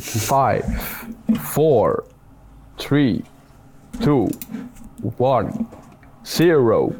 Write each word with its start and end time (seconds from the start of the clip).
Five, 0.00 0.64
four, 1.40 2.04
three, 2.76 3.24
two, 4.00 4.28
one, 5.16 5.66
zero. 6.22 6.92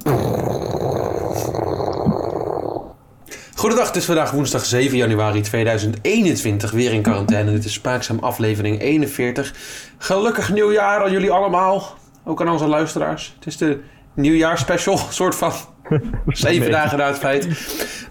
Goedendag, 3.55 3.87
het 3.87 3.97
is 3.97 4.05
vandaag 4.05 4.31
woensdag 4.31 4.65
7 4.65 4.97
januari 4.97 5.41
2021. 5.41 6.71
Weer 6.71 6.93
in 6.93 7.03
quarantaine. 7.03 7.53
Dit 7.53 7.65
is 7.65 7.73
Spaakzaam 7.73 8.19
aflevering 8.19 8.81
41. 8.81 9.55
Gelukkig 9.99 10.53
nieuwjaar 10.53 11.03
aan 11.03 11.11
jullie 11.11 11.31
allemaal. 11.31 11.97
Ook 12.25 12.41
aan 12.41 12.49
onze 12.49 12.67
luisteraars. 12.67 13.35
Het 13.37 13.47
is 13.47 13.57
de 13.57 13.81
nieuwjaarspecial, 14.15 14.97
soort 14.97 15.35
van. 15.35 15.53
Zeven 16.27 16.71
dagen 16.71 16.99
na 16.99 17.07
het 17.07 17.19
feit. 17.19 17.43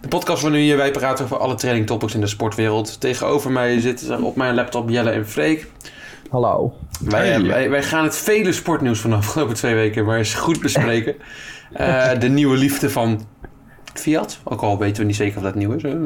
De 0.02 0.08
podcast 0.08 0.42
van 0.42 0.52
nu 0.52 0.60
hier, 0.60 0.78
wij 0.78 0.92
praten 0.92 1.26
over 1.26 1.38
alle 1.38 1.56
training 1.56 1.86
topics 1.86 2.14
in 2.14 2.22
de 2.22 2.28
sportwereld. 2.28 3.00
Tegenover 3.02 3.52
mij 3.52 3.80
zitten 3.80 4.22
op 4.24 4.36
mijn 4.36 4.56
laptop 4.56 4.90
Jelle 4.90 5.10
en 5.10 5.28
Freek. 5.28 5.68
Hallo. 6.30 6.74
Wij, 7.00 7.42
wij, 7.42 7.70
wij 7.70 7.84
gaan 7.84 8.04
het 8.04 8.18
vele 8.18 8.52
sportnieuws 8.52 9.00
van 9.00 9.10
de 9.10 9.16
afgelopen 9.16 9.56
twee 9.56 9.76
weken 9.76 10.06
maar 10.06 10.18
eens 10.18 10.34
goed 10.34 10.62
bespreken. 10.62 11.16
Eh, 11.74 12.20
de 12.20 12.30
nieuwe 12.30 12.58
liefde 12.58 12.90
van 12.90 13.26
Fiat, 13.94 14.40
ook 14.44 14.62
al 14.62 14.78
weten 14.78 15.02
we 15.02 15.08
niet 15.08 15.16
zeker 15.16 15.38
of 15.38 15.44
dat 15.44 15.56
nieuw 15.56 15.72
is. 15.72 15.82
hè. 15.82 15.98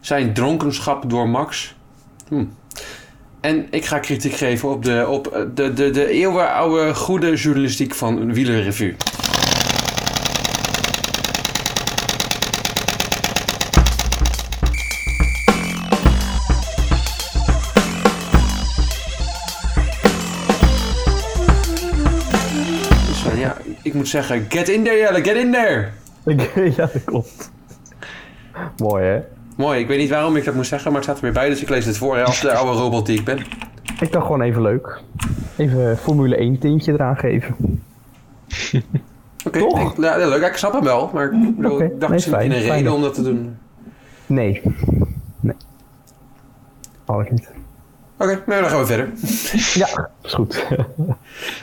Zijn 0.00 0.32
dronkenschap 0.32 1.10
door 1.10 1.28
Max. 1.28 1.74
Hm. 2.28 2.44
En 3.40 3.66
ik 3.70 3.84
ga 3.84 3.98
kritiek 3.98 4.32
geven 4.32 4.68
op 4.68 4.84
de, 4.84 5.06
op 5.08 5.46
de, 5.54 5.72
de, 5.72 5.90
de 5.90 6.08
eeuwenoude 6.08 6.94
goede 6.94 7.34
journalistiek 7.34 7.94
van 7.94 8.32
Wielerrevue. 8.32 8.96
Moet 23.96 24.08
zeggen, 24.08 24.46
get 24.48 24.68
in 24.68 24.84
there 24.84 24.96
Jelle, 24.96 25.24
get 25.24 25.36
in 25.36 25.52
there! 25.52 25.88
ja, 26.76 26.88
dat 26.92 27.04
klopt. 27.04 27.50
Mooi 28.76 29.04
hè? 29.04 29.20
Mooi, 29.56 29.80
ik 29.80 29.86
weet 29.88 29.98
niet 29.98 30.10
waarom 30.10 30.36
ik 30.36 30.44
dat 30.44 30.54
moest 30.54 30.68
zeggen, 30.68 30.92
maar 30.92 31.00
het 31.00 31.10
staat 31.10 31.16
er 31.18 31.24
weer 31.24 31.40
bij, 31.40 31.48
dus 31.48 31.62
ik 31.62 31.68
lees 31.68 31.84
het 31.84 31.96
voor 31.96 32.16
hè, 32.16 32.24
als 32.24 32.40
de 32.40 32.52
oude 32.52 32.80
robot 32.80 33.06
die 33.06 33.18
ik 33.18 33.24
ben. 33.24 33.38
Ik 34.00 34.12
dacht 34.12 34.26
gewoon 34.26 34.40
even 34.42 34.62
leuk. 34.62 35.00
Even 35.56 35.98
Formule 35.98 36.36
1 36.36 36.58
tintje 36.58 36.92
eraan 36.92 37.16
geven. 37.16 37.56
Oké, 39.46 39.58
ja, 39.96 40.16
leuk. 40.16 40.42
Ik 40.42 40.56
snap 40.56 40.72
hem 40.72 40.82
wel, 40.82 41.10
maar 41.12 41.24
ik, 41.24 41.56
bedoel, 41.56 41.72
Oké, 41.72 41.84
ik 41.84 41.90
dacht 41.90 42.00
nee, 42.00 42.10
misschien 42.10 42.34
fijn, 42.34 42.50
een 42.52 42.60
fijn. 42.62 42.72
reden 42.72 42.92
om 42.92 43.02
dat 43.02 43.14
te 43.14 43.22
doen. 43.22 43.56
Nee. 44.26 44.62
Nee. 45.40 45.56
Alles 47.04 47.26
niet. 47.30 47.50
Oké, 48.18 48.42
nou 48.46 48.60
dan 48.60 48.70
gaan 48.70 48.80
we 48.80 48.86
verder. 48.86 49.08
Ja, 49.82 50.08
is 50.22 50.32
goed. 50.32 50.66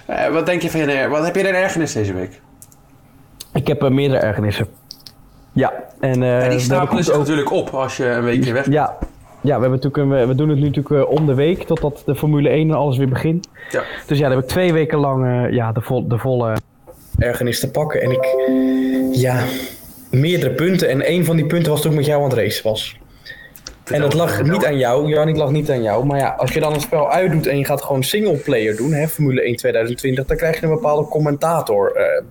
Eh, 0.06 0.28
wat 0.30 0.46
denk 0.46 0.62
je 0.62 0.70
van 0.70 0.80
je, 0.80 1.08
wat 1.08 1.26
heb 1.26 1.36
je 1.36 1.48
een 1.48 1.56
ergernis 1.56 1.94
deze 1.94 2.14
week? 2.14 2.42
ik 3.54 3.68
heb 3.68 3.84
eh, 3.84 3.90
meerdere 3.90 4.20
ergernissen. 4.20 4.68
Ja, 5.54 5.74
en... 6.00 6.24
eh, 6.24 6.50
die 6.50 6.60
stapelen 6.60 7.04
zich 7.04 7.14
ook- 7.14 7.20
natuurlijk 7.20 7.52
op 7.52 7.70
als 7.70 7.98
je 7.98 8.06
een 8.06 8.24
weekje 8.24 8.54
weg 8.54 8.64
bent. 8.64 8.74
Ja, 8.76 8.98
ja 9.42 9.56
we, 9.56 9.62
hebben 9.66 9.70
natuurlijk 9.82 9.98
een, 9.98 10.28
we- 10.28 10.36
doen 10.36 10.50
het 10.50 10.60
nu 10.60 10.66
natuurlijk 10.66 11.10
om 11.10 11.26
de 11.26 11.34
week 11.34 11.64
totdat 11.64 12.02
de 12.06 12.16
Formule 12.16 12.50
1 12.50 12.70
en 12.70 12.76
alles 12.76 12.98
weer 12.98 13.10
begint. 13.10 13.48
Ja. 13.70 13.84
Dus 14.08 14.18
ja, 14.18 14.24
dan 14.28 14.36
heb 14.36 14.44
ik 14.44 14.50
twee 14.50 14.74
weken 14.74 14.98
lang 15.00 15.48
ja, 15.52 15.72
de, 15.72 15.82
vol, 15.82 16.08
de 16.08 16.18
volle 16.18 16.56
ergernis 17.18 17.60
te 17.60 17.72
pakken. 17.72 18.02
En 18.02 18.12
ik, 18.12 18.26
ja, 19.12 19.44
meerdere 20.12 20.54
punten. 20.54 20.90
En 20.90 21.12
een 21.12 21.26
van 21.26 21.36
die 21.36 21.46
punten 21.46 21.72
was 21.72 21.82
toen 21.82 21.92
ik 21.92 21.98
met 21.98 22.06
jou 22.06 22.24
aan 22.24 22.30
het 22.30 22.38
racen 22.38 22.64
was. 22.64 22.98
En 23.92 24.02
dat 24.02 24.14
lag 24.14 24.44
niet 24.44 24.66
aan 24.66 24.78
jou, 24.78 25.10
Jan, 25.10 25.28
het 25.28 25.38
lag 25.38 25.52
niet 25.52 25.70
aan 25.70 25.82
jou. 25.82 26.06
Maar 26.06 26.20
ja, 26.20 26.30
als 26.30 26.54
je 26.54 26.60
dan 26.60 26.74
het 26.74 26.82
spel 26.82 27.12
uitdoet 27.12 27.48
en 27.48 27.58
je 27.58 27.66
gaat 27.66 27.82
gewoon 27.82 28.04
singleplayer 28.04 28.76
doen, 28.76 28.94
hè, 28.94 29.08
Formule 29.08 29.42
1 29.42 29.56
2020, 29.56 30.26
dan 30.26 30.38
krijg 30.38 30.60
je 30.60 30.66
een 30.66 30.74
bepaalde 30.74 31.08
commentator 31.08 31.92
eh, 31.96 32.24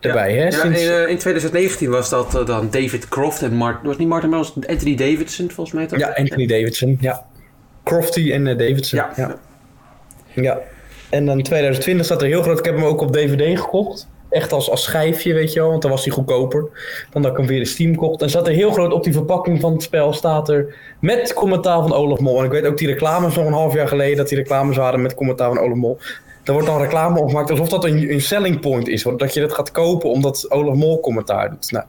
erbij. 0.00 0.32
Hè? 0.32 0.44
Ja, 0.44 0.50
Sinds- 0.50 0.82
in, 0.82 0.90
eh, 0.90 1.08
in 1.08 1.18
2019 1.18 1.90
was 1.90 2.08
dat 2.08 2.34
eh, 2.34 2.46
dan 2.46 2.68
David 2.70 3.08
Croft 3.08 3.42
en 3.42 3.54
Martin... 3.54 3.86
Was 3.86 3.96
niet 3.96 4.08
Martin, 4.08 4.30
maar 4.30 4.38
was 4.38 4.54
Anthony 4.66 4.94
Davidson 4.94 5.50
volgens 5.50 5.76
mij 5.76 5.86
toch? 5.86 5.98
ja, 5.98 6.12
Anthony 6.14 6.46
Davidson, 6.46 6.98
ja. 7.00 7.26
Crofty 7.84 8.32
en 8.32 8.46
eh, 8.46 8.58
Davidson. 8.58 8.98
Ja. 8.98 9.10
ja. 9.16 9.36
Ja, 10.34 10.58
en 11.10 11.26
dan 11.26 11.42
2020 11.42 12.06
staat 12.06 12.22
er 12.22 12.28
heel 12.28 12.42
groot. 12.42 12.58
Ik 12.58 12.64
heb 12.64 12.74
hem 12.74 12.84
ook 12.84 13.00
op 13.00 13.12
DVD 13.12 13.58
gekocht. 13.60 14.08
Echt 14.30 14.52
als, 14.52 14.70
als 14.70 14.82
schijfje, 14.82 15.34
weet 15.34 15.52
je 15.52 15.60
wel. 15.60 15.68
Want 15.68 15.82
dan 15.82 15.90
was 15.90 16.04
hij 16.04 16.12
goedkoper 16.12 16.68
dan 17.10 17.22
dat 17.22 17.30
ik 17.30 17.36
hem 17.36 17.46
weer 17.46 17.58
in 17.58 17.66
Steam 17.66 17.96
kocht. 17.96 18.22
En 18.22 18.30
staat 18.30 18.46
er 18.46 18.52
heel 18.52 18.70
groot 18.70 18.92
op 18.92 19.04
die 19.04 19.12
verpakking 19.12 19.60
van 19.60 19.72
het 19.72 19.82
spel. 19.82 20.12
Staat 20.12 20.48
er 20.48 20.74
met 21.00 21.34
commentaar 21.34 21.82
van 21.82 21.92
Olaf 21.92 22.18
Mol. 22.18 22.38
En 22.38 22.44
ik 22.44 22.50
weet 22.50 22.66
ook 22.66 22.78
die 22.78 22.88
reclames 22.88 23.34
nog 23.34 23.46
een 23.46 23.52
half 23.52 23.74
jaar 23.74 23.88
geleden. 23.88 24.16
Dat 24.16 24.28
die 24.28 24.38
reclames 24.38 24.76
waren 24.76 25.02
met 25.02 25.14
commentaar 25.14 25.48
van 25.48 25.58
Olaf 25.58 25.76
Mol. 25.76 25.98
Daar 26.42 26.54
wordt 26.54 26.72
dan 26.72 26.80
reclame 26.80 27.20
op 27.20 27.28
gemaakt 27.28 27.50
alsof 27.50 27.68
dat 27.68 27.84
een, 27.84 28.12
een 28.12 28.20
selling 28.20 28.60
point 28.60 28.88
is. 28.88 29.02
Dat 29.16 29.34
je 29.34 29.40
dat 29.40 29.52
gaat 29.52 29.70
kopen 29.70 30.10
omdat 30.10 30.50
Olaf 30.50 30.74
Mol 30.74 31.00
commentaar 31.00 31.50
doet. 31.50 31.70
Nou, 31.70 31.84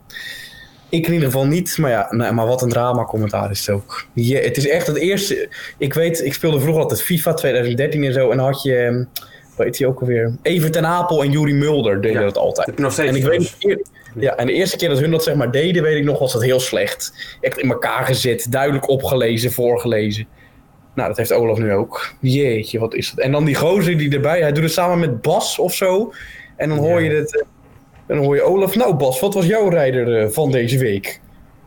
ik 0.89 1.07
in 1.07 1.13
ieder 1.13 1.27
geval 1.27 1.45
niet, 1.45 1.77
maar 1.77 1.91
ja, 1.91 2.07
nou, 2.09 2.33
maar 2.33 2.47
wat 2.47 2.61
een 2.61 2.69
drama 2.69 3.05
commentaar 3.05 3.51
is 3.51 3.59
het 3.59 3.75
ook. 3.75 4.05
Je, 4.13 4.37
het 4.37 4.57
is 4.57 4.67
echt 4.67 4.87
het 4.87 4.97
eerste. 4.97 5.49
Ik 5.77 5.93
weet, 5.93 6.25
ik 6.25 6.33
speelde 6.33 6.59
vroeger 6.59 6.81
altijd 6.81 7.01
FIFA 7.01 7.33
2013 7.33 8.03
en 8.03 8.13
zo. 8.13 8.29
En 8.29 8.37
dan 8.37 8.45
had 8.45 8.61
je, 8.61 9.05
heet 9.65 9.77
die 9.77 9.87
ook 9.87 9.99
alweer? 9.99 10.35
Even 10.41 10.71
ten 10.71 10.85
Apel 10.85 11.23
en 11.23 11.31
Juri 11.31 11.53
Mulder 11.53 12.01
deden 12.01 12.19
Ja, 12.19 12.25
dat 12.25 12.37
altijd. 12.37 12.55
Dat 12.55 12.65
heb 12.65 12.75
je 12.75 12.81
nog 12.81 12.93
steeds. 12.93 13.09
En 13.09 13.15
ik 13.15 13.25
weet, 13.25 13.89
ja, 14.15 14.35
en 14.35 14.47
de 14.47 14.53
eerste 14.53 14.77
keer 14.77 14.89
dat 14.89 14.99
hun 14.99 15.11
dat 15.11 15.23
zeg 15.23 15.35
maar 15.35 15.51
deden, 15.51 15.83
weet 15.83 15.97
ik 15.97 16.03
nog, 16.03 16.19
was 16.19 16.33
dat 16.33 16.43
heel 16.43 16.59
slecht. 16.59 17.13
Echt 17.41 17.57
in 17.57 17.69
elkaar 17.69 18.05
gezet, 18.05 18.47
duidelijk 18.49 18.89
opgelezen, 18.89 19.51
voorgelezen. 19.51 20.27
Nou, 20.95 21.07
dat 21.07 21.17
heeft 21.17 21.31
Olaf 21.31 21.57
nu 21.57 21.73
ook. 21.73 22.13
Jeetje, 22.19 22.79
wat 22.79 22.93
is 22.93 23.09
dat? 23.09 23.25
En 23.25 23.31
dan 23.31 23.45
die 23.45 23.55
gozer 23.55 23.97
die 23.97 24.13
erbij, 24.13 24.41
hij 24.41 24.51
doet 24.51 24.63
het 24.63 24.71
samen 24.71 24.99
met 24.99 25.21
Bas 25.21 25.59
of 25.59 25.73
zo. 25.73 26.13
En 26.55 26.69
dan 26.69 26.77
hoor 26.77 27.01
je 27.01 27.09
het, 27.09 27.35
eh, 27.35 27.47
en 28.07 28.15
dan 28.15 28.25
hoor 28.25 28.35
je 28.35 28.41
Olaf, 28.41 28.75
nou 28.75 28.93
Bas, 28.93 29.19
wat 29.19 29.33
was 29.33 29.45
jouw 29.45 29.69
rijder 29.69 30.21
eh, 30.21 30.29
van 30.29 30.51
deze 30.51 30.77
week? 30.77 31.19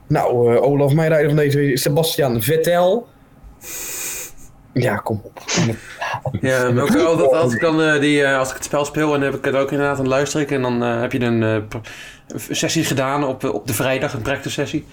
Nou, 0.07 0.55
eh, 0.55 0.63
Olaf, 0.63 0.93
mijn 0.93 1.09
rijder 1.09 1.29
van 1.29 1.39
deze 1.39 1.59
week 1.59 1.73
is 1.73 1.83
Sebastian 1.83 2.43
Vettel. 2.43 3.07
Ja, 4.73 4.97
kom 4.97 5.21
op. 5.25 5.41
Ja, 6.41 6.71
maar 6.71 6.83
ook 6.83 6.97
altijd, 7.07 7.33
als, 7.33 7.55
ik 7.55 7.61
dan, 7.61 7.83
eh, 7.83 8.01
die, 8.01 8.25
eh, 8.25 8.39
als 8.39 8.49
ik 8.49 8.55
het 8.55 8.65
spel 8.65 8.85
speel 8.85 9.15
en 9.15 9.21
dan 9.21 9.31
heb 9.31 9.39
ik 9.39 9.45
het 9.45 9.55
ook 9.55 9.71
inderdaad 9.71 9.97
aan 9.97 10.03
het 10.03 10.13
luisteren. 10.13 10.49
En 10.49 10.63
dan 10.63 10.83
eh, 10.83 11.01
heb 11.01 11.13
je 11.13 11.21
een 11.21 11.65
sessie 12.51 12.85
gedaan 12.85 13.25
op, 13.25 13.45
op 13.45 13.67
de 13.67 13.75
vrijdag, 13.75 14.13
een 14.13 14.23
practice 14.23 14.51
sessie. 14.51 14.85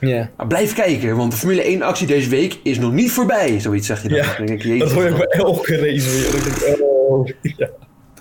Ja. 0.00 0.30
Maar 0.36 0.46
blijf 0.46 0.74
kijken, 0.74 1.16
want 1.16 1.32
de 1.32 1.38
Formule 1.38 1.62
1 1.62 1.82
actie 1.82 2.06
deze 2.06 2.28
week 2.28 2.58
is 2.62 2.78
nog 2.78 2.92
niet 2.92 3.10
voorbij. 3.10 3.60
Zoiets 3.60 3.86
zeg 3.86 4.02
je 4.02 4.08
dan. 4.08 4.18
Ja, 4.18 4.36
Dan 4.36 4.46
denk 4.46 4.58
ik, 4.58 4.64
jezus, 4.66 4.80
Dat 4.80 4.92
hoor 4.92 5.04
je 5.04 5.10
man. 5.10 5.18
bij 5.18 5.38
elke 5.38 5.76
race 5.76 6.10
weer. 6.10 6.74
Ik 6.74 6.80
oh, 6.80 7.28
ja. 7.42 7.68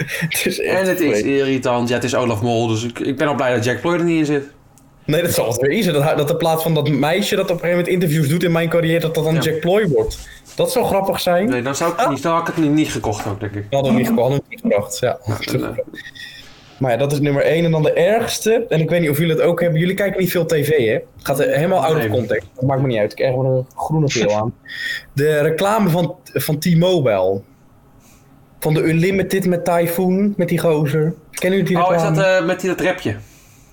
Het 0.05 0.45
is 0.45 0.59
echt 0.59 0.79
En 0.79 0.87
het 0.87 0.99
is 0.99 1.21
irritant. 1.21 1.89
Ja, 1.89 1.95
het 1.95 2.03
is 2.03 2.15
Olaf 2.15 2.41
Mol, 2.41 2.67
dus 2.67 2.83
ik, 2.83 2.99
ik 2.99 3.17
ben 3.17 3.27
al 3.27 3.35
blij 3.35 3.55
dat 3.55 3.63
Jack 3.63 3.81
Ploy 3.81 3.93
er 3.93 4.03
niet 4.03 4.19
in 4.19 4.25
zit. 4.25 4.43
Nee, 5.05 5.21
dat 5.21 5.33
zal 5.33 5.47
het 5.47 5.61
weer 5.61 5.83
zijn. 5.83 5.95
Dat, 5.95 6.17
dat 6.17 6.29
in 6.29 6.37
plaats 6.37 6.63
van 6.63 6.73
dat 6.73 6.89
meisje 6.89 7.35
dat 7.35 7.43
op 7.43 7.51
een 7.51 7.59
gegeven 7.59 7.77
moment 7.77 7.93
interviews 7.93 8.27
doet 8.27 8.43
in 8.43 8.51
mijn 8.51 8.69
carrière, 8.69 8.99
dat 8.99 9.15
dat 9.15 9.23
dan 9.23 9.33
Ja. 9.33 9.39
Jack 9.41 9.59
Ploy 9.59 9.87
wordt. 9.87 10.19
Dat 10.61 10.71
zou 10.71 10.85
grappig 10.85 11.19
zijn. 11.19 11.49
Nee, 11.49 11.61
dan, 11.61 11.75
zou 11.75 11.93
ik 11.93 12.09
niet, 12.09 12.21
dan 12.23 12.33
had 12.33 12.47
ik 12.47 12.55
het 12.55 12.63
niet, 12.63 12.73
niet 12.73 12.91
gekocht 12.91 13.27
ook, 13.27 13.39
denk 13.39 13.53
ik. 13.53 13.65
We 13.69 13.75
hadden 13.75 13.93
hem 13.93 14.01
niet 14.01 14.19
hem 14.19 14.41
niet 14.49 14.59
gebracht. 14.61 14.99
Ja. 14.99 15.19
Maar 16.79 16.91
ja, 16.91 16.97
dat 16.97 17.11
is 17.11 17.19
nummer 17.19 17.43
één. 17.43 17.65
En 17.65 17.71
dan 17.71 17.83
de 17.83 17.93
ergste, 17.93 18.65
en 18.69 18.79
ik 18.79 18.89
weet 18.89 19.01
niet 19.01 19.09
of 19.09 19.17
jullie 19.17 19.33
het 19.33 19.41
ook 19.41 19.61
hebben. 19.61 19.79
Jullie 19.79 19.95
kijken 19.95 20.19
niet 20.19 20.31
veel 20.31 20.45
tv, 20.45 20.69
hè? 20.69 20.93
Het 20.93 21.03
gaat 21.21 21.37
helemaal 21.37 21.83
out 21.85 21.97
of 21.97 22.07
context. 22.07 22.47
Dat 22.53 22.63
maakt 22.63 22.81
me 22.81 22.87
niet 22.87 22.97
uit. 22.97 23.11
Ik 23.11 23.17
krijg 23.17 23.31
gewoon 23.33 23.55
een 23.55 23.65
groene 23.75 24.09
veel 24.09 24.35
aan. 24.35 24.53
De 25.13 25.39
reclame 25.41 25.89
van, 25.89 26.15
van 26.23 26.59
T-Mobile. 26.59 27.41
Van 28.59 28.73
de 28.73 28.83
Unlimited 28.83 29.45
met 29.45 29.65
Typhoon, 29.65 30.33
met 30.37 30.47
die 30.47 30.59
gozer. 30.59 31.13
Kennen 31.31 31.59
jullie 31.59 31.75
die 31.75 31.85
Oh, 31.85 31.95
is 31.95 32.01
reclame? 32.01 32.15
dat 32.15 32.41
eh, 32.41 32.45
met 32.45 32.59
die, 32.59 32.69
dat 32.69 32.81
rapje? 32.81 33.15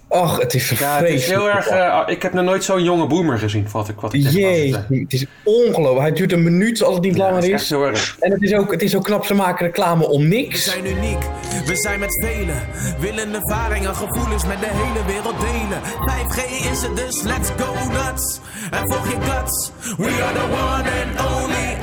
Ach, 0.09 0.39
het 0.39 0.55
is 0.55 0.69
Ja, 0.79 0.99
het 0.99 1.09
is 1.09 1.27
heel 1.27 1.49
erg... 1.51 1.67
eh, 1.67 2.03
ik 2.07 2.23
heb 2.23 2.33
nog 2.33 2.45
nooit 2.45 2.65
zo'n 2.65 2.83
jonge 2.85 3.07
boomer 3.07 3.39
gezien, 3.39 3.67
wat 3.73 3.89
ik, 3.89 4.01
wat 4.01 4.13
ik 4.13 4.29
Jee, 4.29 4.75
het 4.89 5.13
is 5.13 5.27
ongelooflijk. 5.45 6.07
Het 6.09 6.17
duurt 6.17 6.33
een 6.33 6.43
minuut 6.43 6.83
als 6.83 6.95
het 6.95 7.05
niet 7.05 7.17
Ja, 7.17 7.19
langer 7.23 7.35
dat 7.35 7.45
is 7.45 7.49
is. 7.55 7.61
echt 7.61 7.69
heel 7.71 7.87
erg. 7.87 8.17
En 8.21 8.31
het 8.33 8.43
is, 8.43 8.55
ook, 8.55 8.71
het 8.71 8.83
is 8.83 8.97
ook 8.97 9.05
knap, 9.05 9.25
ze 9.25 9.35
maken 9.35 9.67
reclame 9.67 10.09
om 10.09 10.23
We 10.23 10.27
niks. 10.29 10.65
zijn 10.65 10.87
uniek, 10.87 11.19
we 11.67 11.77
zijn 11.77 12.01
met 12.01 12.25
velen. 12.27 12.63
Willen 13.01 13.35
ervaringen, 13.35 13.95
gevoelens 13.95 14.47
met 14.47 14.59
de 14.61 14.69
hele 14.71 15.07
wereld 15.07 15.41
delen. 15.41 15.81
5G 15.83 16.71
is 16.73 16.83
het 16.83 16.97
dus, 16.97 17.23
let's 17.23 17.49
go 17.59 17.73
nuts. 17.93 18.41
En 18.71 18.91
volg 18.91 19.09
je 19.11 19.17
guts, 19.21 19.71
we 19.97 20.23
are 20.23 20.33
the 20.35 20.45
one 20.45 20.91
and 20.91 21.43
only 21.43 21.77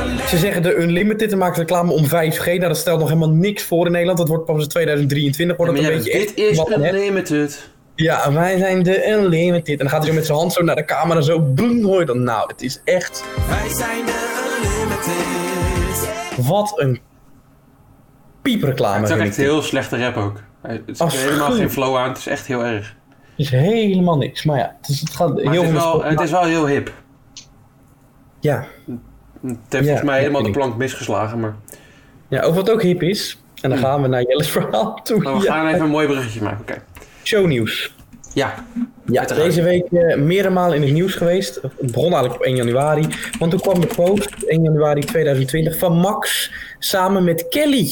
unlimited. 0.00 0.28
Ze 0.28 0.38
zeggen 0.38 0.62
de 0.62 0.74
Unlimited 0.76 1.32
en 1.32 1.38
maken 1.38 1.58
reclame 1.58 1.92
om 1.92 2.04
5G. 2.06 2.44
Nou, 2.44 2.58
dat 2.58 2.76
stelt 2.76 2.98
nog 2.98 3.08
helemaal 3.08 3.30
niks 3.30 3.62
voor 3.62 3.86
in 3.86 3.92
Nederland. 3.92 4.18
Dat 4.18 4.28
wordt 4.28 4.44
pas 4.44 4.62
in 4.62 4.68
2023. 4.68 5.56
Wordt 5.56 5.72
Maar 5.72 5.82
dat 5.82 5.90
ja, 5.90 5.96
een 5.98 6.04
beetje 6.04 6.18
dit 6.18 6.28
echt 6.28 6.50
is 6.50 6.56
wat 6.56 6.70
een 6.70 6.82
heb. 6.82 6.94
unlimited. 6.94 7.70
Ja, 7.94 8.32
wij 8.32 8.58
zijn 8.58 8.82
de 8.82 9.08
Unlimited. 9.10 9.68
En 9.68 9.76
dan 9.76 9.88
gaat 9.88 9.98
hij 10.02 10.08
zo 10.10 10.14
met 10.14 10.26
zijn 10.26 10.38
hand 10.38 10.52
zo 10.52 10.62
naar 10.62 10.76
de 10.76 10.84
camera 10.84 11.20
zo. 11.20 11.40
Boem, 11.40 11.84
hoor 11.84 12.00
je 12.00 12.06
dan. 12.06 12.22
Nou, 12.22 12.46
het 12.52 12.62
is 12.62 12.80
echt... 12.84 13.24
Wij 13.48 13.68
zijn 13.68 14.06
de 14.06 14.60
unlimited. 14.62 16.46
Wat 16.46 16.72
een 16.80 17.00
piepreclame. 18.42 19.00
Het 19.00 19.08
is 19.08 19.14
ook 19.14 19.20
echt 19.20 19.38
ik 19.38 19.44
heel 19.44 19.62
slechte 19.62 19.98
rap 19.98 20.16
ook. 20.16 20.40
Het 20.62 20.82
is 20.86 20.98
helemaal 21.22 21.50
geen 21.52 21.70
flow 21.70 21.96
aan, 21.96 22.08
het 22.08 22.18
is 22.18 22.26
echt 22.26 22.46
heel 22.46 22.64
erg. 22.64 22.94
Het 23.08 23.18
is 23.46 23.50
helemaal 23.50 24.16
niks. 24.16 24.44
Maar 24.44 24.58
ja, 24.58 24.76
het, 24.80 24.88
is, 24.88 25.00
het 25.00 25.10
gaat 25.10 25.28
Maar 25.28 25.52
heel 25.52 25.62
het 25.62 25.72
is, 25.74 25.80
veel... 25.82 25.98
wel, 26.00 26.04
het 26.04 26.20
is 26.20 26.30
wel 26.30 26.44
heel 26.44 26.66
hip. 26.66 26.92
Ja. 28.40 28.64
Het 29.42 29.56
heeft 29.68 29.84
volgens 29.84 30.02
mij 30.06 30.18
helemaal 30.18 30.42
de 30.42 30.50
plank 30.50 30.76
misgeslagen, 30.76 31.40
maar... 31.40 31.54
Ja, 32.28 32.40
over 32.42 32.54
wat 32.54 32.70
ook 32.70 32.82
hip 32.82 33.02
is. 33.02 33.42
En 33.60 33.70
dan 33.70 33.78
gaan 33.78 34.02
we 34.02 34.08
naar 34.08 34.22
Jelle's 34.22 34.50
verhaal 34.50 35.00
toe. 35.02 35.22
Maar 35.22 35.36
we 35.36 35.42
Ja. 35.42 35.52
gaan 35.54 35.66
even 35.66 35.80
een 35.80 35.90
mooi 35.90 36.06
bruggetje 36.06 36.42
maken, 36.42 36.60
oké. 36.60 36.82
Shownieuws. 37.22 37.94
Ja, 38.34 38.64
Ja, 39.06 39.24
deze 39.24 39.62
week 39.62 39.92
eh, 39.92 40.16
meerdere 40.16 40.54
malen 40.54 40.76
in 40.76 40.82
het 40.82 40.92
nieuws 40.92 41.14
geweest. 41.14 41.54
Het 41.62 41.92
begon 41.92 42.12
eigenlijk 42.12 42.34
op 42.34 42.42
1 42.42 42.56
januari. 42.56 43.06
Want 43.38 43.50
toen 43.50 43.60
kwam 43.60 43.80
de 43.80 43.86
post, 43.86 44.42
1 44.46 44.62
januari 44.62 45.00
2020, 45.00 45.78
van 45.78 45.92
Max 45.96 46.52
samen 46.78 47.24
met 47.24 47.48
Kelly. 47.48 47.88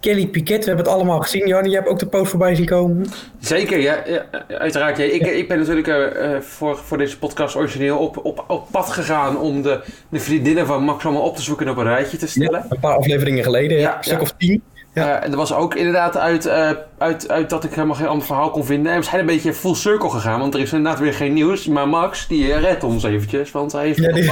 Kelly 0.00 0.26
Piquet, 0.26 0.58
we 0.58 0.66
hebben 0.66 0.84
het 0.84 0.94
allemaal 0.94 1.20
gezien. 1.20 1.46
Janne, 1.46 1.68
jij 1.68 1.78
hebt 1.78 1.90
ook 1.90 1.98
de 1.98 2.06
post 2.06 2.30
voorbij 2.30 2.54
zien 2.54 2.66
komen. 2.66 3.06
zeker. 3.40 3.78
Ja, 3.78 4.02
ja, 4.06 4.26
uiteraard. 4.48 4.96
Ja. 4.96 5.04
Ik, 5.04 5.26
ik 5.26 5.48
ben 5.48 5.58
natuurlijk 5.58 5.86
eh, 5.86 6.34
eh, 6.34 6.40
voor, 6.40 6.76
voor 6.76 6.98
deze 6.98 7.18
podcast 7.18 7.56
origineel 7.56 7.98
op, 7.98 8.24
op, 8.24 8.44
op 8.48 8.66
pad 8.70 8.90
gegaan 8.90 9.38
om 9.38 9.62
de, 9.62 9.80
de 10.08 10.20
vriendinnen 10.20 10.66
van 10.66 10.82
Max 10.82 11.04
allemaal 11.04 11.22
op 11.22 11.36
te 11.36 11.42
zoeken 11.42 11.66
en 11.66 11.72
op 11.72 11.78
een 11.78 11.84
rijtje 11.84 12.16
te 12.16 12.28
stellen. 12.28 12.66
Een 12.68 12.80
paar 12.80 12.96
afleveringen 12.96 13.44
geleden, 13.44 13.78
ja, 13.78 13.96
een 13.96 14.04
stuk 14.04 14.20
of 14.20 14.32
tien. 14.38 14.62
Ja. 14.94 15.18
Eh, 15.18 15.24
en 15.24 15.30
er 15.30 15.36
was 15.36 15.54
ook 15.54 15.74
inderdaad 15.74 16.16
uit, 16.16 16.46
eh, 16.46 16.70
uit, 16.98 17.28
uit 17.30 17.50
dat 17.50 17.64
ik 17.64 17.70
helemaal 17.74 17.96
geen 17.96 18.06
ander 18.06 18.26
verhaal 18.26 18.50
kon 18.50 18.64
vinden. 18.64 18.92
En 18.92 18.98
we 18.98 19.04
zijn 19.04 19.20
een 19.20 19.26
beetje 19.26 19.54
full 19.54 19.74
circle 19.74 20.10
gegaan, 20.10 20.40
want 20.40 20.54
er 20.54 20.60
is 20.60 20.72
inderdaad 20.72 21.00
weer 21.00 21.14
geen 21.14 21.32
nieuws. 21.32 21.66
Maar 21.66 21.88
Max, 21.88 22.26
die 22.28 22.52
eh, 22.52 22.60
redt 22.60 22.84
ons 22.84 23.02
eventjes, 23.04 23.50
want 23.50 23.72
hij 23.72 23.86
heeft... 23.86 23.98
Ja, 23.98 24.12
die- 24.12 24.30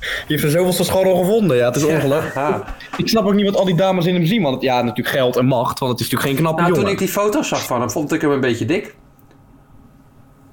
Je 0.00 0.16
heeft 0.26 0.42
er 0.44 0.50
zoveel 0.50 0.84
school 0.84 1.16
gevonden. 1.16 1.56
Ja, 1.56 1.66
het 1.66 1.76
is 1.76 1.84
ongelooflijk. 1.84 2.34
Ja. 2.34 2.64
Ik 2.96 3.08
snap 3.08 3.24
ook 3.26 3.34
niet 3.34 3.44
wat 3.46 3.56
al 3.56 3.64
die 3.64 3.74
dames 3.74 4.06
in 4.06 4.14
hem 4.14 4.26
zien. 4.26 4.42
Want 4.42 4.62
ja, 4.62 4.82
natuurlijk 4.82 5.16
geld 5.16 5.36
en 5.36 5.46
macht. 5.46 5.78
Want 5.78 5.92
het 5.92 6.00
is 6.00 6.06
natuurlijk 6.10 6.22
geen 6.30 6.44
knappe 6.44 6.60
Nou, 6.60 6.72
toen 6.72 6.82
jongen. 6.82 7.00
ik 7.00 7.06
die 7.06 7.14
foto's 7.14 7.48
zag 7.48 7.64
van 7.66 7.80
hem, 7.80 7.90
vond 7.90 8.12
ik 8.12 8.20
hem 8.20 8.30
een 8.30 8.40
beetje 8.40 8.64
dik. 8.64 8.94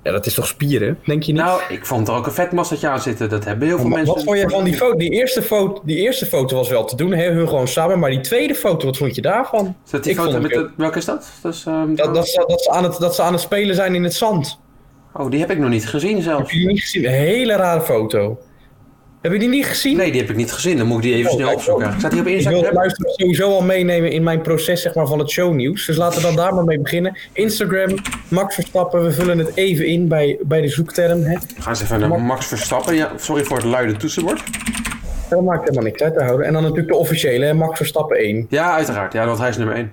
Ja, 0.03 0.11
dat 0.11 0.25
is 0.25 0.33
toch 0.33 0.47
spieren, 0.47 0.99
denk 1.05 1.23
je 1.23 1.31
niet? 1.31 1.41
Nou, 1.41 1.61
ik 1.69 1.85
vond 1.85 2.07
er 2.07 2.13
ook 2.13 2.25
een 2.25 2.31
vetmassetje 2.31 2.87
aan 2.87 3.01
zitten. 3.01 3.29
Dat 3.29 3.45
hebben 3.45 3.67
heel 3.67 3.77
veel 3.77 3.87
Maar 3.87 3.97
mensen... 3.97 4.15
Wat 4.15 4.23
vond 4.23 4.37
je 4.37 4.49
van 4.49 4.63
die 4.63 4.73
foto? 4.73 4.97
Die 4.97 5.09
eerste 5.11 5.41
foto, 5.41 5.81
die 5.85 5.97
eerste 5.97 6.25
foto 6.25 6.55
was 6.55 6.69
wel 6.69 6.85
te 6.85 6.95
doen, 6.95 7.11
hè? 7.11 7.31
hun 7.31 7.47
gewoon 7.47 7.67
samen. 7.67 7.99
Maar 7.99 8.09
die 8.09 8.21
tweede 8.21 8.55
foto, 8.55 8.85
wat 8.85 8.97
vond 8.97 9.15
je 9.15 9.21
daarvan? 9.21 9.75
Is 9.85 9.91
dat 9.91 10.03
die 10.03 10.11
Ik 10.11 10.17
foto 10.19 10.39
met 10.39 10.51
de, 10.51 10.69
welke 10.77 10.97
is 10.97 11.05
dat? 11.05 11.31
dat, 11.41 11.53
is, 11.53 11.63
ehm, 11.65 11.95
Dat, 11.95 12.15
dat, 12.15 12.27
ze, 12.27 12.43
dat, 12.47 12.61
ze 12.61 12.69
aan 12.71 12.83
het, 12.83 12.99
dat 12.99 13.15
ze 13.15 13.21
aan 13.21 13.33
het 13.33 13.41
spelen 13.41 13.75
zijn 13.75 13.95
in 13.95 14.03
het 14.03 14.13
zand. 14.13 14.59
Oh, 15.13 15.29
die 15.31 15.39
heb 15.39 15.51
ik 15.51 15.57
nog 15.57 15.69
niet 15.69 15.87
gezien 15.87 16.15
Heb 16.15 16.23
zelfs. 16.23 16.51
je 16.51 16.57
die 16.57 16.67
niet 16.67 16.81
gezien? 16.81 17.05
Een 17.05 17.11
hele 17.11 17.55
rare 17.55 17.81
foto. 17.81 18.37
Heb 19.23 19.31
je 19.31 19.39
die 19.39 19.49
niet 19.49 19.65
gezien? 19.65 19.97
Nee, 19.97 20.11
die 20.11 20.21
heb 20.21 20.29
ik 20.29 20.35
niet 20.35 20.51
gezien. 20.51 20.77
Dan 20.77 20.87
moet 20.87 20.97
ik 20.97 21.03
die 21.03 21.13
even 21.13 21.29
Oh, 21.31 21.35
snel 21.37 21.53
opzoeken. 21.53 21.93
Staat 21.97 22.11
die 22.11 22.19
op 22.19 22.27
Ik 22.27 22.33
wil 22.33 22.41
de 22.43 22.49
Instagram? 22.51 22.73
luisteraars 22.73 23.15
sowieso 23.15 23.49
al 23.51 23.61
meenemen 23.61 24.11
in 24.11 24.23
mijn 24.23 24.41
proces 24.41 24.81
zeg 24.81 24.95
maar, 24.95 25.07
van 25.07 25.19
het 25.19 25.29
shownieuws. 25.29 25.85
Dus 25.85 25.97
laten 25.97 26.19
we 26.21 26.25
dan 26.25 26.35
daar 26.35 26.53
maar 26.53 26.63
mee 26.63 26.79
beginnen. 26.79 27.17
Instagram, 27.33 27.95
Max 28.27 28.55
Verstappen. 28.55 29.03
We 29.03 29.11
vullen 29.11 29.37
het 29.37 29.55
even 29.55 29.85
in 29.85 30.07
bij, 30.07 30.37
bij 30.41 30.61
de 30.61 30.67
zoekterm. 30.67 31.23
Hè. 31.23 31.35
Gaan 31.59 31.69
eens 31.73 31.81
even 31.81 31.99
naar 31.99 32.21
Max 32.21 32.45
Verstappen. 32.45 32.95
Ja, 32.95 33.11
sorry 33.15 33.43
voor 33.43 33.57
het 33.57 33.65
luide 33.65 33.95
toetsenbord. 33.95 34.43
Dat 35.29 35.41
maakt 35.41 35.61
helemaal 35.61 35.83
niks 35.83 36.01
uit 36.01 36.13
te 36.13 36.23
houden. 36.23 36.45
En 36.47 36.53
dan 36.53 36.61
natuurlijk 36.61 36.89
de 36.89 36.95
officiële, 36.97 37.45
hè, 37.45 37.53
Max 37.53 37.77
Verstappen 37.77 38.17
1. 38.17 38.45
Ja, 38.49 38.73
uiteraard. 38.73 39.13
Ja, 39.13 39.25
want 39.25 39.39
hij 39.39 39.49
is 39.49 39.57
nummer 39.57 39.75
1. 39.75 39.91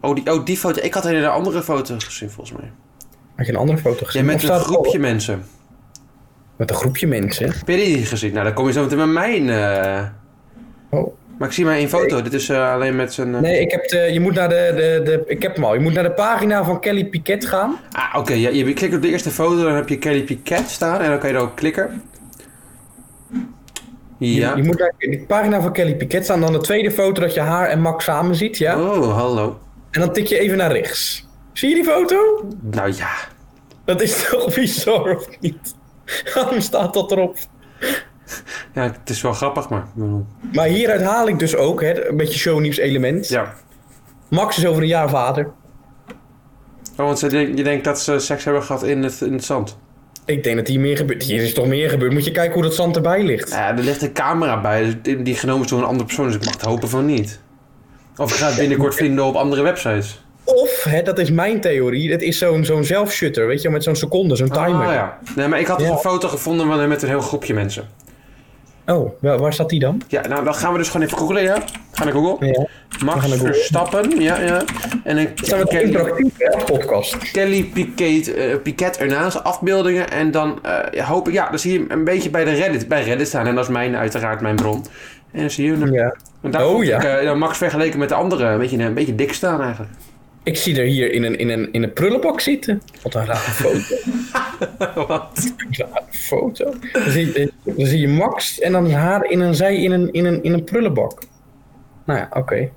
Oh 0.00 0.14
die, 0.14 0.32
oh, 0.32 0.44
die 0.44 0.56
foto. 0.56 0.80
Ik 0.82 0.94
had 0.94 1.04
een 1.04 1.24
andere 1.26 1.62
foto 1.62 1.94
gezien, 1.98 2.30
volgens 2.30 2.58
mij. 2.60 2.70
Had 3.36 3.46
je 3.46 3.52
een 3.52 3.58
andere 3.58 3.78
foto 3.78 3.98
Ja, 4.00 4.06
gezien? 4.06 4.24
met 4.24 4.34
Of 4.34 4.42
een 4.42 4.46
staat- 4.48 4.62
groepje 4.62 4.98
mensen. 4.98 5.44
Met 6.58 6.70
een 6.70 6.76
groepje 6.76 7.06
mensen. 7.06 7.46
Heb 7.46 7.68
je 7.68 7.76
die 7.76 7.96
niet 7.96 8.08
gezien? 8.08 8.32
Nou, 8.32 8.44
dan 8.44 8.54
kom 8.54 8.66
je 8.66 8.72
zo 8.72 8.82
meteen 8.82 8.98
met 8.98 9.08
mijn... 9.08 9.50
eh, 9.50 10.02
Oh. 10.90 11.14
Maar 11.38 11.48
ik 11.48 11.54
zie 11.54 11.64
maar 11.64 11.74
één 11.74 11.88
foto. 11.88 12.22
Dit 12.22 12.32
is 12.34 12.48
eh, 12.48 12.72
alleen 12.72 12.96
met 12.96 13.12
zijn... 13.14 13.34
eh, 13.34 13.40
Nee, 13.40 13.60
ik 13.60 13.70
heb, 13.70 13.88
de, 13.88 13.98
je 14.12 14.20
moet 14.20 14.34
naar 14.34 14.48
de, 14.48 14.72
de, 14.76 15.00
de, 15.04 15.22
ik 15.26 15.42
heb 15.42 15.54
hem 15.54 15.64
al. 15.64 15.74
Je 15.74 15.80
moet 15.80 15.92
naar 15.92 16.02
de 16.02 16.10
pagina 16.12 16.64
van 16.64 16.80
Kelly 16.80 17.04
Piquet 17.06 17.46
gaan. 17.46 17.76
Ah, 17.92 18.14
oké. 18.18 18.32
ja, 18.32 18.48
je 18.50 18.72
klikt 18.72 18.94
op 18.94 19.02
de 19.02 19.08
eerste 19.08 19.30
foto, 19.30 19.62
dan 19.62 19.74
heb 19.74 19.88
je 19.88 19.98
Kelly 19.98 20.22
Piquet 20.24 20.68
staan. 20.70 21.00
En 21.00 21.08
dan 21.10 21.18
kan 21.18 21.28
je 21.30 21.34
erop 21.36 21.56
klikken. 21.56 22.02
Je, 24.18 24.34
Ja. 24.34 24.56
je 24.56 24.62
moet 24.62 24.78
naar 24.78 24.92
de 24.98 25.24
pagina 25.26 25.60
van 25.60 25.72
Kelly 25.72 25.94
Piquet 25.96 26.24
staan. 26.24 26.40
Dan 26.40 26.52
de 26.52 26.58
tweede 26.58 26.90
foto 26.90 27.20
dat 27.20 27.34
je 27.34 27.40
haar 27.40 27.68
en 27.68 27.80
Max 27.80 28.04
samen 28.04 28.34
ziet. 28.34 28.58
Ja? 28.58 28.80
Oh, 28.80 29.16
hallo. 29.16 29.58
En 29.90 30.00
dan 30.00 30.12
tik 30.12 30.26
je 30.26 30.38
even 30.38 30.56
naar 30.56 30.72
rechts. 30.72 31.26
Zie 31.52 31.68
je 31.68 31.74
die 31.74 31.84
foto? 31.84 32.16
Nou 32.60 32.92
ja. 32.96 33.10
Dat 33.84 34.00
is 34.02 34.22
toch 34.30 34.54
bizar 34.54 35.16
of 35.16 35.28
niet? 35.40 35.74
Waarom 36.34 36.60
staat 36.60 36.94
dat 36.94 37.12
erop? 37.12 37.36
Ja, 38.74 38.82
het 38.82 39.10
is 39.10 39.20
wel 39.20 39.32
grappig, 39.32 39.68
maar... 39.68 39.86
Maar 40.52 40.66
hieruit 40.66 41.02
haal 41.02 41.28
ik 41.28 41.38
dus 41.38 41.56
ook 41.56 41.80
hè, 41.80 42.08
een 42.08 42.16
beetje 42.16 42.38
shownieuws 42.38 42.76
element. 42.76 43.28
Ja. 43.28 43.54
Max 44.28 44.58
is 44.58 44.66
over 44.66 44.82
een 44.82 44.88
jaar 44.88 45.08
vader. 45.08 45.50
Oh, 46.96 47.06
want 47.06 47.18
ze 47.18 47.56
je 47.56 47.62
denkt 47.64 47.84
dat 47.84 48.00
ze 48.00 48.18
seks 48.18 48.44
hebben 48.44 48.62
gehad 48.62 48.82
in 48.82 49.02
het, 49.02 49.20
in 49.20 49.32
het 49.32 49.44
zand. 49.44 49.78
Ik 50.24 50.42
denk 50.42 50.56
dat 50.56 50.66
hier 50.66 50.80
meer 50.80 50.96
gebeurt. 50.96 51.22
Hier 51.22 51.42
is 51.42 51.54
toch 51.54 51.66
meer 51.66 51.90
gebeurd. 51.90 52.12
Moet 52.12 52.24
je 52.24 52.30
kijken 52.30 52.54
hoe 52.54 52.62
dat 52.62 52.74
zand 52.74 52.96
erbij 52.96 53.22
ligt. 53.24 53.50
Ja, 53.50 53.76
er 53.76 53.82
ligt 53.82 54.02
een 54.02 54.12
camera 54.12 54.60
bij, 54.60 54.84
dus 54.84 54.94
die, 55.02 55.22
die 55.22 55.34
genomen 55.34 55.64
is 55.64 55.70
door 55.70 55.78
een 55.78 55.84
andere 55.84 56.04
persoon, 56.04 56.26
dus 56.26 56.34
ik 56.34 56.44
mag 56.44 56.52
het 56.52 56.62
hopen 56.62 56.88
van 56.88 57.06
niet. 57.06 57.40
Of 58.16 58.30
ik 58.30 58.36
ga 58.36 58.46
het 58.46 58.56
binnenkort 58.56 58.94
vinden 59.04 59.24
op 59.24 59.34
andere 59.34 59.62
websites. 59.62 60.24
Of, 60.54 60.84
hè, 60.84 61.02
dat 61.02 61.18
is 61.18 61.30
mijn 61.30 61.60
theorie, 61.60 62.10
het 62.12 62.22
is 62.22 62.38
zo'n 62.38 62.64
zo'n 62.64 62.84
zelfshutter, 62.84 63.46
weet 63.46 63.62
je, 63.62 63.70
met 63.70 63.82
zo'n 63.82 63.96
seconde, 63.96 64.36
zo'n 64.36 64.48
timer. 64.48 64.86
Ah, 64.86 64.92
ja. 64.92 65.18
Nee, 65.36 65.48
maar 65.48 65.60
ik 65.60 65.66
had 65.66 65.78
dus 65.78 65.86
Ja. 65.86 65.92
een 65.92 65.98
foto 65.98 66.28
gevonden 66.28 66.66
van 66.66 66.78
hem 66.78 66.88
met 66.88 67.02
een 67.02 67.08
heel 67.08 67.20
groepje 67.20 67.54
mensen. 67.54 67.84
Oh, 68.86 69.10
waar, 69.20 69.52
staat 69.52 69.68
die 69.68 69.80
dan? 69.80 70.02
Ja, 70.08 70.26
nou 70.28 70.44
dan 70.44 70.54
gaan 70.54 70.72
we 70.72 70.78
dus 70.78 70.88
gewoon 70.88 71.06
even 71.06 71.18
googlen, 71.18 71.42
ja? 71.42 71.62
Ga 71.92 72.04
naar 72.04 72.12
Google. 72.12 72.46
Ja. 72.46 72.66
Max 73.04 73.26
naar 73.26 73.38
Google. 73.38 73.54
Verstappen, 73.54 74.20
ja, 74.20 74.40
ja. 74.40 74.62
En 75.04 75.16
een 75.16 75.28
Staan 75.34 75.58
we 75.58 75.66
Kelly, 75.66 76.30
podcast. 76.64 77.30
Kelly 77.30 77.64
Piquet, 77.64 78.34
eh, 78.34 78.56
Piquet 78.62 78.96
ernaast, 78.98 79.44
afbeeldingen. 79.44 80.10
En 80.10 80.30
dan 80.30 80.58
eh, 80.92 81.06
hoop 81.08 81.28
ik, 81.28 81.34
ja, 81.34 81.48
dan 81.48 81.58
zie 81.58 81.72
je 81.72 81.78
hem 81.78 81.90
een 81.90 82.04
beetje 82.04 82.30
bij 82.30 82.44
de 82.44 82.50
Reddit, 82.52 82.88
bij 82.88 83.02
Reddit 83.02 83.26
staan. 83.28 83.46
En 83.46 83.54
dat 83.54 83.64
is 83.64 83.70
mijn, 83.70 83.96
uiteraard 83.96 84.40
mijn 84.40 84.56
bron. 84.56 84.84
En 85.32 85.40
dan 85.40 85.50
zie 85.50 85.64
je 85.66 85.72
hem. 85.76 85.92
Ja. 85.92 86.14
En 86.42 86.50
daar 86.50 86.66
Oh, 86.66 86.84
ja. 86.84 86.96
ik 86.96 87.04
eh, 87.04 87.24
dan 87.24 87.38
Max 87.38 87.58
vergeleken 87.58 87.98
met 87.98 88.08
de 88.08 88.14
andere 88.14 88.44
een 88.44 88.58
beetje, 88.58 88.78
een 88.78 88.94
beetje 88.94 89.14
dik 89.14 89.32
staan 89.32 89.62
eigenlijk. 89.62 89.90
Ik 90.48 90.56
zie 90.56 90.78
er 90.78 90.84
hier 90.84 91.12
in 91.12 91.22
een, 91.22 91.38
in 91.38 91.48
een, 91.48 91.72
in 91.72 91.82
een 91.82 91.92
prullenbak 91.92 92.40
zitten. 92.40 92.82
Wat 93.02 93.14
een 93.14 93.24
rare 93.24 93.38
foto. 93.38 93.94
Wat? 95.06 95.52
Een 95.56 95.68
rare 95.70 96.04
foto. 96.10 96.74
Dan 96.92 97.10
zie, 97.10 97.52
dan 97.62 97.86
zie 97.86 98.00
je 98.00 98.08
Max 98.08 98.60
en 98.60 98.72
dan 98.72 98.90
haar 98.90 99.24
in 99.30 99.40
een 99.40 99.54
zij 99.54 99.76
in 99.76 99.92
een, 99.92 100.12
in 100.12 100.24
een, 100.24 100.42
in 100.42 100.52
een 100.52 100.64
prullenbak. 100.64 101.22
Nou 102.04 102.18
ja, 102.18 102.28
oké. 102.30 102.70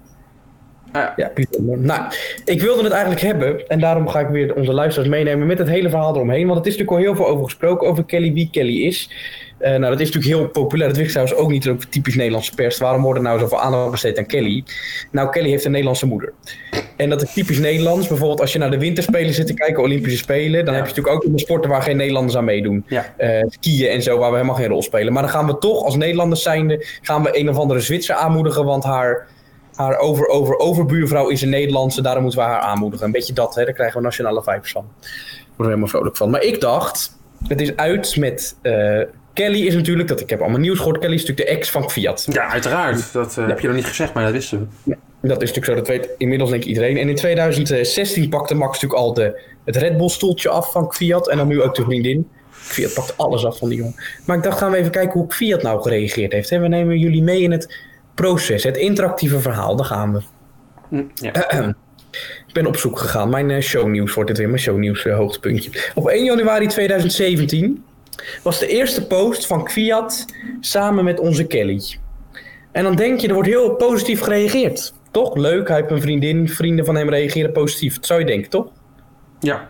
Ah, 0.91 1.07
ja. 1.15 1.31
Nou, 1.59 2.01
ik 2.45 2.61
wilde 2.61 2.83
het 2.83 2.91
eigenlijk 2.91 3.21
hebben. 3.21 3.67
En 3.67 3.79
daarom 3.79 4.07
ga 4.07 4.19
ik 4.19 4.27
weer 4.27 4.55
onze 4.55 4.73
luisteraars 4.73 5.09
meenemen 5.09 5.47
met 5.47 5.57
het 5.57 5.67
hele 5.67 5.89
verhaal 5.89 6.15
eromheen. 6.15 6.45
Want 6.47 6.57
het 6.57 6.67
is 6.67 6.77
natuurlijk 6.77 6.97
al 6.97 7.05
heel 7.05 7.15
veel 7.15 7.33
over 7.33 7.43
gesproken, 7.45 7.87
over 7.87 8.03
Kelly, 8.03 8.33
wie 8.33 8.49
Kelly 8.51 8.81
is. 8.85 9.09
Eh, 9.57 9.69
nou, 9.69 9.91
dat 9.91 9.99
is 9.99 10.11
natuurlijk 10.11 10.33
heel 10.39 10.47
populair. 10.47 10.87
Dat 10.87 10.97
wist 10.97 11.09
ik 11.09 11.15
trouwens 11.15 11.39
ook 11.39 11.51
niet, 11.51 11.67
ook 11.67 11.83
typisch 11.83 12.15
Nederlandse 12.15 12.53
pers. 12.55 12.77
Waarom 12.77 13.01
wordt 13.01 13.17
er 13.19 13.25
nou 13.25 13.39
zoveel 13.39 13.59
aandacht 13.61 13.91
besteed 13.91 14.17
aan 14.17 14.25
Kelly? 14.25 14.63
Nou, 15.11 15.29
Kelly 15.29 15.49
heeft 15.49 15.65
een 15.65 15.71
Nederlandse 15.71 16.05
moeder. 16.05 16.33
En 16.95 17.09
dat 17.09 17.21
is 17.21 17.33
typisch 17.33 17.59
Nederlands. 17.59 18.07
Bijvoorbeeld 18.07 18.41
als 18.41 18.53
je 18.53 18.59
naar 18.59 18.71
de 18.71 18.77
winterspelen 18.79 19.33
zit 19.33 19.47
te 19.47 19.53
kijken, 19.53 19.83
Olympische 19.83 20.17
Spelen. 20.17 20.65
Dan 20.65 20.73
Ja. 20.73 20.79
heb 20.79 20.89
je 20.89 20.95
natuurlijk 20.95 21.25
ook 21.25 21.31
de 21.33 21.39
sporten 21.39 21.69
waar 21.69 21.81
geen 21.81 21.97
Nederlanders 21.97 22.35
aan 22.37 22.43
meedoen. 22.45 22.83
Ja. 22.87 23.13
Eh, 23.17 23.43
skiën 23.49 23.89
en 23.89 24.01
zo, 24.01 24.17
waar 24.17 24.29
we 24.29 24.35
helemaal 24.35 24.57
geen 24.57 24.67
rol 24.67 24.81
spelen. 24.81 25.13
Maar 25.13 25.21
dan 25.21 25.31
gaan 25.31 25.47
we 25.47 25.57
toch, 25.57 25.83
als 25.83 25.95
Nederlanders 25.95 26.41
zijnde, 26.41 26.85
gaan 27.01 27.23
we 27.23 27.39
een 27.39 27.49
of 27.49 27.57
andere 27.57 27.79
Zwitser 27.79 28.15
aanmoedigen. 28.15 28.65
Want 28.65 28.83
haar, 28.83 29.27
haar 29.81 29.97
over, 29.97 30.27
over, 30.27 30.57
overbuurvrouw 30.57 31.27
is 31.29 31.41
een 31.41 31.49
Nederlandse, 31.49 32.01
daarom 32.01 32.23
moeten 32.23 32.39
we 32.41 32.45
haar 32.45 32.59
aanmoedigen. 32.59 33.05
Een 33.05 33.11
beetje 33.11 33.33
dat, 33.33 33.55
hè, 33.55 33.65
daar 33.65 33.73
krijgen 33.73 33.97
we 33.97 34.03
nationale 34.03 34.43
vibes 34.43 34.71
van. 34.71 34.85
Daar 34.99 35.09
worden 35.39 35.55
we 35.55 35.63
helemaal 35.63 35.87
vrolijk 35.87 36.17
van. 36.17 36.29
Maar 36.29 36.41
ik 36.43 36.61
dacht, 36.61 37.17
het 37.47 37.61
is 37.61 37.75
uit 37.75 38.15
met... 38.15 38.55
eh, 38.61 39.01
Kelly 39.33 39.65
is 39.67 39.73
natuurlijk, 39.75 40.07
dat 40.07 40.19
ik 40.19 40.29
heb 40.29 40.41
allemaal 40.41 40.59
nieuws 40.59 40.77
gehoord, 40.77 40.99
Kelly 40.99 41.13
is 41.13 41.19
natuurlijk 41.25 41.49
de 41.49 41.55
ex 41.55 41.71
van 41.71 41.89
Fiat. 41.91 42.27
Ja, 42.31 42.47
uiteraard. 42.49 43.13
Dat 43.13 43.37
eh, 43.37 43.47
heb 43.47 43.59
je 43.59 43.67
nog 43.67 43.75
niet 43.75 43.85
gezegd, 43.85 44.13
maar 44.13 44.23
dat 44.23 44.31
wisten 44.33 44.69
we. 44.83 44.95
Dat 45.21 45.41
is 45.41 45.51
natuurlijk 45.53 45.65
zo, 45.65 45.75
dat 45.75 45.87
weet 45.87 46.09
inmiddels 46.17 46.49
denk 46.49 46.61
ik 46.61 46.67
iedereen. 46.67 46.97
En 46.97 47.09
in 47.09 47.15
2016 47.15 48.29
pakte 48.29 48.55
Max 48.55 48.71
natuurlijk 48.73 49.01
al 49.01 49.13
de, 49.13 49.41
het 49.65 49.75
Red 49.75 49.97
Bull 49.97 50.09
stoeltje 50.09 50.49
af 50.49 50.71
van 50.71 50.93
Fiat. 50.93 51.29
En 51.29 51.37
dan 51.37 51.47
nu 51.47 51.61
ook 51.61 51.75
de 51.75 51.83
vriendin. 51.83 52.29
Fiat 52.49 52.93
pakt 52.93 53.17
alles 53.17 53.45
af 53.45 53.57
van 53.57 53.69
die 53.69 53.77
jongen. 53.77 53.95
Maar 54.25 54.37
ik 54.37 54.43
dacht, 54.43 54.57
gaan 54.57 54.71
we 54.71 54.77
even 54.77 54.91
kijken 54.91 55.19
hoe 55.19 55.31
Fiat 55.31 55.61
nou 55.61 55.81
gereageerd 55.81 56.31
heeft. 56.31 56.49
hè. 56.49 56.59
We 56.59 56.67
nemen 56.67 56.97
jullie 56.97 57.23
mee 57.23 57.41
in 57.41 57.51
het 57.51 57.77
proces, 58.13 58.63
het 58.63 58.77
interactieve 58.77 59.39
verhaal. 59.39 59.75
Daar 59.75 59.85
gaan 59.85 60.13
we. 60.13 60.21
Hm, 60.89 61.03
ja. 61.15 61.33
Ik 62.47 62.53
ben 62.53 62.65
op 62.65 62.77
zoek 62.77 62.99
gegaan. 62.99 63.29
Mijn 63.29 63.51
eh, 63.51 63.61
shownieuws 63.61 64.13
wordt 64.13 64.29
dit 64.29 64.37
weer, 64.37 64.49
mijn 64.49 64.61
shownieuws 64.61 65.05
eh, 65.05 65.15
hoogtepuntje. 65.15 65.91
Op 65.95 66.07
1 66.07 66.23
januari 66.23 66.67
2017 66.67 67.83
was 68.43 68.59
de 68.59 68.67
eerste 68.67 69.07
post 69.07 69.47
van 69.47 69.69
Fiat 69.69 70.25
samen 70.59 71.03
met 71.03 71.19
onze 71.19 71.47
Kelly. 71.47 71.81
En 72.71 72.83
dan 72.83 72.95
denk 72.95 73.19
je, 73.19 73.27
er 73.27 73.33
wordt 73.33 73.49
heel 73.49 73.75
positief 73.75 74.21
gereageerd. 74.21 74.93
Toch? 75.11 75.35
Leuk, 75.35 75.67
hij 75.67 75.77
heeft 75.77 75.91
een 75.91 76.01
vriendin, 76.01 76.49
vrienden 76.49 76.85
van 76.85 76.95
hem 76.95 77.09
reageren 77.09 77.51
positief. 77.51 77.95
Dat 77.95 78.05
zou 78.05 78.19
je 78.19 78.25
denken, 78.25 78.49
toch? 78.49 78.67
ja. 79.39 79.69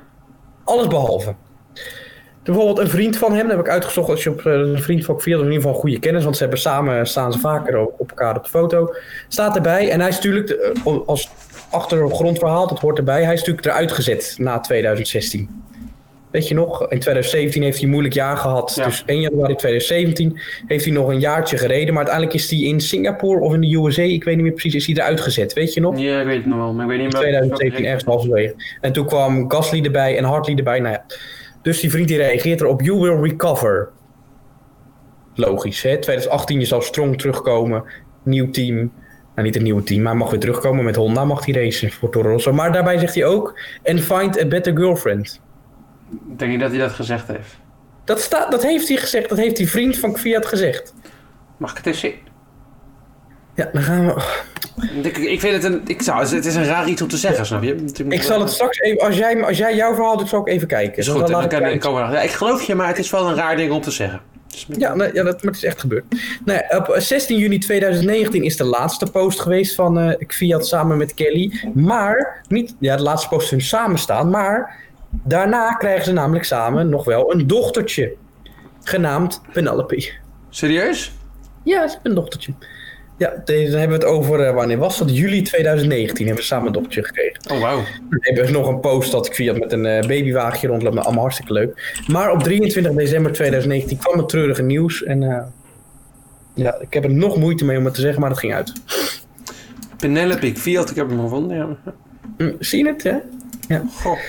Alles 0.64 0.88
behalve. 0.88 1.36
Bijvoorbeeld 2.44 2.80
een 2.80 2.90
vriend 2.90 3.18
van 3.18 3.34
hem, 3.34 3.48
dat 3.48 3.56
heb 3.56 3.66
ik 3.66 3.72
uitgezocht 3.72 4.10
als 4.10 4.24
je 4.24 4.30
op 4.30 4.46
eh, 4.46 4.54
een 4.54 4.82
vriend 4.82 5.06
van 5.06 5.16
of 5.16 5.26
in 5.26 5.32
ieder 5.32 5.54
geval 5.54 5.72
een 5.72 5.80
goede 5.80 6.00
kennis, 6.00 6.24
want 6.24 6.36
ze 6.36 6.42
hebben 6.42 6.60
samen, 6.60 7.08
staan 7.08 7.34
ze 7.34 7.40
vaker 7.40 7.78
op 7.78 7.94
op 7.98 8.10
elkaar 8.10 8.38
op 8.38 8.44
de 8.44 8.50
foto, 8.50 8.94
staat 9.28 9.56
erbij. 9.56 9.90
En 9.90 10.00
hij 10.00 10.10
is 10.10 10.16
natuurlijk, 10.16 10.50
eh, 10.50 10.98
als 11.06 11.30
achtergrondverhaal, 11.70 12.68
dat 12.68 12.80
hoort 12.80 12.98
erbij, 12.98 13.24
hij 13.24 13.34
is 13.34 13.40
natuurlijk 13.40 13.66
eruit 13.66 13.92
gezet 13.92 14.36
na 14.38 14.60
2016. 14.60 15.50
Weet 16.32 16.48
je 16.48 16.54
nog? 16.54 16.82
In 16.82 17.00
2017 17.00 17.64
heeft 17.64 17.76
hij 17.76 17.84
een 17.84 17.92
moeilijk 17.92 18.16
jaar 18.16 18.38
gehad. 18.38 18.74
Ja. 18.76 18.86
Dus 18.86 19.04
1 19.06 19.20
januari 19.20 19.56
2017 19.56 20.40
heeft 20.68 20.86
hij 20.86 20.94
nog 20.94 21.08
een 21.08 21.20
jaartje 21.20 21.58
gereden. 21.58 21.88
Maar 21.88 22.04
uiteindelijk 22.04 22.36
is 22.36 22.50
hij 22.50 22.60
in 22.60 22.82
Singapore 22.82 23.40
of 23.40 23.54
in 23.54 23.62
de 23.62 23.76
USA, 23.76 24.02
ik 24.02 24.24
weet 24.24 24.36
niet 24.36 24.44
meer 24.44 24.54
precies, 24.54 24.76
is 24.76 24.86
hij 24.86 24.96
eruit 24.96 25.22
gezet. 25.22 25.54
Weet 25.54 25.74
je 25.74 25.82
nog? 25.82 26.00
Ja, 26.00 26.20
ik 26.20 26.26
weet 26.26 26.38
het 26.38 26.46
nog 26.46 26.58
wel, 26.58 26.74
maar 26.74 26.84
ik 26.84 26.90
weet 26.90 27.00
niet 27.00 27.14
In 27.14 27.20
meer. 27.20 27.30
2017 27.30 27.86
ergens 27.86 28.04
halverwege. 28.04 28.56
En 28.82 28.92
toen 28.92 29.06
kwam 29.06 29.52
Gasly 29.52 29.86
erbij 29.86 30.18
en 30.18 30.24
Hartley 30.24 30.56
erbij. 30.56 30.80
Nou 30.80 30.94
ja. 30.94 31.06
Dus 31.62 31.80
die 31.80 31.92
vriend 31.92 32.08
die 32.08 32.18
reageert 32.18 32.62
erop. 32.62 32.82
You 32.82 33.00
will 33.00 33.30
recover. 33.30 33.90
Logisch, 35.34 35.82
hè? 35.82 35.98
2018 35.98 36.60
je 36.60 36.66
zal 36.66 36.82
strong 36.82 37.18
terugkomen. 37.18 37.84
Nieuw 38.24 38.50
team. 38.50 38.76
Nou, 39.36 39.48
niet 39.48 39.56
een 39.56 39.64
nieuw 39.64 39.84
team, 39.84 40.02
maar 40.02 40.18
mag 40.18 40.30
weer 40.30 40.40
terugkomen. 40.40 40.86
Met 40.86 40.96
Honda 40.96 41.26
mag 41.26 41.46
hij 41.46 41.64
racen 41.64 41.92
voor 41.92 42.10
Toro 42.10 42.30
Rosso. 42.30 42.54
Maar 42.54 42.72
daarbij 42.72 42.98
zegt 42.98 43.16
hij 43.16 43.26
ook... 43.26 43.60
And 43.84 44.02
find 44.02 44.40
a 44.42 44.46
better 44.46 44.78
girlfriend. 44.78 45.42
Ik 46.30 46.40
denk 46.40 46.52
niet 46.52 46.60
dat 46.60 46.70
hij 46.70 46.80
dat 46.80 46.92
gezegd 46.92 47.28
heeft. 47.28 47.58
Dat, 48.04 48.20
staat, 48.22 48.52
dat 48.52 48.64
heeft 48.64 48.88
hij 48.88 48.98
gezegd. 48.98 49.30
Dat 49.30 49.38
heeft 49.38 49.58
die 49.58 49.70
vriend 49.70 49.98
van 49.98 50.18
Fiat 50.18 50.46
gezegd. 50.46 50.94
Mag 51.58 51.72
ik 51.72 51.78
het 51.78 51.86
eens 51.86 52.00
zien? 52.00 52.16
Ja, 53.56 53.70
dan 53.74 53.82
gaan 53.82 54.06
we... 54.06 54.22
Ik, 55.02 55.18
ik 55.18 55.40
vind 55.40 55.54
het 55.54 55.64
een... 55.64 55.82
Ik 55.86 56.02
zou, 56.02 56.26
het 56.36 56.46
is 56.46 56.56
een 56.56 56.66
raar 56.66 56.88
iets 56.88 57.02
om 57.02 57.08
te 57.08 57.18
zeggen, 57.18 57.46
snap 57.46 57.64
je? 57.64 57.76
Ik 58.10 58.22
zal 58.24 58.40
het 58.40 58.50
straks 58.50 58.80
even... 58.80 59.06
Als 59.06 59.18
jij, 59.18 59.44
als 59.44 59.58
jij 59.58 59.76
jouw 59.76 59.94
verhaal 59.96 60.18
doet, 60.18 60.30
zal 60.30 60.40
ik 60.40 60.48
even 60.48 60.68
kijken. 60.68 60.98
Is 60.98 61.06
Dan 61.06 61.14
goed, 61.16 61.24
laat 61.30 61.32
dan 61.32 61.44
ik 61.44 61.50
kan, 61.66 61.74
ik, 61.74 61.80
komen 61.80 62.08
we- 62.10 62.14
ja, 62.16 62.22
ik 62.22 62.30
geloof 62.32 62.64
je, 62.64 62.76
maar 62.76 62.88
het 62.88 62.98
is 62.98 63.10
wel 63.10 63.28
een 63.30 63.36
raar 63.36 63.56
ding 63.56 63.72
om 63.72 63.82
te 63.82 63.92
zeggen. 63.92 64.22
Dus 64.48 64.68
met- 64.68 64.80
Ja, 64.80 64.96
nee, 64.96 65.14
ja 65.14 65.24
dat, 65.24 65.44
maar 65.44 65.54
het 65.54 65.56
is 65.56 65.64
echt 65.70 65.80
gebeurd. 65.80 66.04
Nou 66.46 66.62
op 66.78 66.96
16 66.98 67.38
juni 67.38 67.58
2019 67.58 68.44
is 68.44 68.58
de 68.58 68.64
laatste 68.64 69.06
post 69.12 69.40
geweest 69.40 69.76
van 69.76 70.00
eh 70.00 70.14
Fiat 70.28 70.68
samen 70.68 70.98
met 70.98 71.14
Kelly. 71.14 71.70
Maar, 71.74 72.42
niet 72.48 72.76
ja, 72.80 72.96
de 72.96 73.04
laatste 73.04 73.28
post 73.28 73.50
hun 73.50 73.62
samen 73.62 73.98
staan, 73.98 74.30
maar 74.30 74.76
daarna 75.10 75.74
krijgen 75.74 76.06
ze 76.06 76.12
namelijk 76.12 76.46
samen 76.46 76.90
nog 76.90 77.06
wel 77.06 77.34
een 77.34 77.48
dochtertje. 77.48 78.14
Genaamd 78.84 79.42
Penelope. 79.54 80.14
Serieus? 80.50 81.12
Ja, 81.64 81.88
ze 81.88 81.94
hebben 81.94 82.12
een 82.12 82.18
dochtertje. 82.18 82.54
Ja, 83.22 83.42
dan 83.46 83.56
hebben 83.56 84.00
we 84.00 84.06
het 84.06 84.14
over, 84.14 84.40
eh, 84.40 84.54
wanneer 84.54 84.78
was 84.78 84.98
dat? 84.98 85.18
Juli 85.18 85.42
2019 85.42 86.26
hebben 86.26 86.44
we 86.44 86.50
samen 86.50 86.68
een 86.68 86.74
dochtertje 86.74 87.04
gekregen. 87.04 87.52
Oh, 87.52 87.60
wauw. 87.60 87.76
Dan 87.76 88.20
hebben 88.22 88.46
we 88.46 88.52
nog 88.52 88.68
een 88.68 88.80
post 88.80 89.12
dat 89.12 89.26
ik 89.26 89.34
Fiat 89.34 89.60
met 89.60 89.72
een 89.72 89.86
eh, 89.86 90.08
babywagentje 90.08 90.68
rondloopt. 90.68 90.96
maar 90.96 91.04
Allemaal 91.04 91.24
hartstikke 91.24 91.54
leuk. 91.54 92.02
Maar 92.08 92.32
op 92.32 92.44
23 92.44 92.94
december 92.94 93.32
2019 93.32 93.98
kwam 93.98 94.18
het 94.18 94.30
treurige 94.30 94.62
nieuws. 94.62 95.04
En 95.04 95.24
eh, 95.24 95.44
ja, 96.54 96.78
ik 96.80 96.94
heb 96.94 97.04
er 97.04 97.14
nog 97.14 97.38
moeite 97.38 97.66
mee 97.66 97.78
om 97.78 97.86
het 97.86 97.94
te 97.94 98.02
zeggen, 98.02 98.22
maar 98.22 98.30
dat 98.30 98.40
ging 98.40 98.54
uit. 98.54 98.74
Penelope 99.98 100.56
Fiat, 100.56 100.90
ik 100.90 100.96
heb 100.96 101.10
hem 101.10 101.20
gevonden. 101.20 101.58
Ja. 101.58 101.94
Hm, 102.38 102.52
zie 102.60 102.84
je 102.84 102.92
het, 102.92 103.04
hè? 103.04 103.18
Ja. 103.68 103.84
Goh. 104.02 104.20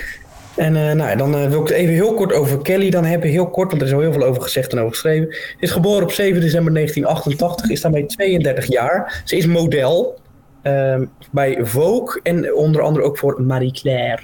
En 0.54 0.76
eh, 0.76 0.94
nou, 0.94 1.16
dan 1.16 1.35
eh, 1.35 1.49
wil 1.49 1.61
ik 1.61 1.68
het 1.68 1.76
even 1.76 1.94
heel 1.94 2.14
kort 2.14 2.32
over 2.32 2.62
Kelly 2.62 2.90
dan 2.90 3.04
hebben. 3.04 3.30
Heel 3.30 3.50
kort, 3.50 3.71
want 3.71 3.82
er 3.82 3.88
is 3.88 3.94
al 3.94 4.00
heel 4.00 4.12
veel 4.12 4.25
over 4.25 4.42
gezegd 4.42 4.73
en 4.73 4.78
over 4.78 4.92
geschreven. 4.92 5.32
Ze 5.32 5.56
is 5.59 5.71
geboren 5.71 6.02
op 6.02 6.12
7 6.12 6.40
december 6.40 6.73
1988, 6.73 7.71
is 7.71 7.80
daarmee 7.80 8.06
32 8.06 8.66
jaar. 8.66 9.23
Ze 9.25 9.37
is 9.37 9.47
model 9.47 10.21
ehm, 10.62 11.04
bij 11.30 11.59
Vogue 11.62 12.21
en 12.23 12.54
onder 12.54 12.82
andere 12.82 13.04
ook 13.04 13.18
voor 13.18 13.42
Marie 13.42 13.73
Claire. 13.73 14.23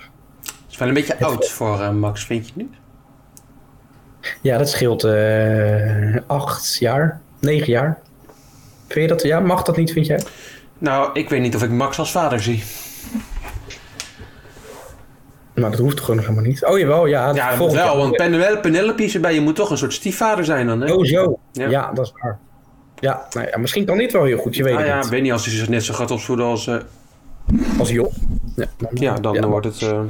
is 0.70 0.78
wel 0.78 0.88
een 0.88 0.94
beetje 0.94 1.20
oud 1.20 1.48
voor 1.48 1.80
eh, 1.80 1.90
Max, 1.90 2.24
vind 2.24 2.46
je 2.46 2.52
niet? 2.54 2.74
Ja, 4.42 4.58
dat 4.58 4.68
scheelt 4.68 5.04
eh 5.04 6.16
acht 6.26 6.76
jaar, 6.78 7.20
negen 7.40 7.72
jaar. 7.72 7.98
Vind 8.88 9.00
je 9.00 9.06
dat? 9.08 9.22
Ja, 9.22 9.40
mag 9.40 9.62
dat 9.62 9.76
niet, 9.76 9.92
vind 9.92 10.06
jij? 10.06 10.20
Nou, 10.78 11.10
ik 11.12 11.28
weet 11.28 11.40
niet 11.40 11.54
of 11.54 11.62
ik 11.62 11.70
Max 11.70 11.98
als 11.98 12.10
vader 12.10 12.42
zie. 12.42 12.62
Nou, 15.58 15.70
dat 15.70 15.80
hoeft 15.80 15.96
toch 15.96 16.04
gewoon 16.04 16.20
nog 16.20 16.28
helemaal 16.28 16.50
niet. 16.50 16.64
Oh 16.64 16.78
jawel, 16.78 17.06
ja. 17.06 17.34
Ja, 17.34 17.56
dat 17.56 17.72
wel, 17.72 17.96
want 17.96 18.16
Penelope, 18.16 18.60
Penelope 18.60 19.04
is 19.04 19.14
erbij. 19.14 19.34
Je 19.34 19.40
moet 19.40 19.56
toch 19.56 19.70
een 19.70 19.78
soort 19.78 19.92
stiefvader 19.92 20.44
zijn 20.44 20.66
dan, 20.66 20.80
hè? 20.80 20.92
Oh 20.92 21.04
zo. 21.04 21.38
Ja. 21.52 21.68
Ja. 21.68 21.90
dat 21.92 22.04
is 22.06 22.12
waar. 22.22 22.38
Ja, 23.00 23.26
nou 23.30 23.46
ja, 23.50 23.58
misschien 23.58 23.84
kan 23.84 23.98
dit 23.98 24.12
wel 24.12 24.24
heel 24.24 24.38
goed, 24.38 24.56
je 24.56 24.62
weet 24.62 24.72
Ah 24.72 24.78
het 24.78 24.88
ja, 24.88 24.96
ik 24.96 25.02
niet. 25.02 25.10
weet 25.10 25.22
niet 25.22 25.32
als 25.32 25.44
hij 25.46 25.54
zich 25.54 25.68
net 25.68 25.84
zo 25.84 25.94
gaat 25.94 26.10
opvoeden 26.10 26.44
als... 26.46 26.66
eh, 26.66 26.76
Als 27.78 27.88
joh. 27.90 28.12
Ja, 28.56 28.66
dan, 28.78 28.90
ja, 28.94 29.14
dan 29.14 29.44
wordt 29.50 29.66
het... 29.66 29.82
eh, 29.82 30.00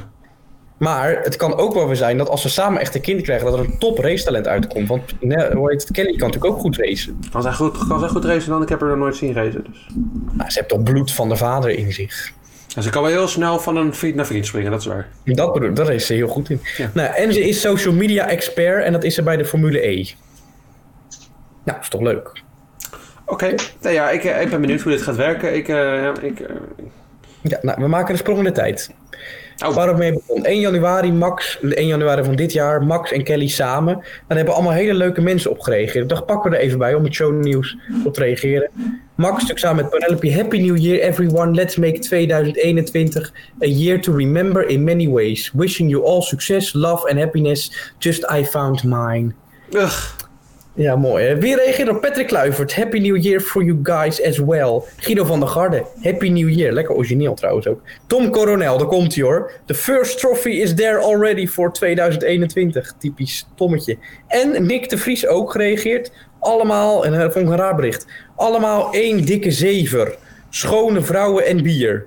Maar 0.78 1.20
het 1.22 1.36
kan 1.36 1.54
ook 1.56 1.74
wel 1.74 1.86
weer 1.86 1.96
zijn 1.96 2.18
dat 2.18 2.28
als 2.28 2.42
ze 2.42 2.48
samen 2.48 2.80
echt 2.80 2.94
een 2.94 3.00
kind 3.00 3.22
krijgen, 3.22 3.44
dat 3.50 3.54
er 3.58 3.64
een 3.64 3.78
top 3.78 3.98
racetalent 3.98 4.46
uitkomt. 4.46 4.88
Want 4.88 5.02
nee, 5.20 5.50
hoe 5.54 5.70
heet 5.70 5.82
het? 5.82 5.90
Kelly 5.90 6.16
kan 6.16 6.26
natuurlijk 6.28 6.54
ook 6.54 6.60
goed 6.60 6.76
racen. 6.76 7.18
Kan 7.32 7.42
zij 7.42 7.52
goed, 7.52 7.86
kan 7.88 8.00
zij 8.00 8.08
goed 8.08 8.24
racen 8.24 8.50
dan? 8.50 8.62
Ik 8.62 8.68
heb 8.68 8.80
haar 8.80 8.88
nog 8.88 8.98
nooit 8.98 9.16
zien 9.16 9.32
racen. 9.32 9.64
Dus. 9.70 9.86
Nou, 10.32 10.50
ze 10.50 10.58
heeft 10.58 10.68
toch 10.70 10.82
bloed 10.82 11.12
van 11.12 11.28
de 11.28 11.36
vader 11.36 11.70
in 11.70 11.92
zich. 11.92 12.32
En 12.76 12.82
ze 12.82 12.90
kan 12.90 13.02
wel 13.02 13.10
heel 13.10 13.28
snel 13.28 13.58
van 13.58 13.76
een 13.76 13.94
vriend 13.94 14.14
naar 14.14 14.26
vriend 14.26 14.46
springen, 14.46 14.70
dat 14.70 14.80
is 14.80 14.86
waar. 14.86 15.08
Dat 15.24 15.52
bedoel, 15.52 15.74
daar 15.74 15.94
is 15.94 16.06
ze 16.06 16.14
heel 16.14 16.28
goed 16.28 16.50
in. 16.50 16.60
Ja. 16.76 16.90
Nou, 16.94 17.14
en 17.14 17.32
ze 17.32 17.48
is 17.48 17.60
social 17.60 17.94
media 17.94 18.28
expert 18.28 18.84
en 18.84 18.92
dat 18.92 19.04
is 19.04 19.14
ze 19.14 19.22
bij 19.22 19.36
de 19.36 19.44
Formule 19.44 19.88
E. 19.88 20.04
Nou, 21.64 21.80
is 21.80 21.88
toch 21.88 22.00
leuk? 22.00 22.42
Oké, 23.26 23.54
nou 23.80 23.94
ja, 23.94 24.10
ik, 24.10 24.24
eh, 24.24 24.42
ik 24.42 24.50
ben 24.50 24.60
benieuwd 24.60 24.80
hoe 24.80 24.92
dit 24.92 25.02
gaat 25.02 25.16
werken. 25.16 25.54
Ik, 25.54 25.68
eh, 25.68 26.06
ik, 26.20 26.40
eh, 26.40 26.54
Ja, 27.42 27.58
nou, 27.62 27.80
we 27.80 27.88
maken 27.88 28.12
een 28.12 28.18
sprong 28.18 28.38
in 28.38 28.44
de 28.44 28.52
tijd. 28.52 28.94
Oh. 29.66 29.74
Waar 29.74 29.96
mee 29.96 30.12
begon. 30.12 30.44
1 30.44 30.60
januari, 30.60 31.12
Max, 31.12 31.58
1 31.60 31.86
januari 31.86 32.24
van 32.24 32.36
dit 32.36 32.52
jaar, 32.52 32.82
Max 32.82 33.12
en 33.12 33.24
Kelly 33.24 33.48
samen. 33.48 33.94
Dan 34.26 34.36
hebben 34.36 34.54
allemaal 34.54 34.72
hele 34.72 34.94
leuke 34.94 35.20
mensen 35.20 35.50
op 35.50 35.60
gereageerd. 35.60 36.02
Ik 36.02 36.08
dacht, 36.08 36.26
pakken 36.26 36.50
we 36.50 36.56
er 36.56 36.62
even 36.62 36.78
bij 36.78 36.94
om 36.94 37.04
het 37.04 37.14
shownieuws 37.14 37.76
op 38.04 38.14
te 38.14 38.20
reageren. 38.20 38.70
Max 39.14 39.32
natuurlijk 39.32 39.58
samen 39.58 39.82
met 39.82 39.90
Penelope. 39.90 40.32
Happy 40.32 40.58
New 40.58 40.76
Year 40.76 41.00
everyone. 41.00 41.54
Let's 41.54 41.76
make 41.76 41.98
2021 41.98 43.32
a 43.62 43.66
year 43.66 44.00
to 44.00 44.12
remember 44.12 44.68
in 44.68 44.84
many 44.84 45.08
ways. 45.08 45.50
Wishing 45.54 45.90
you 45.90 46.04
all 46.04 46.22
success, 46.22 46.72
love 46.72 47.08
and 47.10 47.18
happiness. 47.18 47.92
Just 47.98 48.30
I 48.30 48.44
found 48.44 48.84
mine. 48.84 49.34
ugh. 49.74 50.17
Ja, 50.78 50.96
mooi. 50.96 51.24
Hè? 51.24 51.38
Wie 51.38 51.56
reageert 51.56 51.88
op 51.88 52.00
Patrick 52.00 52.26
Kluivert? 52.26 52.74
Happy 52.76 52.98
New 52.98 53.16
Year 53.22 53.40
for 53.40 53.62
you 53.64 53.78
guys 53.82 54.22
as 54.22 54.38
well. 54.38 54.82
Guido 54.96 55.24
van 55.24 55.40
der 55.40 55.48
Garde. 55.48 55.84
Happy 56.02 56.28
New 56.28 56.48
Year. 56.50 56.72
Lekker 56.72 56.94
origineel 56.94 57.34
trouwens 57.34 57.66
ook. 57.66 57.80
Tom 58.06 58.30
Coronel, 58.30 58.78
daar 58.78 58.86
komt 58.86 59.14
hij 59.14 59.24
hoor. 59.24 59.52
The 59.64 59.74
first 59.74 60.18
trophy 60.18 60.48
is 60.50 60.74
there 60.74 60.98
already 60.98 61.46
for 61.46 61.72
2021. 61.72 62.94
Typisch 62.98 63.46
Tommetje. 63.54 63.98
En 64.26 64.66
Nick 64.66 64.88
de 64.88 64.98
Vries 64.98 65.26
ook 65.26 65.50
gereageerd. 65.52 66.12
Allemaal, 66.40 67.04
en 67.04 67.12
dat 67.12 67.32
vond 67.32 67.44
ik 67.44 67.50
een 67.50 67.56
raar 67.58 67.74
bericht. 67.74 68.06
Allemaal 68.36 68.92
één 68.92 69.24
dikke 69.24 69.50
zever. 69.50 70.16
Schone 70.50 71.00
vrouwen 71.02 71.46
en 71.46 71.62
bier. 71.62 72.06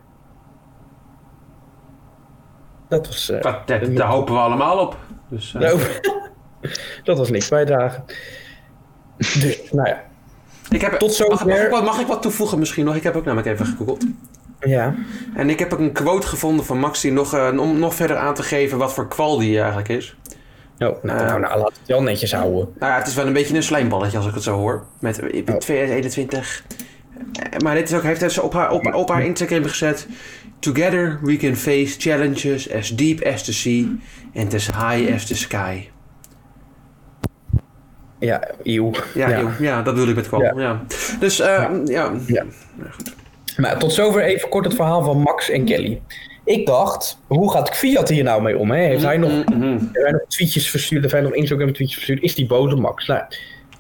Dat 2.90 3.08
was... 3.08 3.30
eh, 3.30 3.42
Dat, 3.42 3.68
dat- 3.68 3.96
daar 3.96 4.08
hopen 4.08 4.34
we 4.34 4.40
allemaal 4.40 4.78
op. 4.80 4.98
Dus, 5.30 5.54
eh, 5.56 5.62
nou, 5.62 5.80
dat 7.04 7.18
was 7.18 7.30
niks 7.30 7.50
bijdragen. 7.50 8.04
Dus, 9.42 9.60
nou 9.72 9.88
ja. 9.88 10.04
ik 10.70 10.82
heb, 10.82 10.92
tot 10.94 11.20
mag, 11.20 11.30
mag, 11.30 11.40
zover. 11.40 11.63
ik 11.66 11.70
wat, 11.72 11.84
mag 11.84 12.00
ik 12.00 12.08
wat 12.08 12.22
toevoegen 12.22 12.60
misschien 12.60 12.86
nog? 12.86 12.96
Ik 12.96 13.04
heb 13.04 13.16
ook 13.16 13.25
namelijk 13.25 13.48
even 13.48 13.66
gegoogeld. 13.66 14.06
Ja. 14.60 14.96
En 15.36 15.50
ik 15.50 15.60
heb 15.60 15.74
ook 15.74 15.80
een 15.80 15.92
quote 15.92 16.28
gevonden 16.28 16.66
van 16.66 16.80
Max 16.80 17.01
die 17.01 17.12
nog, 17.12 17.34
eh, 17.34 17.60
om 17.60 17.80
nog 17.80 17.96
verder 17.96 18.18
aan 18.18 18.34
te 18.34 18.44
geven 18.44 18.78
wat 18.78 18.94
voor 18.94 19.08
kwal 19.08 19.38
die 19.38 19.58
eigenlijk 19.58 19.90
is. 19.90 20.16
Oh, 20.78 21.04
nou, 21.04 21.25
nou, 21.25 21.40
nou, 21.40 21.60
laat 21.60 21.72
het 21.80 21.88
wel 21.88 22.01
netjes 22.01 22.34
houden. 22.34 22.70
Nou 22.80 22.92
ja, 22.92 22.98
het 22.98 23.08
is 23.08 23.13
wel 23.13 23.28
een 23.28 23.34
beetje 23.34 23.56
een 23.56 23.63
slijmballetje 23.63 24.18
als 24.18 24.28
ik 24.28 24.34
het 24.34 24.44
zo 24.44 24.58
hoor. 24.58 24.86
Met 25.00 25.20
eh, 25.20 25.44
Oh. 25.50 25.56
2021. 25.58 26.63
Eh, 27.34 27.60
Maar 27.60 27.75
dit 27.75 27.90
is 27.90 27.96
ook, 27.96 28.04
heeft 28.04 28.32
ze 28.32 28.42
op 28.42 28.54
haar, 28.54 28.72
op, 28.72 28.94
op 28.94 29.10
haar 29.10 29.24
Instagram 29.24 29.63
gezet. 29.63 30.08
Together 30.60 31.20
we 31.22 31.38
can 31.38 31.56
face 31.56 32.00
challenges 32.00 32.74
as 32.74 32.96
deep 32.96 33.24
as 33.25 33.44
the 33.44 33.54
sea 33.54 33.86
and 34.36 34.54
as 34.54 34.66
high 34.66 35.13
as 35.13 35.25
the 35.25 35.36
sky. 35.36 35.90
Ja, 38.22 38.48
eeuw. 38.63 38.92
Ja, 39.13 39.51
Ja. 39.60 39.82
dat 39.82 39.94
bedoel 39.94 40.10
ik 40.10 40.16
met 40.16 40.28
kwal. 40.28 40.60
Ja. 40.60 40.82
Dus 41.20 41.40
eh, 41.40 41.70
ja. 41.86 42.12
Ja. 42.28 42.44
Maar 43.58 43.78
tot 43.80 43.94
zover 43.94 44.24
even 44.24 44.50
kort 44.50 44.66
het 44.66 44.74
verhaal 44.75 45.04
van 45.04 45.18
Max 45.18 45.50
en 45.50 45.66
Kelly. 45.66 46.01
Ik 46.46 46.66
dacht, 46.66 47.20
hoe 47.28 47.51
gaat 47.51 47.70
Fiat 47.70 48.10
hier 48.10 48.24
nou 48.24 48.42
mee 48.42 48.58
om? 48.58 48.72
Hè? 48.72 48.80
Heeft 48.80 49.04
hij 49.04 49.18
nog, 49.18 49.32
heeft 49.32 49.46
hij 49.94 50.12
nog 50.12 50.22
tweetjes 50.28 50.70
verstuurd? 50.70 51.01
Heeft 51.01 51.13
hij 51.13 51.24
nog 51.24 51.34
Instagram 51.34 51.74
tweetjes 51.74 51.94
verstuurd? 51.96 52.22
Is 52.22 52.36
die 52.36 52.54
op 52.54 52.80
Max? 52.80 53.08
Nou, 53.08 53.22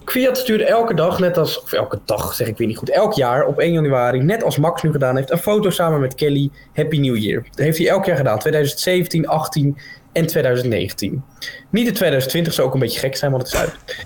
Fiat 0.05 0.37
stuurde 0.37 0.65
elke 0.65 0.93
dag, 0.93 1.19
net 1.19 1.37
als, 1.37 1.61
of 1.61 1.73
elke 1.73 1.99
dag 2.05 2.33
zeg 2.33 2.47
ik 2.47 2.57
weer 2.57 2.67
niet 2.67 2.77
goed, 2.77 2.89
elk 2.89 3.13
jaar 3.13 3.45
op 3.45 3.59
1 3.59 3.73
januari, 3.73 4.19
net 4.19 4.43
als 4.43 4.57
Max 4.57 4.81
nu 4.81 4.91
gedaan 4.91 5.15
heeft, 5.15 5.31
een 5.31 5.37
foto 5.37 5.69
samen 5.69 5.99
met 5.99 6.15
Kelly. 6.15 6.49
Happy 6.73 6.99
New 6.99 7.17
Year. 7.17 7.43
Dat 7.49 7.59
heeft 7.59 7.77
hij 7.77 7.87
elk 7.87 8.05
jaar 8.05 8.17
gedaan. 8.17 8.39
2017, 8.39 9.27
18 9.27 9.77
en 10.11 10.27
2019. 10.27 11.23
Niet 11.69 11.87
in 11.87 11.93
2020 11.93 12.53
zou 12.53 12.67
ook 12.67 12.73
een 12.73 12.79
beetje 12.79 12.99
gek 12.99 13.15
zijn, 13.15 13.31
want 13.31 13.43
het 13.43 13.53
is 13.53 13.59
uit. 13.59 14.05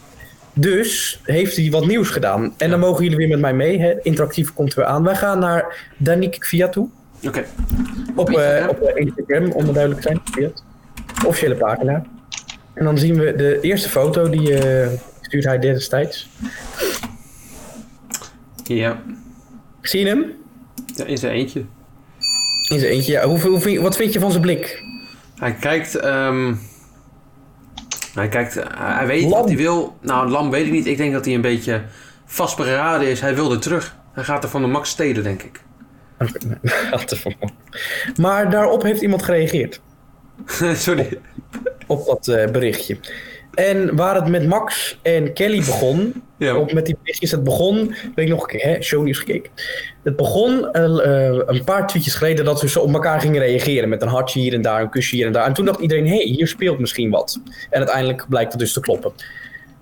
Dus 0.58 1.20
heeft 1.24 1.56
hij 1.56 1.70
wat 1.70 1.86
nieuws 1.88 2.10
gedaan. 2.10 2.54
En 2.58 2.70
dan 2.70 2.80
mogen 2.80 3.04
jullie 3.04 3.18
weer 3.18 3.28
met 3.28 3.40
mij 3.40 3.54
mee. 3.54 3.80
Hè? 3.80 3.94
Interactief 4.04 4.54
komt 4.54 4.74
weer 4.74 4.86
aan. 4.86 5.04
Wij 5.04 5.16
gaan 5.16 5.40
naar 5.40 5.90
Danique 5.98 6.46
Fiat 6.46 6.72
toe. 6.72 6.88
Oké. 7.28 7.46
Op, 8.16 8.30
Instagram. 8.30 8.62
eh, 8.64 8.70
op 8.70 8.82
eh, 8.82 9.06
Instagram, 9.06 9.52
om 9.52 9.74
duidelijk 9.74 10.02
te 10.02 10.08
zijn. 10.34 10.52
Officiële 11.26 11.56
pagina. 11.56 12.04
En 12.74 12.86
dan 12.86 12.98
zien 12.98 13.16
we 13.20 13.36
de 13.36 13.60
eerste 13.62 13.90
foto. 13.90 14.30
Die 14.30 14.58
eh, 14.60 14.88
stuurt 15.22 15.44
hij 15.46 15.60
destijds. 15.60 16.30
Ja. 18.64 19.02
Zie 19.82 20.00
je 20.00 20.08
hem? 20.08 20.26
ja, 20.96 21.06
in 21.06 21.18
zijn 21.18 21.34
eentje. 21.34 21.60
In 22.70 22.80
zijn 22.80 22.92
eentje. 22.92 23.12
Ja, 23.12 23.26
hoe 23.28 23.40
vind 23.40 23.64
je- 23.64 23.82
wat 23.82 23.96
vind 23.96 24.14
je 24.14 24.20
van 24.20 24.30
zijn 24.32 24.42
blik? 24.44 24.84
Hij 25.36 25.54
kijkt... 25.54 25.96
ehm, 25.96 26.54
Hij 28.16 28.30
kijkt, 28.30 28.58
eh, 28.58 28.66
hij 28.98 29.08
weet 29.08 29.30
wat 29.30 29.48
hij 29.48 29.58
wil. 29.58 29.98
Nou, 30.02 30.30
Lam 30.30 30.50
weet 30.50 30.66
ik 30.66 30.72
niet. 30.72 30.86
Ik 30.86 30.98
denk 30.98 31.14
dat 31.14 31.26
hij 31.26 31.34
een 31.34 31.42
beetje 31.42 31.82
vastberaden 32.26 33.08
is. 33.08 33.22
Hij 33.22 33.36
wilde 33.36 33.60
terug. 33.60 33.96
Hij 34.14 34.24
gaat 34.24 34.44
er 34.44 34.50
van 34.50 34.62
de 34.62 34.68
max 34.68 34.90
stelen, 34.90 35.24
denk 35.24 35.44
ik. 35.44 35.62
Er. 36.18 36.32
Maar 38.22 38.50
daarop 38.50 38.84
heeft 38.84 39.02
iemand 39.02 39.24
gereageerd. 39.24 39.82
Sorry. 40.76 41.20
Op 41.88 42.06
dat 42.06 42.28
eh, 42.28 42.52
berichtje. 42.52 42.98
En 43.56 43.96
waar 43.96 44.16
het 44.16 44.28
met 44.28 44.48
Max 44.48 45.00
en 45.02 45.34
Kelly 45.34 45.58
begon. 45.58 46.14
Ja. 46.38 46.56
Op, 46.56 46.74
met 46.74 46.86
die 46.86 46.98
berichtjes. 47.00 47.32
Het 47.32 47.44
begon. 47.44 47.88
Weet 47.88 48.26
ik 48.26 48.28
nog 48.28 48.42
een 48.42 48.48
keer, 48.48 48.70
hè? 48.70 48.82
Shownieuws 48.82 49.18
gekeken. 49.18 49.52
Het 50.04 50.16
begon 50.16 50.72
eh, 50.72 50.84
eh, 50.84 51.42
een 51.46 51.64
paar 51.64 51.88
tweetjes 51.88 52.16
geleden. 52.16 52.46
dat 52.46 52.62
we 52.62 52.70
zo 52.70 52.80
op 52.80 52.94
elkaar 52.94 53.22
gingen 53.22 53.42
reageren. 53.42 53.90
Met 53.90 54.02
een 54.02 54.08
hartje 54.08 54.40
hier 54.40 54.54
en 54.54 54.62
daar. 54.62 54.82
Een 54.82 54.90
kusje 54.90 55.16
hier 55.16 55.26
en 55.26 55.32
daar. 55.32 55.46
En 55.46 55.54
toen 55.54 55.66
dacht 55.66 55.80
iedereen: 55.80 56.08
hé, 56.08 56.16
hey, 56.16 56.26
hier 56.26 56.48
speelt 56.48 56.80
misschien 56.80 57.10
wat. 57.10 57.40
En 57.70 57.78
uiteindelijk 57.78 58.26
blijkt 58.30 58.52
het 58.52 58.62
dus 58.62 58.74
te 58.74 58.80
kloppen. 58.80 59.12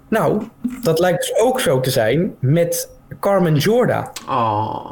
Nou, 0.10 0.44
dat 0.82 1.00
lijkt 1.00 1.20
dus 1.20 1.40
ook 1.40 1.60
zo 1.60 1.80
te 1.80 1.90
zijn 1.90 2.36
met 2.40 2.90
Carmen 3.20 3.56
Jorda. 3.56 4.12
Oh. 4.30 4.92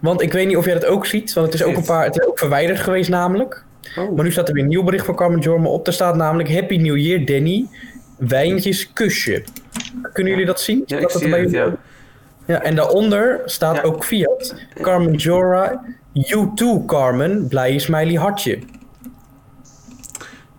Want 0.00 0.22
ik 0.22 0.32
weet 0.32 0.46
niet 0.46 0.56
of 0.56 0.64
jij 0.64 0.74
dat 0.74 0.84
ook 0.84 1.06
ziet, 1.06 1.32
want 1.32 1.46
het 1.46 1.54
is 1.54 1.62
ook, 1.62 1.76
een 1.76 1.84
paar, 1.84 2.04
het 2.04 2.18
is 2.20 2.26
ook 2.26 2.38
verwijderd 2.38 2.80
geweest 2.80 3.10
namelijk. 3.10 3.64
Oh. 3.98 4.14
Maar 4.14 4.24
nu 4.24 4.32
staat 4.32 4.48
er 4.48 4.54
weer 4.54 4.62
een 4.62 4.68
nieuw 4.68 4.82
bericht 4.82 5.04
van 5.06 5.14
Carmen 5.16 5.40
Jorma 5.40 5.68
op. 5.68 5.84
Daar 5.84 5.94
staat 5.94 6.16
namelijk 6.16 6.52
Happy 6.52 6.76
New 6.76 6.96
Year 6.96 7.24
Danny, 7.24 7.66
wijntjes, 8.18 8.92
kusje. 8.92 9.42
Kunnen 10.12 10.32
jullie 10.32 10.46
dat 10.46 10.60
zien? 10.60 10.82
Ja, 10.86 11.00
dat 11.00 11.12
zie 11.12 11.34
het, 11.34 11.50
ja. 11.50 11.76
Ja, 12.46 12.62
en 12.62 12.74
daaronder 12.74 13.40
staat 13.44 13.76
Ja. 13.76 13.82
ook 13.82 14.04
Fiat. 14.04 14.54
Carmen 14.80 15.14
Jora, 15.14 15.84
you 16.12 16.50
too 16.54 16.84
Carmen, 16.84 17.48
blije 17.48 17.78
smiley 17.78 18.14
hartje. 18.14 18.58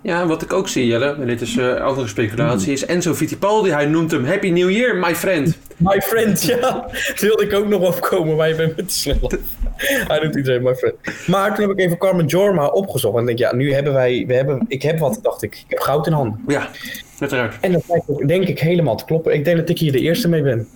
Ja, 0.05 0.27
wat 0.27 0.41
ik 0.41 0.53
ook 0.53 0.67
zie, 0.67 0.85
Jelle, 0.88 1.15
en 1.15 1.27
dit 1.27 1.41
is 1.41 1.57
eh 1.57 1.75
andere 1.81 2.07
speculatie, 2.07 2.71
is 2.71 2.85
Enzo 2.85 3.13
Fittipaldi. 3.13 3.71
Hij 3.71 3.85
noemt 3.85 4.12
hem 4.12 4.25
Happy 4.25 4.50
New 4.50 4.69
Year, 4.71 4.95
my 4.95 5.15
friend. 5.15 5.57
My 5.77 6.01
friend, 6.01 6.43
ja. 6.43 6.89
Wilde 7.19 7.43
ik 7.43 7.53
ook 7.53 7.67
nog 7.67 7.81
opkomen, 7.81 8.35
maar 8.35 8.47
je 8.47 8.55
bent 8.55 8.75
met 8.75 8.93
snel. 8.93 9.31
Hij 10.07 10.19
doet 10.19 10.35
iedereen 10.35 10.63
my 10.63 10.75
friend. 10.75 10.95
Maar 11.27 11.55
toen 11.55 11.67
heb 11.67 11.77
ik 11.77 11.85
even 11.85 11.97
Carmen 11.97 12.25
Jorma 12.25 12.67
opgezocht. 12.67 13.15
En 13.15 13.21
ik 13.21 13.27
denk, 13.27 13.39
ja, 13.39 13.55
nu 13.55 13.74
hebben 13.74 13.93
wij, 13.93 14.24
we 14.27 14.33
hebben, 14.33 14.65
ik 14.67 14.81
heb 14.81 15.00
wat, 15.00 15.19
dacht 15.21 15.43
ik. 15.43 15.53
Ik 15.53 15.65
heb 15.67 15.79
goud 15.79 16.07
in 16.07 16.13
handen. 16.13 16.43
Ja, 16.47 16.69
uiteraard. 17.19 17.55
En 17.62 17.71
dat 17.71 17.83
ook, 17.88 18.27
denk 18.27 18.47
ik, 18.47 18.59
helemaal 18.59 18.95
te 18.95 19.05
kloppen. 19.05 19.33
Ik 19.33 19.45
denk 19.45 19.57
dat 19.57 19.69
ik 19.69 19.79
hier 19.79 19.91
de 19.91 20.00
eerste 20.00 20.29
mee 20.29 20.41
ben. 20.41 20.67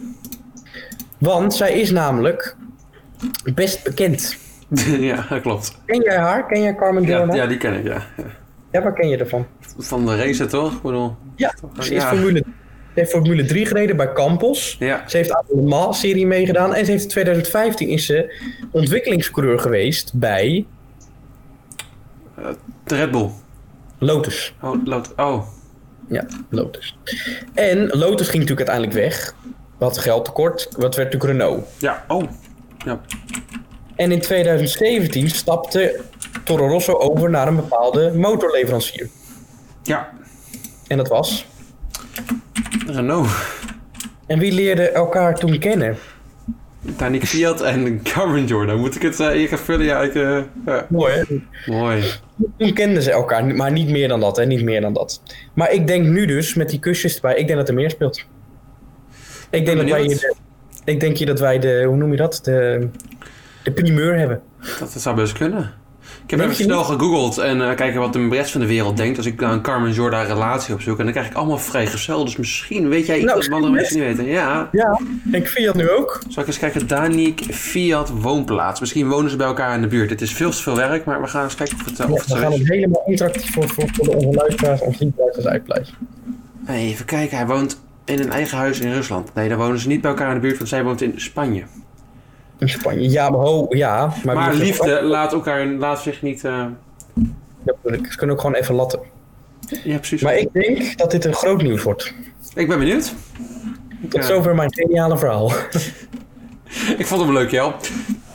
Want 1.17 1.53
zij 1.53 1.79
is 1.79 1.91
namelijk 1.91 2.55
best 3.53 3.83
bekend. 3.83 4.38
ja, 5.00 5.25
dat 5.29 5.41
klopt. 5.41 5.77
Ken 5.86 6.01
jij 6.01 6.17
haar? 6.17 6.45
Ken 6.45 6.62
jij 6.62 6.75
Carmen 6.75 7.03
Ja, 7.03 7.17
Jorma? 7.17 7.36
ja, 7.36 7.45
die 7.48 7.57
ken 7.57 7.74
ik, 7.74 7.83
ja. 7.83 8.05
Ja. 8.71 8.81
Waar 8.81 8.93
ken 8.93 9.09
je 9.09 9.17
ervan? 9.17 9.47
Van 9.77 10.05
de 10.05 10.15
race, 10.15 10.45
toch? 10.45 10.73
Ik 10.75 10.81
bedoel, 10.81 11.15
Ja, 11.35 11.53
ze, 11.79 11.79
is 11.79 11.88
Ja. 11.88 12.07
Formule, 12.09 12.38
ze 12.93 12.99
heeft 12.99 13.11
Formule 13.11 13.45
3 13.45 13.65
gereden 13.65 13.97
bij 13.97 14.13
Campos. 14.13 14.75
ja. 14.79 15.03
Ze 15.07 15.17
heeft 15.17 15.31
aan 15.33 15.43
de 15.47 15.55
Le 15.55 15.61
Mans-serie 15.61 16.25
meegedaan. 16.27 16.73
En 16.73 16.85
ze 16.85 16.91
heeft 16.91 17.03
in 17.03 17.09
2015 17.09 17.88
is 17.89 18.05
ze 18.05 18.33
ontwikkelingscoureur 18.71 19.59
geweest 19.59 20.11
bij 20.13 20.65
De 22.83 22.95
Red 22.95 23.11
Bull. 23.11 23.29
Lotus. 23.97 24.53
Oh. 24.61 24.75
Oh, 25.17 25.43
Ja, 26.07 26.25
Lotus. 26.49 26.97
En 27.53 27.88
Lotus 27.88 28.27
ging 28.29 28.43
natuurlijk 28.43 28.69
uiteindelijk 28.69 28.93
weg. 29.13 29.35
Wat 29.77 29.97
geld 29.97 30.25
tekort. 30.25 30.63
Wat 30.77 30.95
werd 30.95 31.11
natuurlijk 31.13 31.23
Renault. 31.39 31.67
ja. 31.77 32.05
Oh, 32.07 32.23
ja. 32.85 33.01
En 33.95 34.11
in 34.11 34.19
2017 34.21 35.29
stapte 35.29 35.99
Toro 36.43 36.67
Rosso 36.67 36.93
over 36.93 37.29
naar 37.29 37.48
een 37.48 37.55
bepaalde 37.55 38.12
motorleverancier. 38.15 39.09
Ja, 39.83 40.09
En 40.88 40.98
dat 40.98 41.07
was. 41.07 41.45
Renault. 42.88 43.29
En 44.27 44.39
wie 44.39 44.51
leerde 44.51 44.89
elkaar 44.89 45.36
toen 45.36 45.59
kennen? 45.59 45.98
Danique 46.81 47.27
Fiat 47.27 47.62
en 47.62 48.01
Carmen 48.03 48.45
Jordan. 48.45 48.79
Moet 48.79 48.95
ik 48.95 49.01
het 49.01 49.19
uh, 49.19 49.27
even 49.27 49.59
vullen? 49.59 49.86
Ja, 49.86 50.01
ik, 50.01 50.15
eh, 50.15 50.39
ja. 50.65 50.85
Mooi 50.89 51.13
hè? 51.13 51.24
Mooi. 51.65 52.03
Toen 52.57 52.74
kenden 52.74 53.03
ze 53.03 53.11
elkaar, 53.11 53.46
maar 53.46 53.72
niet 53.72 53.89
meer 53.89 54.07
dan 54.07 54.20
dat, 54.20 54.37
hè? 54.37 54.46
Niet 54.46 54.63
meer 54.63 54.81
dan 54.81 54.94
dat. 54.94 55.22
Maar 55.53 55.72
ik 55.72 55.87
denk 55.87 56.05
nu 56.05 56.25
dus, 56.25 56.53
met 56.53 56.70
die 56.70 56.79
kusjes 56.79 57.15
erbij, 57.15 57.35
ik 57.35 57.48
denk 57.48 57.59
dat 57.59 57.68
er 57.68 57.74
meer 57.74 57.89
speelt. 57.89 58.25
Ik 59.50 59.65
denk, 59.65 59.77
dat 59.77 59.89
wij, 59.89 60.07
de, 60.07 60.35
ik 60.85 61.00
denk 61.00 61.18
hier 61.18 61.27
dat 61.27 61.39
wij 61.39 61.59
de, 61.59 61.83
hoe 61.83 61.96
noem 61.96 62.11
je 62.11 62.18
dat? 62.18 62.39
De, 62.44 62.87
de 63.63 63.72
primeur 63.72 64.18
hebben. 64.18 64.42
Dat, 64.79 64.94
dat 64.94 65.01
zou 65.01 65.15
best 65.15 65.33
kunnen. 65.33 65.74
Ik 66.29 66.39
heb 66.39 66.50
even 66.50 66.63
snel 66.63 66.83
gegoogeld 66.83 67.37
en 67.37 67.70
eh, 67.70 67.75
kijken 67.75 68.00
wat 68.00 68.13
de 68.13 68.27
rest 68.29 68.51
van 68.51 68.61
de 68.61 68.68
wereld 68.68 68.98
denkt. 68.98 69.18
Als 69.18 69.25
ik 69.25 69.39
naar 69.39 69.51
een 69.51 69.61
Carmen 69.61 69.92
Jordan 69.92 70.25
relatie 70.25 70.74
opzoek. 70.74 70.98
En 70.98 71.03
dan 71.03 71.13
krijg 71.13 71.27
ik 71.27 71.33
allemaal 71.33 71.57
vrijgezel. 71.57 72.25
Dus 72.25 72.35
misschien 72.35 72.89
weet 72.89 73.05
jij 73.05 73.18
iets 73.18 73.25
Nou, 73.25 73.39
wat 73.39 73.51
andere 73.51 73.74
mensen 73.74 73.98
niet 73.98 74.05
weten. 74.05 74.25
Ja. 74.25 74.70
Ja, 74.72 75.00
ik 75.31 75.61
dat 75.65 75.75
nu 75.75 75.89
ook. 75.89 76.22
Zal 76.27 76.42
ik 76.42 76.48
eens 76.48 76.59
kijken. 76.59 76.87
Danique 76.87 77.53
Fiat 77.53 78.09
woonplaats. 78.09 78.79
Misschien 78.79 79.09
wonen 79.09 79.31
ze 79.31 79.37
bij 79.37 79.48
elkaar 79.48 79.75
in 79.75 79.81
de 79.81 79.87
buurt. 79.87 80.09
Het 80.09 80.22
is 80.22 80.33
veel 80.33 80.51
te 80.51 80.61
veel 80.61 80.75
werk, 80.75 81.05
maar 81.05 81.22
we 81.22 81.27
gaan 81.27 81.44
eens 81.44 81.55
kijken 81.55 81.77
of 81.77 81.85
het, 81.85 82.00
eh, 82.00 82.07
Ja, 82.07 82.13
of 82.13 82.22
het 82.22 82.33
we 82.33 82.39
gaan 82.39 82.51
het 82.51 82.68
helemaal 82.68 83.03
interactief 83.05 83.53
voor, 83.53 83.70
voor, 83.70 83.89
voor 83.94 84.05
de 84.05 84.11
onze 84.11 84.37
luisteraars, 84.37 84.81
ons 84.81 85.00
niet 85.00 85.13
luisteraars 85.18 85.51
uitpleiten. 85.53 85.94
Even 86.68 87.05
kijken. 87.05 87.37
Hij 87.37 87.48
woont 87.48 87.79
in 88.05 88.20
een 88.20 88.31
eigen 88.31 88.57
huis 88.57 88.79
in 88.79 88.94
Rusland. 88.94 89.33
Nee, 89.33 89.50
daar 89.50 89.57
wonen 89.57 89.79
ze 89.79 89.87
niet 89.87 90.01
bij 90.01 90.11
elkaar 90.11 90.27
in 90.27 90.33
de 90.33 90.39
buurt, 90.39 90.57
want 90.57 90.70
zij 90.70 90.83
woont 90.83 91.01
in 91.01 91.13
Spanje. 91.15 91.63
In 92.59 92.69
Spanje. 92.69 93.09
Ja, 93.09 93.29
maar, 93.29 93.39
ho, 93.39 93.65
ja, 93.69 94.13
maar, 94.24 94.53
liefde 94.53 95.01
laat 95.03 95.33
elkaar 95.33 95.65
laat 95.65 96.01
zich 96.01 96.22
niet. 96.22 96.43
eh, 96.45 96.65
Ja. 97.63 97.74
Ze 98.09 98.17
kunnen 98.17 98.35
ook 98.35 98.41
gewoon 98.41 98.55
even 98.55 98.75
latten. 98.75 99.00
Ja, 99.83 99.98
precies. 99.98 100.22
Maar 100.22 100.37
ik 100.37 100.53
denk 100.53 100.98
dat 100.98 101.11
dit 101.11 101.25
een 101.25 101.33
groot 101.33 101.61
nieuws 101.61 101.83
wordt. 101.83 102.13
Ik 102.55 102.67
ben 102.67 102.79
benieuwd. 102.79 103.13
Tot 104.09 104.22
Ja. 104.22 104.27
zover 104.27 104.55
mijn 104.55 104.74
geniale 104.74 105.17
verhaal. 105.17 105.51
Ik 106.98 107.05
vond 107.05 107.22
hem 107.22 107.33
leuk, 107.33 107.51
Jel. 107.51 107.74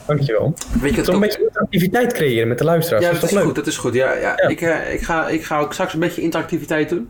Dankjewel. 0.05 0.53
Weet 0.81 0.95
je 0.95 1.01
toch- 1.01 1.19
beetje 1.19 1.43
interactiviteit 1.43 2.13
creëren 2.13 2.47
met 2.47 2.57
de 2.57 2.63
luisteraars. 2.63 3.05
Ja, 3.05 3.11
dat 3.11 3.21
dat 3.21 3.31
is 3.31 3.37
goed. 3.37 3.55
Dat 3.55 3.67
is 3.67 3.77
goed. 3.77 3.93
Ja, 3.93 4.13
ja. 4.13 4.19
Ja. 4.21 4.47
Ik, 4.47 4.61
eh, 4.61 4.93
ik, 4.93 5.01
ga, 5.01 5.27
ik 5.27 5.43
ga 5.43 5.59
ook 5.59 5.73
straks 5.73 5.93
een 5.93 5.99
beetje 5.99 6.21
interactiviteit 6.21 6.89
doen. 6.89 7.07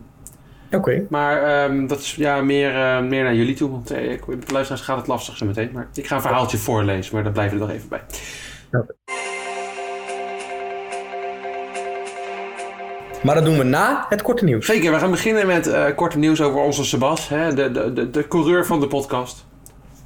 Oké. 0.76 1.06
Maar 1.08 1.42
ehm, 1.42 1.86
dat 1.86 1.98
is 1.98 2.14
ja, 2.14 2.40
meer, 2.40 2.74
eh, 2.74 3.00
meer 3.00 3.22
naar 3.22 3.34
jullie 3.34 3.54
toe. 3.54 3.70
Want 3.70 3.90
eh, 3.90 4.12
ik, 4.12 4.26
met 4.26 4.46
de 4.46 4.52
luisteraars 4.52 4.84
gaat 4.84 4.96
het 4.96 5.06
lastig 5.06 5.36
zo 5.36 5.46
meteen. 5.46 5.70
Maar 5.72 5.88
ik 5.94 6.06
ga 6.06 6.14
een 6.16 6.22
verhaaltje 6.22 6.58
voorlezen, 6.58 7.14
maar 7.14 7.22
daar 7.22 7.32
blijven 7.32 7.58
we 7.58 7.64
nog 7.64 7.74
even 7.74 7.88
bij. 7.88 8.00
Maar 13.22 13.34
dat 13.34 13.44
doen 13.44 13.58
we 13.58 13.64
na 13.64 14.06
het 14.08 14.22
korte 14.22 14.44
nieuws. 14.44 14.66
Zeker, 14.66 14.92
we 14.92 14.98
gaan 14.98 15.10
beginnen 15.10 15.46
met 15.46 15.66
eh 15.66 15.84
korte 15.94 16.18
nieuws 16.18 16.40
over 16.40 16.60
onze 16.60 16.84
Sebas. 16.84 17.28
Hè, 17.28 17.54
de, 17.54 17.70
de, 17.70 17.92
de, 17.92 18.10
de 18.10 18.28
coureur 18.28 18.66
van 18.66 18.80
de 18.80 18.86
podcast. 18.86 19.46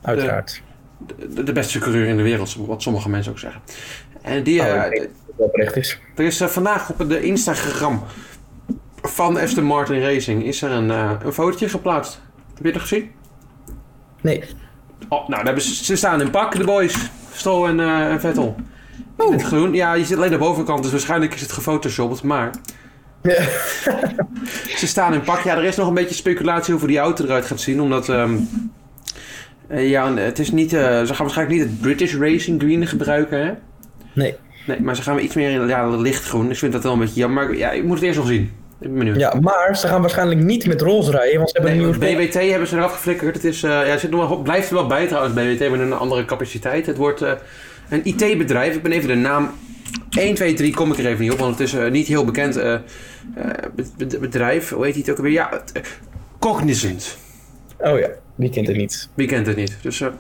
Uiteraard. 0.03 0.63
De, 1.29 1.43
de 1.43 1.53
beste 1.53 1.79
coureur 1.79 2.07
in 2.07 2.17
de 2.17 2.23
wereld, 2.23 2.57
wat 2.57 2.83
sommige 2.83 3.09
mensen 3.09 3.33
ook 3.33 3.39
zeggen. 3.39 3.61
En 4.23 4.43
die, 4.43 4.61
Oh, 4.61 4.83
denk 4.83 4.93
dat 4.93 5.11
oprecht 5.37 5.77
is. 5.77 6.01
Er 6.17 6.25
is 6.25 6.43
vandaag 6.43 6.91
op 6.91 7.09
de 7.09 7.23
Instagram 7.23 8.03
van 9.03 9.39
Aston 9.39 9.65
Martin 9.65 10.01
Racing 10.01 10.45
is 10.45 10.63
er 10.63 10.71
een, 10.71 10.91
eh, 10.91 11.13
een 11.25 11.33
fotootje 11.33 11.69
geplaatst. 11.69 12.21
Heb 12.55 12.65
je 12.65 12.73
het 12.73 12.81
gezien? 12.81 13.11
Nee. 14.21 14.43
Oh, 15.09 15.29
nou, 15.29 15.45
daar 15.45 15.61
ze, 15.61 15.85
ze 15.85 15.97
staan 15.97 16.21
in 16.21 16.31
pak, 16.31 16.57
de 16.57 16.65
boys. 16.65 17.11
Stroll 17.33 17.69
en, 17.69 17.81
eh, 17.81 18.11
en 18.13 18.21
Vettel. 18.21 18.57
Oh. 19.17 19.27
In 19.27 19.33
het 19.33 19.43
groen. 19.43 19.75
Ja, 19.75 19.95
je 19.95 20.05
zit 20.05 20.17
alleen 20.17 20.31
de 20.31 20.39
bovenkant, 20.39 20.83
dus 20.83 20.91
waarschijnlijk 20.93 21.35
is 21.35 21.41
het 21.41 21.53
gefotoshopt. 21.53 22.23
Maar 22.23 22.51
Ja. 23.23 23.43
ze 24.81 24.87
staan 24.87 25.15
in 25.15 25.23
pak. 25.23 25.41
Ja, 25.41 25.57
er 25.57 25.65
is 25.65 25.77
nog 25.77 25.89
een 25.89 25.95
beetje 25.95 26.15
speculatie 26.15 26.75
over 26.75 26.89
die 26.89 26.99
auto 26.99 27.25
eruit 27.25 27.47
gaat 27.47 27.61
zien. 27.61 27.81
Omdat, 27.81 28.09
ehm, 28.09 28.37
eh, 29.69 29.91
ja, 29.91 30.15
het 30.15 30.39
is 30.39 30.51
niet, 30.51 30.71
ze 30.71 31.03
gaan 31.05 31.17
waarschijnlijk 31.17 31.59
niet 31.59 31.69
het 31.69 31.81
British 31.81 32.15
Racing 32.15 32.61
Green 32.63 32.87
gebruiken, 32.87 33.47
hè? 33.47 33.53
Nee. 34.13 34.37
Nee, 34.67 34.81
maar 34.81 34.97
ze 34.97 35.03
gaan 35.03 35.19
iets 35.19 35.35
meer 35.35 35.51
in 35.51 35.67
ja, 35.67 35.89
lichtgroen. 35.89 36.51
Ik 36.51 36.59
vind 36.59 36.73
dat 36.73 36.83
wel 36.83 36.93
een 36.93 36.99
beetje 36.99 37.21
jammer. 37.21 37.47
Maar 37.47 37.57
ja, 37.57 37.71
ik 37.71 37.85
moet 37.85 37.95
het 37.95 38.05
eerst 38.05 38.19
nog 38.19 38.29
zien. 38.29 38.51
Ik 38.81 38.89
ben 38.89 38.99
benieuwd. 38.99 39.17
Ja, 39.17 39.35
maar 39.41 39.77
ze 39.77 39.87
gaan 39.87 40.01
waarschijnlijk 40.01 40.41
niet 40.41 40.67
met 40.67 40.81
roze 40.81 41.11
rijden, 41.11 41.37
want 41.37 41.51
ze 41.51 41.55
hebben 41.57 41.77
Nee, 41.77 41.87
een 41.87 41.99
nieuwe 42.01 42.27
BWT 42.29 42.51
hebben 42.51 42.69
ze 42.69 42.77
eraf 42.77 42.93
geflikkerd. 42.93 43.35
Het 43.35 43.45
is, 43.45 43.63
eh, 43.63 43.71
ja, 43.87 43.97
zit 43.99 44.11
nog 44.11 44.29
wel, 44.29 44.39
blijft 44.39 44.69
er 44.69 44.75
wel 44.75 44.87
bij 44.87 45.07
trouwens, 45.07 45.35
BWT, 45.35 45.71
met 45.71 45.81
een 45.81 45.93
andere 45.93 46.25
capaciteit. 46.25 46.87
Het 46.87 46.97
wordt 46.97 47.23
eh, 47.23 47.33
een 47.89 48.01
IT-bedrijf. 48.05 48.75
Ik 48.75 48.83
ben 48.83 48.93
even 48.93 49.09
de 49.09 49.15
naam 49.15 49.51
1, 50.19 50.35
2, 50.35 50.55
3 50.55 50.75
kom 50.75 50.93
ik 50.93 50.99
er 50.99 51.07
even 51.07 51.21
niet 51.21 51.33
op, 51.33 51.39
want 51.39 51.59
het 51.59 51.69
is 51.69 51.75
eh, 51.75 51.91
niet 51.91 52.07
heel 52.07 52.25
bekend 52.25 52.55
be- 52.55 52.81
be- 53.97 54.19
bedrijf. 54.19 54.71
Hoe 54.71 54.85
heet 54.85 54.95
die 54.95 55.03
het 55.03 55.11
ook 55.13 55.17
alweer? 55.17 55.33
Ja, 55.33 55.63
Cognizant. 56.39 57.17
Oh 57.79 57.99
ja, 57.99 58.09
wie 58.35 58.51
kent 58.51 58.67
het 58.67 58.77
niet? 58.77 59.09
Wie 59.15 59.27
kent 59.27 59.47
het 59.47 59.57
niet? 59.57 59.77
Dus 59.83 59.99
ja. 59.99 60.13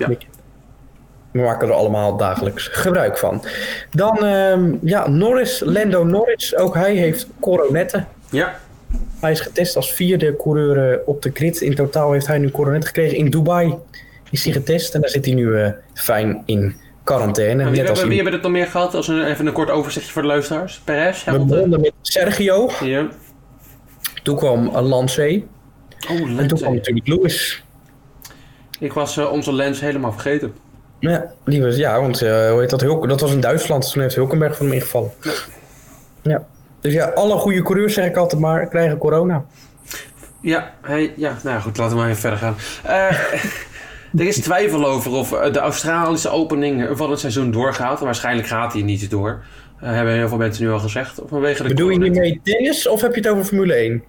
We 1.30 1.40
maken 1.40 1.68
er 1.68 1.74
allemaal 1.74 2.16
dagelijks 2.16 2.68
gebruik 2.72 3.18
van. 3.18 3.44
Dan, 3.90 4.24
ehm, 4.24 4.74
ja, 4.82 5.08
Norris, 5.08 5.60
Lando 5.64 6.04
Norris, 6.04 6.56
ook 6.56 6.74
hij 6.74 6.94
heeft 6.94 7.26
coronetten. 7.40 8.08
Ja, 8.30 8.58
Hij 9.20 9.30
is 9.30 9.40
getest 9.40 9.76
als 9.76 9.92
vierde 9.92 10.36
coureur 10.36 10.92
eh, 10.92 10.98
op 11.08 11.22
de 11.22 11.30
grid. 11.34 11.60
In 11.60 11.74
totaal 11.74 12.12
heeft 12.12 12.26
hij 12.26 12.38
nu 12.38 12.50
coronet 12.50 12.86
gekregen. 12.86 13.16
In 13.16 13.30
Dubai 13.30 13.74
is 14.30 14.44
hij 14.44 14.52
getest 14.52 14.94
en 14.94 15.00
daar 15.00 15.10
zit 15.10 15.24
hij 15.24 15.34
nu 15.34 15.56
eh, 15.60 15.70
fijn 15.94 16.42
in 16.46 16.74
quarantaine. 17.04 17.64
wie, 17.64 17.70
Net 17.70 17.78
als 17.80 17.88
hebben, 17.88 18.06
wie 18.08 18.14
hebben 18.14 18.32
het 18.32 18.42
nog 18.42 18.52
meer 18.52 18.66
gehad? 18.66 18.94
Als 18.94 19.08
een, 19.08 19.24
even 19.24 19.46
een 19.46 19.52
kort 19.52 19.70
overzichtje 19.70 20.12
voor 20.12 20.22
de 20.22 20.28
luisteraars. 20.28 20.80
Perez, 20.84 21.24
We 21.24 21.30
Hamilton. 21.30 21.48
begonnen 21.56 21.80
met 21.80 21.92
Sergio. 22.00 22.70
Ja. 22.84 23.08
Toen 24.22 24.36
kwam 24.36 24.66
uh, 24.66 24.80
Lance. 24.88 25.42
Oh, 26.10 26.38
En 26.38 26.46
toen 26.46 26.58
kwam 26.58 26.74
natuurlijk 26.74 27.06
Lewis. 27.08 27.64
Ik 28.78 28.92
was 28.92 29.16
eh, 29.16 29.32
onze 29.32 29.52
lens 29.52 29.80
helemaal 29.80 30.12
vergeten. 30.12 30.52
Ja, 30.98 31.32
die 31.44 31.62
was, 31.62 31.76
ja 31.76 32.00
want 32.00 32.22
eh, 32.22 32.50
hoe 32.50 32.60
heet 32.60 32.70
dat, 32.70 32.80
Hulk, 32.80 33.08
dat 33.08 33.20
was 33.20 33.32
in 33.32 33.40
Duitsland. 33.40 33.92
Toen 33.92 34.02
heeft 34.02 34.14
Hulkenberg 34.14 34.56
van 34.56 34.66
hem 34.66 34.74
ingevallen. 34.74 35.10
Ja. 36.22 36.46
Dus 36.80 36.92
ja, 36.92 37.06
alle 37.06 37.34
goede 37.34 37.62
coureurs, 37.62 37.94
zeg 37.94 38.06
ik 38.06 38.16
altijd 38.16 38.40
maar, 38.40 38.68
krijgen 38.68 38.98
corona. 38.98 39.44
Ja, 40.40 40.74
hij, 40.82 41.12
ja, 41.16 41.36
nou 41.42 41.60
goed, 41.60 41.76
laten 41.76 41.96
we 41.96 42.00
maar 42.00 42.10
even 42.10 42.20
verder 42.20 42.38
gaan. 42.38 42.56
Eh, 42.82 43.18
er 44.20 44.26
is 44.26 44.40
twijfel 44.40 44.86
over 44.86 45.12
of 45.12 45.32
eh, 45.32 45.52
de 45.52 45.58
Australische 45.58 46.28
opening 46.28 46.88
van 46.92 47.10
het 47.10 47.20
seizoen 47.20 47.50
doorgaat. 47.50 48.00
Waarschijnlijk 48.00 48.48
gaat 48.48 48.72
die 48.72 48.84
niet 48.84 49.10
door. 49.10 49.44
Eh, 49.80 49.90
hebben 49.90 50.14
heel 50.14 50.28
veel 50.28 50.36
mensen 50.38 50.64
nu 50.64 50.70
al 50.70 50.78
gezegd. 50.78 51.20
Vanwege 51.26 51.62
de 51.62 51.68
Bedoel 51.68 51.90
je 51.90 52.02
hiermee 52.02 52.40
tennis 52.42 52.88
of 52.88 53.00
heb 53.00 53.14
je 53.14 53.20
het 53.20 53.28
over 53.28 53.44
Formule 53.44 53.74
1? 53.74 54.02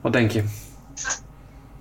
Wat 0.00 0.12
denk 0.12 0.30
je? 0.30 0.42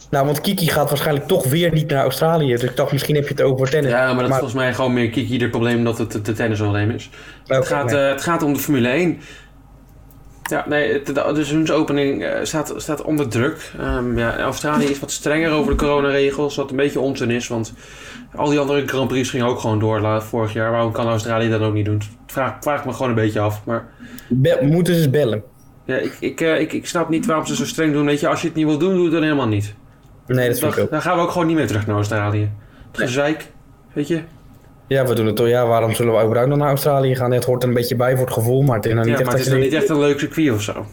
Nou, 0.10 0.26
want 0.26 0.42
Kiki 0.42 0.68
gaat 0.68 0.90
waarschijnlijk 0.90 1.28
toch 1.28 1.46
weer 1.46 1.74
niet 1.74 1.90
naar 1.90 2.04
Australië. 2.04 2.52
Dus 2.52 2.64
ik 2.64 2.76
dacht, 2.76 2.92
misschien 2.92 3.16
heb 3.16 3.24
je 3.24 3.34
het 3.34 3.42
over 3.42 3.70
tennis. 3.70 3.92
Ja, 3.92 4.14
maar 4.14 4.16
dat 4.16 4.30
is 4.30 4.38
volgens 4.38 4.54
mij 4.54 4.74
gewoon 4.74 4.94
meer 4.94 5.10
Kiki 5.10 5.38
het 5.38 5.52
probleem 5.52 5.84
dat 5.84 5.98
het 5.98 6.26
de 6.26 6.34
tennisprobleem 6.34 6.90
is. 6.90 7.10
Oké, 7.44 7.56
het, 7.56 7.68
gaat, 7.68 7.92
nee. 7.92 8.00
het 8.00 8.22
gaat 8.22 8.44
om 8.44 8.54
de 8.54 8.60
Formule 8.60 8.88
1. 8.88 9.20
Ja, 10.50 10.66
nee, 10.68 11.02
de, 11.02 11.14
de 11.14 11.22
seizoensopening 11.34 12.24
eh, 12.24 12.40
staat, 12.44 12.74
staat 12.78 13.02
onder 13.02 13.28
druk. 13.28 13.72
Ehm, 13.80 14.18
ja, 14.18 14.40
Australië 14.40 14.86
is 14.86 15.00
wat 15.00 15.12
strenger 15.12 15.52
over 15.52 15.72
de 15.72 15.78
coronaregels, 15.78 16.56
wat 16.56 16.70
een 16.70 16.76
beetje 16.76 17.00
onzin 17.00 17.32
is. 17.32 17.48
Want 17.48 17.74
al 18.36 18.50
die 18.50 18.60
andere 18.60 18.88
Grand 18.88 19.08
Prix 19.08 19.30
gingen 19.30 19.46
ook 19.46 19.60
gewoon 19.60 19.80
door 19.80 20.22
vorig 20.22 20.54
jaar. 20.54 20.72
Waarom 20.72 20.92
kan 20.92 21.08
Australië 21.08 21.50
dat 21.50 21.62
ook 21.62 21.74
niet 21.74 21.86
doen? 21.86 22.02
Vraag, 22.28 22.56
vraag 22.60 22.86
me 22.86 22.94
gewoon 22.94 23.10
een 23.10 23.16
beetje 23.16 23.40
af. 23.40 23.62
Maar 23.66 23.88
Be- 24.30 24.60
moeten 24.62 24.96
ze 24.96 25.10
bellen? 25.10 25.44
ja, 25.86 25.96
ik, 25.96 26.18
ik, 26.20 26.42
eh, 26.42 26.60
ik, 26.60 26.74
ik 26.74 26.88
snap 26.88 27.10
niet 27.10 27.26
waarom 27.26 27.46
ze 27.46 27.56
zo 27.56 27.66
streng 27.66 27.94
doen. 27.94 28.06
Weet 28.06 28.20
je, 28.20 28.28
als 28.28 28.42
je 28.42 28.48
het 28.48 28.56
niet 28.56 28.66
wil 28.66 28.78
doen, 28.78 28.94
doe 28.94 29.04
het 29.04 29.14
dan 29.14 29.24
helemaal 29.24 29.48
niet. 29.48 29.76
Nee, 30.28 30.50
dat 30.50 30.60
vind 30.60 30.72
ik 30.72 30.78
Dan, 30.78 30.88
dan 30.90 31.02
gaan 31.02 31.16
we 31.18 31.22
ook 31.24 31.32
gewoon 31.32 31.48
niet 31.48 31.56
meer 31.56 31.68
terug 31.68 31.86
naar 31.88 31.96
Australië. 31.96 32.52
Het 32.92 33.02
gezeik, 33.02 33.48
weet 33.94 34.08
je. 34.08 34.22
Ja, 34.88 35.06
we 35.06 35.16
doen 35.16 35.26
het 35.26 35.36
toch. 35.36 35.48
Ja, 35.48 35.68
waarom 35.68 35.94
zullen 35.94 36.14
we 36.14 36.24
überhaupt 36.24 36.50
nog 36.50 36.58
naar 36.58 36.68
Australië 36.68 37.16
gaan? 37.16 37.32
Het 37.32 37.44
hoort 37.46 37.64
er 37.64 37.70
een 37.70 37.76
beetje 37.76 37.96
bij 37.96 38.16
voor 38.16 38.26
het 38.26 38.34
gevoel, 38.34 38.62
maar 38.62 38.76
het 38.76 38.86
is 38.86 38.94
nou 38.94 39.06
niet 39.06 39.14
Ja, 39.14 39.20
echt 39.20 39.30
maar 39.30 39.40
het 39.40 39.48
is 39.48 39.54
niet 39.54 39.74
echt 39.74 39.90
een 39.90 40.00
leuk 40.00 40.20
circuit 40.20 40.52
of 40.52 40.62
zo. 40.62 40.86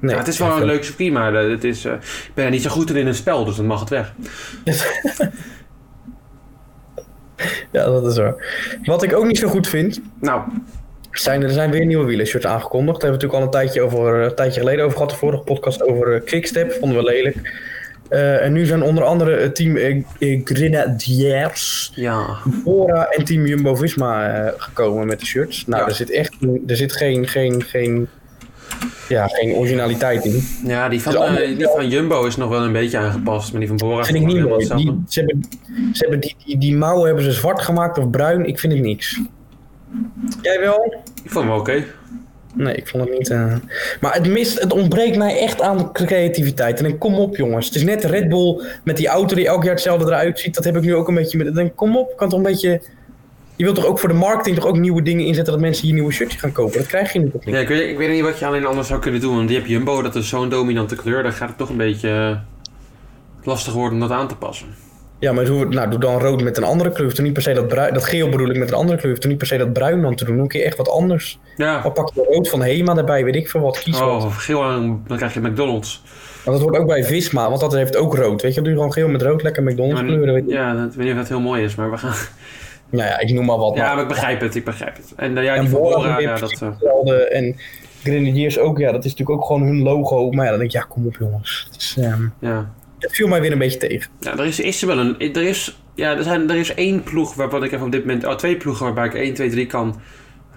Nee, 0.00 0.12
ja, 0.14 0.18
het 0.18 0.28
is 0.28 0.38
wel 0.38 0.56
een 0.56 0.64
leuk 0.64 0.84
circuit, 0.84 1.12
maar 1.12 1.34
eh, 1.34 1.50
het 1.50 1.64
is, 1.64 1.84
eh, 1.84 1.92
ik 1.92 2.30
ben 2.34 2.44
er 2.44 2.50
niet 2.50 2.62
zo 2.62 2.70
goed 2.70 2.90
in 2.90 2.96
in 2.96 3.06
het 3.06 3.16
spel, 3.16 3.44
dus 3.44 3.56
dan 3.56 3.66
mag 3.66 3.80
het 3.80 3.88
weg. 3.88 4.12
Ja, 7.72 7.84
dat 7.84 8.06
is 8.06 8.16
waar. 8.16 8.34
Wat 8.84 9.02
ik 9.02 9.14
ook 9.14 9.26
niet 9.26 9.38
zo 9.38 9.48
goed 9.48 9.68
vind, 9.68 10.00
Nou, 10.20 10.42
zijn 11.10 11.42
er 11.42 11.50
zijn 11.50 11.70
weer 11.70 11.86
nieuwe 11.86 12.04
wielershirts 12.04 12.46
aangekondigd. 12.46 13.00
Daar 13.00 13.10
hebben 13.10 13.20
we 13.20 13.26
natuurlijk 13.26 13.54
al 13.54 13.60
een 13.60 13.66
tijdje, 13.66 13.82
over, 13.82 14.22
een 14.24 14.34
tijdje 14.34 14.60
geleden 14.60 14.84
over 14.84 14.96
gehad. 14.96 15.10
De 15.10 15.16
vorige 15.16 15.42
podcast 15.42 15.82
over 15.82 16.20
Quickstep, 16.20 16.72
vonden 16.72 16.98
we 16.98 17.04
lelijk. 17.04 17.36
Uh, 18.10 18.44
en 18.44 18.52
nu 18.52 18.66
zijn 18.66 18.82
onder 18.82 19.04
andere 19.04 19.36
het 19.40 19.54
team 19.54 19.76
uh, 19.76 20.40
Grenadiers, 20.44 21.92
ja. 21.94 22.26
Bora 22.64 23.06
en 23.08 23.24
team 23.24 23.46
Jumbo-Visma 23.46 24.52
gekomen 24.56 25.06
met 25.06 25.20
de 25.20 25.26
shirts. 25.26 25.66
Nou, 25.66 25.82
Ja. 25.82 25.88
er 25.88 25.94
zit 25.94 26.10
echt 26.10 26.36
er 26.66 26.76
zit 26.76 26.92
geen, 26.92 27.26
geen, 27.28 27.62
geen, 27.62 28.08
ja, 29.08 29.26
geen 29.26 29.52
originaliteit 29.54 30.24
in. 30.24 30.42
Ja, 30.64 30.88
die 30.88 31.00
van, 31.02 31.12
Dus 31.12 31.20
allemaal- 31.20 31.40
eh, 31.40 31.56
die 31.56 31.66
van 31.68 31.88
Jumbo 31.88 32.24
is 32.24 32.36
nog 32.36 32.48
wel 32.48 32.62
een 32.62 32.72
beetje 32.72 32.98
aangepast, 32.98 33.50
maar 33.50 33.60
die 33.60 33.68
van 33.68 33.76
Bora 33.76 34.04
vind 34.04 34.18
ik 34.18 34.26
niet 34.26 34.44
mooi. 34.48 34.68
Die, 34.76 35.02
ze 35.08 35.18
hebben, 35.20 35.42
ze 35.92 36.00
hebben 36.02 36.20
die, 36.20 36.36
die, 36.44 36.58
die 36.58 36.76
mouwen 36.76 37.06
hebben 37.06 37.24
ze 37.24 37.32
zwart 37.32 37.60
gemaakt 37.62 37.98
of 37.98 38.10
bruin. 38.10 38.46
Ik 38.46 38.58
vind 38.58 38.72
het 38.72 38.82
niks. 38.82 39.20
Jij 40.42 40.60
wel? 40.60 40.94
Ik 41.24 41.30
vond 41.30 41.44
hem 41.44 41.54
oké. 41.54 41.84
Nee, 42.54 42.74
ik 42.74 42.88
vond 42.88 43.04
het 43.08 43.18
niet. 43.18 43.30
eh. 43.30 43.54
Maar 44.00 44.14
het 44.14 44.28
mist, 44.28 44.60
het 44.60 44.72
ontbreekt 44.72 45.16
mij 45.16 45.38
echt 45.38 45.60
aan 45.60 45.92
creativiteit. 45.92 46.78
En 46.78 46.84
dan 46.84 46.98
kom 46.98 47.14
op, 47.14 47.36
jongens. 47.36 47.66
Het 47.66 47.74
is 47.74 47.82
net 47.84 48.04
Red 48.04 48.28
Bull 48.28 48.62
met 48.84 48.96
die 48.96 49.08
auto 49.08 49.34
die 49.34 49.46
elk 49.46 49.62
jaar 49.62 49.72
hetzelfde 49.72 50.06
eruit 50.06 50.38
ziet. 50.38 50.54
Dat 50.54 50.64
heb 50.64 50.76
ik 50.76 50.82
nu 50.82 50.94
ook 50.94 51.08
een 51.08 51.14
beetje 51.14 51.38
met. 51.38 51.54
Dan 51.54 51.74
kom 51.74 51.96
op, 51.96 52.16
kan 52.16 52.28
toch 52.28 52.38
een 52.38 52.44
beetje. 52.44 52.82
Je 53.56 53.64
wilt 53.64 53.76
toch 53.76 53.86
ook 53.86 53.98
voor 53.98 54.08
de 54.08 54.14
marketing 54.14 54.56
toch 54.56 54.66
ook 54.66 54.78
nieuwe 54.78 55.02
dingen 55.02 55.24
inzetten 55.26 55.52
dat 55.52 55.62
mensen 55.62 55.84
hier 55.84 55.94
nieuwe 55.94 56.12
shirtjes 56.12 56.40
gaan 56.40 56.52
kopen. 56.52 56.78
Dat 56.78 56.86
krijg 56.86 57.12
je 57.12 57.18
niet. 57.20 57.32
Ja, 57.44 57.58
ik, 57.58 57.68
weet, 57.68 57.90
ik 57.90 57.98
weet 57.98 58.10
niet 58.10 58.22
wat 58.22 58.38
je 58.38 58.46
alleen 58.46 58.66
anders 58.66 58.88
zou 58.88 59.00
kunnen 59.00 59.20
doen, 59.20 59.34
want 59.36 59.48
die 59.48 59.56
heb 59.56 59.66
Jumbo, 59.66 60.02
dat 60.02 60.14
is 60.14 60.28
zo'n 60.28 60.48
dominante 60.48 60.96
kleur, 60.96 61.22
dan 61.22 61.32
gaat 61.32 61.48
het 61.48 61.58
toch 61.58 61.68
een 61.68 61.76
beetje 61.76 62.08
eh, 62.08 62.36
lastig 63.42 63.72
worden 63.72 63.94
om 63.94 64.08
dat 64.08 64.18
aan 64.18 64.28
te 64.28 64.36
passen. 64.36 64.66
Ja, 65.20 65.32
maar 65.32 65.44
doe, 65.44 65.64
nou, 65.64 65.90
doe 65.90 66.00
dan 66.00 66.18
rood 66.18 66.42
met 66.42 66.56
een 66.56 66.64
andere 66.64 66.90
kleur. 66.90 67.04
Hoeft 67.04 67.16
er 67.18 67.22
niet 67.24 67.32
per 67.32 67.42
se 67.42 67.52
dat 67.52 67.68
bruin. 67.68 67.94
Dat 67.94 68.04
geel 68.04 68.28
bedoel 68.28 68.50
ik 68.50 68.56
met 68.58 68.68
een 68.68 68.74
andere 68.74 68.98
kleur. 68.98 69.10
Hoeft 69.10 69.22
er 69.22 69.28
niet 69.28 69.38
per 69.38 69.46
se 69.46 69.56
dat 69.56 69.72
bruin 69.72 70.02
dan 70.02 70.14
te 70.14 70.24
doen. 70.24 70.36
Dan 70.36 70.48
kun 70.48 70.58
je 70.58 70.64
echt 70.64 70.76
wat 70.76 70.88
anders. 70.90 71.38
Ja. 71.56 71.80
Dan 71.82 71.92
pak 71.92 72.10
je 72.14 72.26
rood 72.30 72.48
van 72.48 72.62
Hema 72.62 72.96
erbij, 72.96 73.24
weet 73.24 73.34
ik 73.36 73.48
veel 73.50 73.60
wat. 73.60 73.78
Kies 73.78 73.98
wat. 73.98 74.24
Oh, 74.24 74.36
geel 74.36 74.64
aan, 74.64 75.02
dan 75.06 75.16
krijg 75.16 75.34
je 75.34 75.40
McDonald's. 75.40 76.02
Want 76.44 76.56
dat 76.58 76.66
hoort 76.68 76.78
ook 76.80 76.86
bij 76.86 77.04
Visma, 77.04 77.48
want 77.48 77.60
dat 77.60 77.72
heeft 77.72 77.96
ook 77.96 78.14
rood. 78.16 78.42
Weet 78.42 78.54
je, 78.54 78.60
doe 78.60 78.70
je 78.70 78.76
gewoon 78.76 78.92
geel 78.92 79.08
met 79.08 79.22
rood, 79.22 79.42
lekker 79.42 79.62
McDonald's 79.62 80.00
Maar- 80.00 80.10
kleuren. 80.10 80.34
Weet 80.34 80.44
je. 80.46 80.52
Ja, 80.52 80.74
dat, 80.74 80.84
ik 80.90 80.92
weet 80.96 81.04
niet 81.06 81.12
of 81.14 81.18
dat 81.20 81.28
heel 81.28 81.40
mooi 81.40 81.64
is, 81.64 81.74
maar 81.74 81.90
we 81.90 81.96
gaan... 81.96 82.14
Nou 82.90 83.08
ja, 83.08 83.18
ik 83.20 83.32
noem 83.32 83.44
maar 83.44 83.58
wat. 83.58 83.76
Ja, 83.76 83.82
maar- 83.84 83.92
maar 83.94 84.02
ik 84.02 84.08
begrijp 84.08 84.40
het, 84.40 84.54
ik 84.54 84.64
begrijp 84.64 84.96
het. 84.96 85.12
En 85.16 85.38
eh, 85.38 85.44
ja, 85.44 85.60
die 85.60 85.68
Bora 85.68 86.18
ja, 86.18 86.36
dat... 86.38 86.62
eh. 87.04 87.36
En 87.36 87.56
Grenadiers 88.02 88.58
ook, 88.58 88.78
ja, 88.78 88.92
dat 88.92 89.04
is 89.04 89.10
natuurlijk 89.10 89.40
ook 89.40 89.46
gewoon 89.46 89.62
hun 89.62 89.82
logo. 89.82 90.30
Maar 90.30 90.44
ja, 90.44 90.50
dan 90.50 90.58
denk 90.60 90.72
ik, 90.72 90.76
ja, 90.80 90.86
kom 90.88 91.06
op 91.06 91.16
jongens. 91.18 91.66
Het, 91.72 91.80
is, 91.82 91.96
ehm, 92.00 92.22
ja. 92.38 92.70
Het 93.02 93.12
viel 93.12 93.28
mij 93.28 93.40
weer 93.40 93.52
een 93.52 93.58
beetje 93.58 93.78
tegen. 93.78 94.10
Ja, 94.20 94.32
er 94.38 94.46
is, 94.46 94.60
is 94.60 94.80
er 94.82 94.86
wel 94.88 94.98
een. 94.98 95.18
Er 95.34 95.42
is, 95.42 95.78
ja, 95.94 96.16
er, 96.16 96.22
zijn, 96.22 96.50
er 96.50 96.56
is 96.56 96.74
één 96.74 97.02
ploeg 97.02 97.34
waarvan 97.34 97.64
ik 97.64 97.72
even 97.72 97.86
op 97.86 97.92
dit 97.92 98.04
moment. 98.04 98.24
Oh, 98.26 98.34
twee 98.34 98.56
ploegen 98.56 98.84
waarbij 98.84 99.06
ik 99.06 99.14
1, 99.14 99.34
2, 99.34 99.50
3 99.50 99.66
kan, 99.66 100.00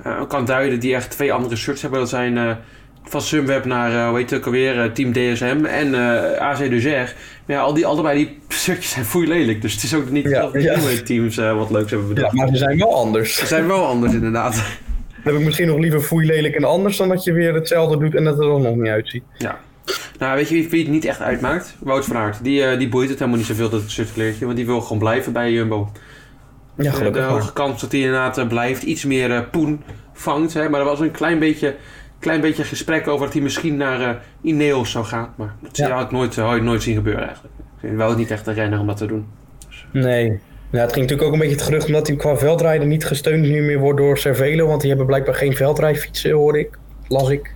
eh, 0.04 0.22
kan 0.28 0.46
duiden. 0.46 0.80
die 0.80 0.96
echt 0.96 1.12
twee 1.12 1.34
andere 1.34 1.56
shirts 1.56 1.82
hebben. 1.82 2.00
Dat 2.00 2.10
zijn 2.10 2.38
eh, 2.38 2.52
van 3.04 3.22
Sunweb 3.22 3.66
naar, 3.66 3.92
eh 3.92 4.08
hoe 4.10 4.18
heet 4.18 4.30
het 4.30 4.40
ook 4.40 4.46
alweer, 4.46 4.92
Team 4.94 5.12
DSM 5.14 5.66
en 5.66 5.96
AC 6.40 6.58
Duzer. 6.58 7.14
Maar 7.46 7.56
ja, 7.56 7.62
al 7.62 7.74
die, 7.74 7.86
allebei 7.86 8.18
die 8.18 8.38
shirtjes 8.60 8.92
zijn 8.92 9.06
foei 9.06 9.28
lelijk. 9.28 9.62
Dus 9.62 9.74
het 9.74 9.84
is 9.84 9.94
ook 9.96 10.10
niet 10.10 10.30
Ja, 10.30 10.50
ja. 10.54 10.78
nieuwe 10.78 11.04
teams 11.04 11.36
wat 11.36 11.70
leuks 11.72 11.92
hebben 11.92 12.08
Ja, 12.10 12.14
bedacht. 12.14 12.34
maar 12.34 12.48
ze 12.48 12.58
zijn 12.58 12.78
wel 12.78 12.96
anders. 12.96 13.36
Ze 13.36 13.46
zijn 13.46 13.68
wel 13.68 13.86
anders, 13.86 14.14
inderdaad. 14.14 14.54
Dan 15.24 15.34
heb 15.34 15.42
ik 15.42 15.46
misschien 15.48 15.68
nog 15.68 15.78
liever 15.80 16.02
foei 16.02 16.26
lelijk 16.26 16.56
en 16.56 16.64
anders 16.64 16.98
dan 16.98 17.10
dat 17.10 17.24
je 17.24 17.32
weer 17.34 17.54
hetzelfde 17.54 17.98
doet 17.98 18.16
en 18.16 18.24
dat 18.24 18.34
het 18.34 18.44
er 18.44 18.50
dan 18.50 18.62
nog 18.62 18.76
niet 18.76 18.92
uitziet. 18.92 19.24
Ja. 19.38 19.60
Nou, 20.20 20.36
weet 20.36 20.50
je 20.50 20.56
wie, 20.56 20.70
wie 20.70 20.82
het 20.84 20.92
niet 20.92 21.06
echt 21.06 21.22
uitmaakt? 21.22 21.76
Wout 21.80 22.06
van 22.06 22.16
Aert. 22.16 22.44
Die, 22.44 22.64
eh, 22.64 22.78
die 22.80 22.90
boeit 22.90 23.10
het 23.10 23.18
helemaal 23.20 23.40
niet 23.40 23.48
zoveel, 23.48 23.70
dat 23.70 23.90
shirtkleertje. 23.90 24.46
Want 24.46 24.58
die 24.58 24.66
wil 24.66 24.82
gewoon 24.82 24.98
blijven 25.00 25.34
bij 25.34 25.52
Jumbo. 25.52 25.92
Ja, 26.78 26.84
de 26.92 26.96
gelukkig 26.98 27.22
maar. 27.22 27.32
hoge 27.32 27.54
kans 27.54 27.82
dat 27.82 27.92
hij 27.92 28.02
inderdaad 28.02 28.38
eh, 28.38 28.48
blijft. 28.48 28.84
Iets 28.84 29.06
meer 29.06 29.32
eh, 29.32 29.42
poen 29.52 29.84
vangt. 30.14 30.54
Hè? 30.54 30.70
Maar 30.70 30.80
er 30.80 30.86
was 30.86 31.00
een 31.00 31.12
klein 31.12 31.40
beetje, 31.40 31.76
klein 32.20 32.42
beetje 32.42 32.64
gesprek 32.64 33.08
over 33.08 33.26
dat 33.26 33.34
hij 33.34 33.44
misschien 33.44 33.78
naar 33.78 34.02
eh, 34.02 34.16
Ineos 34.42 34.92
zou 34.92 35.06
gaan. 35.06 35.34
Maar 35.36 35.56
dat 35.62 35.78
Ja. 35.78 35.90
had 35.92 36.04
ik 36.06 36.12
nooit, 36.12 36.38
eh, 36.38 36.46
had 36.48 36.56
ik 36.56 36.64
nooit 36.64 36.84
zien 36.84 36.96
gebeuren 36.96 37.24
eigenlijk. 37.26 37.54
Ik 37.60 37.80
vind 37.80 37.98
wel 37.98 38.16
niet 38.16 38.32
echt 38.32 38.48
een 38.48 38.54
renner 38.54 38.80
om 38.80 38.88
dat 38.88 38.98
te 38.98 39.06
doen. 39.06 39.26
Nee. 39.92 40.40
Ja, 40.72 40.80
het 40.80 40.94
ging 40.94 41.02
natuurlijk 41.02 41.28
ook 41.28 41.34
een 41.34 41.40
beetje 41.40 41.56
het 41.56 41.64
gerucht 41.66 41.86
omdat 41.86 42.08
hij 42.08 42.16
qua 42.16 42.38
veldrijden 42.38 42.88
niet 42.88 43.06
gesteund 43.06 43.46
nu 43.48 43.62
meer 43.62 43.80
wordt 43.80 44.00
door 44.00 44.18
Cervelo. 44.18 44.68
Want 44.68 44.80
die 44.80 44.90
hebben 44.90 45.08
blijkbaar 45.08 45.36
geen 45.36 45.56
veldrijfietsen, 45.56 46.32
hoorde 46.32 46.60
ik. 46.60 46.78
Las 47.08 47.30
ik. 47.30 47.53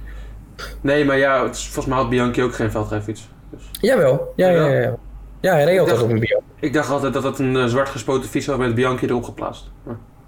Nee, 0.81 1.05
maar 1.05 1.17
ja, 1.17 1.43
het 1.43 1.59
volgens 1.59 1.85
mij 1.85 1.97
had 1.97 2.09
Bianchi 2.09 2.43
ook 2.43 2.55
geen 2.55 2.71
veldrijfiets. 2.71 3.27
Dus 3.51 3.61
Jawel. 3.81 4.33
Ja, 4.35 4.49
ja, 4.49 4.67
ja. 4.67 4.79
ja. 4.81 4.95
Ja, 5.41 5.53
hij 5.53 5.63
reed 5.63 5.79
altijd 5.79 6.01
op 6.01 6.09
een 6.09 6.19
bio. 6.19 6.39
ik 6.59 6.73
dacht 6.73 6.89
altijd 6.89 7.13
dat 7.13 7.23
het 7.23 7.39
een 7.39 7.55
eh, 7.57 7.65
zwart 7.65 7.89
gespoten 7.89 8.29
fiets 8.29 8.45
was 8.45 8.57
met 8.57 8.75
Bianchi 8.75 9.05
erop 9.05 9.23
geplaatst. 9.23 9.69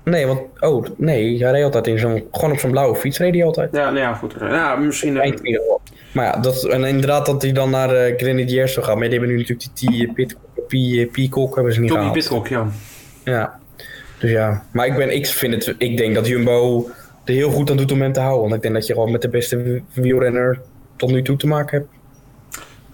Nee, 0.04 0.26
want... 0.28 0.42
Oh, 0.60 0.86
nee. 0.98 1.44
Hij 1.44 1.52
reed 1.52 1.64
altijd 1.64 1.88
in 1.88 2.00
zo'n... 2.00 2.24
Gewoon 2.32 2.52
op 2.52 2.60
zo'n 2.60 2.72
blauwe 2.72 2.96
fiets 2.96 3.18
reed 3.18 3.34
hij 3.34 3.44
altijd. 3.46 3.70
Ja, 3.76 3.84
nou 3.84 3.98
ja, 3.98 4.14
goed. 4.14 4.34
Ja, 4.40 4.76
misschien... 4.76 5.16
eh, 5.16 5.22
Eind 5.22 5.40
in 5.40 5.46
ieder 5.46 5.62
geval. 5.62 5.82
Maar 6.12 6.26
ja, 6.26 6.42
dat, 6.42 6.64
en 6.64 6.84
inderdaad 6.84 7.26
dat 7.26 7.42
hij 7.42 7.52
dan 7.52 7.70
naar 7.70 7.88
de 7.88 8.14
Grenadiers 8.18 8.74
zou 8.74 8.86
gaan. 8.86 8.98
Maar 9.00 9.10
die 9.10 9.20
hebben 9.20 9.36
nu 9.36 9.42
natuurlijk 9.42 9.70
die, 9.74 10.14
Pie- 10.68 11.08
Peacock 11.08 11.56
hebben 11.56 11.74
ze 11.74 11.80
niet 11.80 11.90
Tommy 11.90 12.04
gehaald. 12.06 12.20
Pitcock, 12.20 12.48
ja. 12.48 12.68
Ja. 13.24 13.60
Dus 14.20 14.32
ja. 14.32 14.64
Maar 14.72 14.86
ik, 14.88 14.96
ben, 14.96 15.16
ik, 15.16 15.28
vind 15.28 15.66
het, 15.66 15.76
ik 15.78 15.98
denk 15.98 16.16
dat 16.16 16.28
Jumbo 16.28 16.88
er 17.30 17.36
heel 17.36 17.52
goed 17.52 17.70
aan 17.72 17.78
doet 17.78 17.92
om 17.92 18.02
hem 18.02 18.14
te 18.14 18.20
houden. 18.20 18.42
Want 18.42 18.54
ik 18.56 18.62
denk 18.62 18.74
dat 18.74 18.88
je 18.88 18.94
gewoon 18.94 19.12
met 19.12 19.22
de 19.22 19.30
beste 19.30 19.82
wielrenner 19.94 20.62
tot 20.96 21.12
nu 21.12 21.22
toe 21.22 21.36
te 21.38 21.48
maken 21.48 21.78
hebt. 21.78 21.92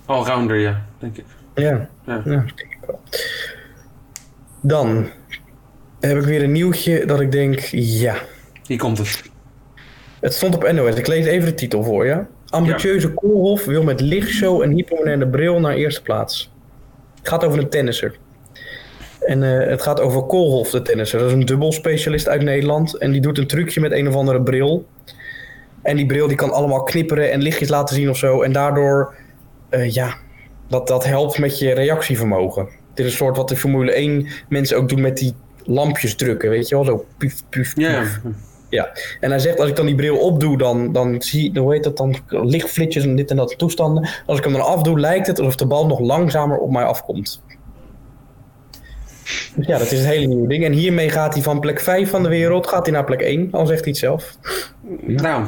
Allrounder, 0.06 0.58
ja, 0.58 0.86
denk 1.00 1.18
ik. 1.18 1.26
Ja, 1.56 1.90
Ja. 2.06 2.22
ja 2.26 2.40
denk 2.56 2.60
ik 2.60 2.78
wel. 2.86 3.00
Dan 4.62 5.10
heb 6.00 6.18
ik 6.18 6.24
weer 6.24 6.44
een 6.44 6.52
nieuwtje 6.52 7.06
dat 7.06 7.20
ik 7.20 7.32
denk, 7.32 7.60
ja. 7.72 8.16
Hier 8.68 8.78
komt 8.78 8.98
het. 8.98 9.24
Het 10.20 10.34
stond 10.34 10.56
op 10.56 10.72
NOS. 10.72 10.96
Ik 10.96 11.08
lees 11.08 11.26
even 11.26 11.50
de 11.50 11.54
titel 11.54 11.84
voor 11.84 12.06
je. 12.06 12.26
Ambitieuze 12.50 13.14
Koolhof 13.14 13.66
wil 13.66 13.84
met 13.84 14.00
lichtshow 14.02 14.62
en 14.62 14.72
hypermoderne 14.72 15.28
bril 15.28 15.60
naar 15.60 15.74
eerste 15.74 16.02
plaats. 16.02 16.54
Het 17.20 17.28
gaat 17.28 17.44
over 17.44 17.60
een 17.60 17.70
tennisser. 17.70 18.18
En 19.26 19.44
eh, 19.44 19.70
het 19.70 19.82
gaat 19.82 20.00
over 20.00 20.24
Koolhof, 20.24 20.70
de 20.70 20.82
tennisser. 20.82 21.20
Dat 21.20 21.28
is 21.28 21.34
een 21.34 21.46
dubbelspecialist 21.46 22.28
uit 22.28 22.42
Nederland. 22.42 22.98
En 22.98 23.12
die 23.12 23.22
doet 23.22 23.38
een 23.38 23.48
trucje 23.48 23.82
met 23.82 23.92
een 23.92 24.08
of 24.08 24.16
andere 24.16 24.42
bril. 24.42 24.86
En 25.82 25.96
die 25.96 26.06
bril 26.06 26.28
die 26.28 26.38
kan 26.38 26.52
allemaal 26.52 26.84
knipperen 26.84 27.32
en 27.32 27.42
lichtjes 27.42 27.70
laten 27.70 27.96
zien 27.96 28.10
of 28.10 28.18
zo. 28.18 28.42
En 28.42 28.52
daardoor, 28.52 29.14
eh, 29.70 29.90
ja, 29.90 30.16
dat, 30.68 30.88
dat 30.88 31.06
helpt 31.06 31.38
met 31.38 31.60
je 31.60 31.74
reactievermogen. 31.74 32.64
Het 32.90 33.00
is 33.00 33.06
een 33.06 33.18
soort 33.18 33.38
wat 33.38 33.50
de 33.50 33.56
Formule 33.56 33.92
1 33.92 34.28
mensen 34.50 34.78
ook 34.78 34.90
doen 34.90 35.02
met 35.02 35.18
die 35.18 35.34
lampjes 35.64 36.16
drukken, 36.16 36.50
weet 36.50 36.68
je 36.68 36.76
wel? 36.76 36.84
Zo 36.84 37.06
puf, 37.18 37.42
puf, 37.50 37.74
puf. 37.74 38.20
Ja, 38.70 38.92
en 39.20 39.30
hij 39.30 39.40
zegt 39.40 39.60
als 39.60 39.70
ik 39.70 39.76
dan 39.76 39.86
die 39.86 39.96
bril 39.96 40.18
opdoe, 40.18 40.58
dan, 40.58 40.92
dan 40.92 41.22
zie 41.22 41.54
je, 41.54 41.60
hoe 41.60 41.74
heet 41.74 41.84
dat 41.84 41.98
dan, 41.98 42.16
lichtflitsjes 42.28 43.04
en 43.04 43.16
dit 43.16 43.30
en 43.30 43.36
dat 43.36 43.58
toestanden. 43.58 44.10
Als 44.26 44.38
ik 44.38 44.44
hem 44.44 44.54
dan 44.54 44.66
afdoe, 44.66 45.00
lijkt 45.00 45.28
het 45.28 45.40
alsof 45.40 45.56
de 45.56 45.66
bal 45.66 45.88
nog 45.88 46.00
langzamer 46.00 46.58
op 46.58 46.72
mij 46.72 46.84
afkomt. 46.84 47.42
Dus 49.56 49.66
ja, 49.68 49.78
dat 49.78 49.92
is 49.92 50.00
een 50.00 50.06
hele 50.06 50.26
nieuwe 50.26 50.48
ding. 50.48 50.64
En 50.66 50.72
hiermee 50.72 51.10
gaat 51.10 51.34
hij 51.34 51.44
van 51.44 51.60
plek 51.60 51.80
5 51.80 52.10
van 52.10 52.24
de 52.24 52.30
wereld, 52.30 52.68
gaat 52.68 52.86
hij 52.86 52.94
naar 52.96 53.04
plek 53.04 53.22
1, 53.22 53.48
al 53.52 53.66
zegt 53.66 53.80
hij 53.80 53.90
het 53.90 53.98
zelf. 54.00 54.38
Nou, 55.02 55.46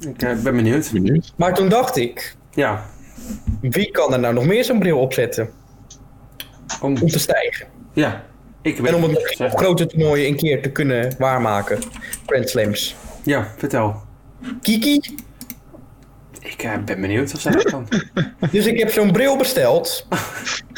ik 0.00 0.22
eh, 0.22 0.42
ben 0.42 0.56
benieuwd. 0.56 0.90
Benieuwd. 0.92 1.32
Maar 1.36 1.54
toen 1.54 1.68
dacht 1.68 1.96
ik, 1.96 2.34
Ja, 2.50 2.84
wie 3.60 3.90
kan 3.90 4.12
er 4.12 4.18
nou 4.20 4.34
nog 4.34 4.46
meer 4.46 4.64
zo'n 4.64 4.78
bril 4.78 4.98
opzetten 4.98 5.50
om, 6.80 6.96
om 7.02 7.08
te 7.08 7.18
stijgen? 7.18 7.66
ja. 7.92 8.26
Ik 8.62 8.78
En 8.78 8.94
om 8.94 9.02
het 9.02 9.12
weet 9.12 9.22
misschien 9.22 9.46
op 9.46 9.56
grote 9.58 9.86
toernooien 9.86 10.26
een 10.26 10.36
keer 10.36 10.62
te 10.62 10.70
kunnen 10.70 11.14
waarmaken. 11.18 11.78
Grand 12.26 12.48
Slams. 12.48 12.96
Ja, 13.22 13.52
vertel. 13.56 14.02
Kiki, 14.62 15.00
Ik 16.40 16.62
eh, 16.62 16.72
ben 16.84 17.00
benieuwd 17.00 17.34
of 17.34 17.40
zij 17.40 17.52
dat 17.52 17.62
kan. 17.64 17.88
dus 18.50 18.66
ik 18.66 18.78
heb 18.78 18.90
zo'n 18.90 19.12
bril 19.12 19.36
besteld. 19.36 20.06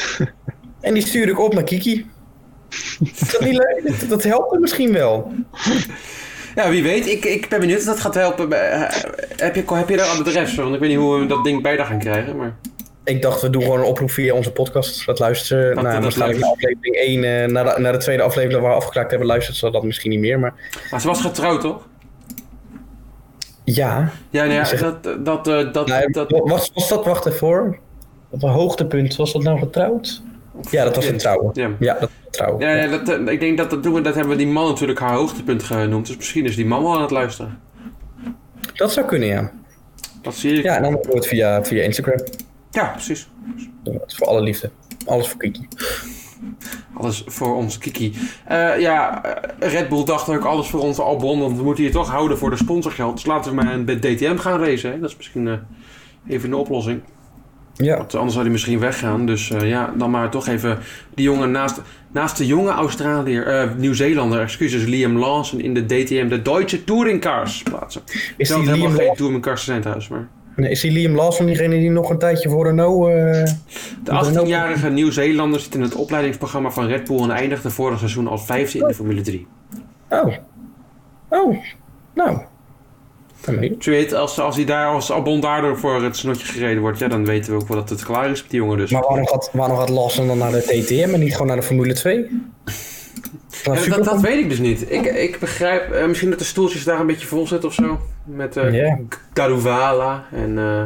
en 0.81 0.93
die 0.93 1.05
stuur 1.07 1.27
ik 1.27 1.39
op 1.39 1.53
naar 1.53 1.63
Kiki. 1.63 2.05
Is 3.13 3.31
dat 3.31 3.41
niet 3.41 3.57
leuk? 3.57 3.81
Dat, 3.99 4.09
dat 4.09 4.23
helpt 4.23 4.53
er 4.53 4.59
misschien 4.59 4.93
wel. 4.93 5.31
Ja, 6.55 6.69
wie 6.69 6.83
weet. 6.83 7.07
Ik, 7.07 7.25
ik 7.25 7.49
ben 7.49 7.59
benieuwd 7.59 7.79
of 7.79 7.85
dat 7.85 7.99
gaat 7.99 8.15
helpen. 8.15 8.71
eh, 8.71 8.79
heb, 9.37 9.55
je, 9.55 9.63
heb 9.73 9.89
je 9.89 9.97
daar 9.97 10.07
adres 10.07 10.53
voor? 10.53 10.63
Want 10.63 10.75
ik 10.75 10.81
weet 10.81 10.89
niet 10.89 10.97
hoe 10.99 11.19
we 11.19 11.25
dat 11.25 11.43
ding 11.43 11.61
bij 11.61 11.77
gaan 11.85 11.99
krijgen. 11.99 12.35
Maar... 12.37 12.55
Ik 13.03 13.21
dacht, 13.21 13.41
we 13.41 13.49
doen 13.49 13.61
gewoon 13.61 13.79
een 13.79 13.85
oproep 13.85 14.11
via 14.11 14.33
onze 14.33 14.51
podcast. 14.51 15.05
Dat 15.05 15.19
luisteren 15.19 15.75
Dat- 15.75 15.83
waarschijnlijk 15.83 16.39
naar 16.39 16.49
aflevering 16.49 16.95
1. 16.95 17.23
eh, 17.43 17.47
naar, 17.51 17.75
de, 17.75 17.81
naar 17.81 17.91
de 17.91 17.97
tweede 17.97 18.23
aflevering 18.23 18.61
waar 18.61 18.69
we 18.71 18.77
afgeklaard 18.77 19.09
hebben, 19.09 19.27
luistert 19.27 19.57
ze 19.57 19.71
dat 19.71 19.83
misschien 19.83 20.09
niet 20.11 20.19
meer. 20.19 20.39
Maar 20.39 20.53
maar 20.91 21.01
ze 21.01 21.07
was 21.07 21.21
getrouwd, 21.21 21.61
toch? 21.61 21.87
ja, 23.63 24.11
Ja, 24.29 24.43
nou 24.43 24.53
ja, 24.53 24.65
Zeg- 24.65 24.79
dat... 24.79 25.03
dat, 25.25 25.47
eh, 25.47 25.73
dat, 25.73 25.87
Nou, 25.87 26.11
dat 26.11 26.29
was, 26.31 26.71
was 26.73 26.89
dat, 26.89 27.05
wacht 27.05 27.25
even 27.25 27.37
voor. 27.39 27.77
Op 28.29 28.43
een 28.43 28.49
hoogtepunt, 28.49 29.15
was 29.15 29.33
dat 29.33 29.43
nou 29.43 29.59
getrouwd? 29.59 30.21
Ja, 30.69 30.83
dat 30.83 30.95
was 30.95 31.05
een 31.05 31.17
trouwen. 31.17 31.49
Ja. 31.53 31.69
Ja, 31.79 31.93
dat 31.93 32.01
was 32.01 32.31
trouwen. 32.31 32.67
Ja, 32.67 32.75
ja 32.75 32.87
dat, 32.87 33.09
eh, 33.09 33.33
ik 33.33 33.39
denk 33.39 33.57
dat 33.57 33.69
dat 33.69 33.83
doen 33.83 33.93
we, 33.93 34.01
dat 34.01 34.15
hebben 34.15 34.31
we 34.31 34.43
die 34.43 34.51
man 34.51 34.67
natuurlijk 34.67 34.99
haar 34.99 35.15
hoogtepunt 35.15 35.63
genoemd. 35.63 36.07
Dus 36.07 36.17
misschien 36.17 36.45
is 36.45 36.55
die 36.55 36.65
man 36.65 36.83
wel 36.83 36.95
aan 36.95 37.01
het 37.01 37.11
luisteren. 37.11 37.59
Dat 38.73 38.91
zou 38.91 39.05
kunnen, 39.05 39.27
ja. 39.27 39.51
Dat 40.21 40.35
zie 40.35 40.53
ik. 40.53 40.63
Ja, 40.63 40.75
en 40.75 40.81
dan 40.81 40.99
het 41.09 41.27
via, 41.27 41.63
via 41.63 41.83
Instagram. 41.83 42.19
Ja, 42.71 42.87
precies. 42.87 43.29
Dat 43.83 44.03
is 44.07 44.15
voor 44.15 44.27
alle 44.27 44.41
liefde. 44.41 44.69
Alles 45.05 45.27
voor 45.27 45.39
Kiki. 45.39 45.67
Alles 46.93 47.23
voor 47.25 47.55
ons 47.55 47.77
Kiki. 47.77 48.13
Eh, 48.45 48.79
ja, 48.79 49.23
eh, 49.23 49.71
Red 49.71 49.89
Bull 49.89 50.03
dacht 50.03 50.29
ook 50.29 50.45
alles 50.45 50.69
voor 50.69 50.79
ons 50.79 50.99
Albon. 50.99 51.39
Want 51.39 51.57
we 51.57 51.63
moeten 51.63 51.83
hier 51.83 51.93
toch 51.93 52.09
houden 52.09 52.37
voor 52.37 52.49
de 52.49 52.55
sponsorgeld. 52.55 53.13
Dus 53.13 53.25
laten 53.25 53.55
we 53.55 53.63
maar 53.63 53.73
een 53.73 53.85
DTM 53.85 54.37
gaan 54.37 54.63
racen. 54.63 54.91
Hè? 54.91 54.99
Dat 54.99 55.09
is 55.09 55.17
misschien 55.17 55.59
even 56.27 56.49
een 56.49 56.55
oplossing. 56.55 57.01
Ja, 57.81 57.97
Want 57.97 58.15
anders 58.15 58.33
zou 58.33 58.43
hij 58.43 58.53
misschien 58.53 58.79
weggaan. 58.79 59.25
Dus 59.25 59.51
eh, 59.51 59.69
ja, 59.69 59.93
dan 59.97 60.11
maar 60.11 60.29
toch 60.29 60.47
even 60.47 60.77
die 61.13 61.25
jongen 61.25 61.51
naast, 61.51 61.81
naast 62.11 62.37
de 62.37 62.45
jonge 62.45 62.71
Australiër, 62.71 63.47
eh 63.47 63.69
Nieuw-Zeelander, 63.77 64.41
excuses, 64.41 64.85
Liam 64.85 65.17
Lawson 65.17 65.59
in 65.59 65.73
de 65.73 65.85
DTM, 65.85 66.27
de 66.27 66.41
Deutsche 66.41 66.83
Touringcars 66.83 67.63
plaatsen. 67.63 68.01
is 68.37 68.49
Dat 68.49 68.57
die, 68.57 68.67
helemaal 68.67 68.87
Liam 68.87 68.97
geen 68.97 69.05
Lawson, 69.05 69.15
Touringcars 69.15 69.63
zijn 69.63 69.83
maar... 70.09 70.27
nee, 70.55 70.71
is 70.71 70.81
die 70.81 70.91
Liam 70.91 71.15
Lawson 71.15 71.45
diegene 71.45 71.79
die 71.79 71.89
nog 71.89 72.09
een 72.09 72.19
tijdje 72.19 72.49
voor 72.49 72.65
Renault... 72.65 73.07
eh 73.07 73.13
De 74.03 74.41
18-jarige 74.41 74.89
Nieuw-Zeelander 74.89 75.59
zit 75.59 75.75
in 75.75 75.81
het 75.81 75.95
opleidingsprogramma 75.95 76.71
van 76.71 76.87
Red 76.87 77.07
Bull 77.07 77.21
en 77.21 77.31
eindigde 77.31 77.69
vorig 77.69 77.99
seizoen 77.99 78.27
als 78.27 78.45
vijfde 78.45 78.79
in 78.79 78.87
de 78.87 78.93
Formule 78.93 79.21
3. 79.21 79.47
Oh. 80.09 80.33
Oh. 81.29 81.57
Nou. 82.13 82.41
Dus 83.45 83.85
je 83.85 83.91
weet, 83.91 84.13
als, 84.13 84.39
als 84.39 84.55
hij 84.55 84.65
daar 84.65 84.87
als 84.87 85.11
Albon 85.11 85.39
daardoor 85.41 85.77
voor 85.77 86.03
het 86.03 86.17
snotje 86.17 86.45
gereden 86.47 86.81
wordt, 86.81 86.99
ja, 86.99 87.07
dan 87.07 87.25
weten 87.25 87.51
we 87.53 87.59
ook 87.61 87.67
wel 87.67 87.77
dat 87.77 87.89
het 87.89 88.03
klaar 88.03 88.29
is 88.31 88.41
met 88.41 88.51
die 88.51 88.59
jongen 88.59 88.77
dus. 88.77 88.91
Maar 88.91 89.01
waarom 89.01 89.27
gaat, 89.27 89.49
waarom 89.53 89.77
gaat 89.77 89.89
Lawson 89.89 90.27
dan 90.27 90.37
naar 90.37 90.51
de 90.51 90.61
TTM 90.61 91.13
en 91.13 91.19
niet 91.19 91.31
gewoon 91.31 91.47
naar 91.47 91.55
de 91.55 91.61
Formule 91.63 91.93
2? 91.93 92.15
Naar 93.65 93.83
Ja, 93.89 93.95
dat, 93.95 94.03
dat 94.05 94.21
weet 94.21 94.37
ik 94.39 94.49
dus 94.49 94.59
niet. 94.59 94.91
Ik, 94.91 95.05
ik 95.05 95.39
begrijp 95.39 95.91
eh, 95.91 96.05
misschien 96.07 96.29
dat 96.29 96.39
de 96.39 96.45
stoeltjes 96.45 96.83
daar 96.83 96.99
een 96.99 97.07
beetje 97.07 97.27
vol 97.27 97.47
zitten 97.47 97.69
of 97.69 97.75
zo. 97.75 97.99
Met 98.25 98.55
Ja. 98.71 98.99
Garuvala 99.33 100.25
en... 100.31 100.57
eh, 100.57 100.83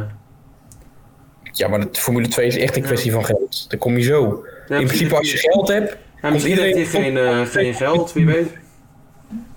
Ja, 1.52 1.68
maar 1.68 1.80
de 1.80 1.88
Formule 1.92 2.28
2 2.28 2.46
is 2.46 2.56
echt 2.56 2.76
een 2.76 2.82
kwestie 2.82 3.12
van 3.12 3.24
geld. 3.24 3.64
Dan 3.70 3.78
kom 3.78 3.96
je 3.96 4.02
zo. 4.02 4.44
ja, 4.68 4.76
In 4.76 4.86
principe 4.86 5.16
als 5.16 5.32
je 5.32 5.38
geld 5.38 5.68
hebt, 5.68 5.96
Ja, 6.22 6.30
misschien 6.30 6.58
heeft 6.58 6.74
hij 6.76 6.84
geen, 6.84 7.46
geen 7.46 7.74
geld, 7.74 8.12
wie 8.12 8.26
weet. 8.26 8.48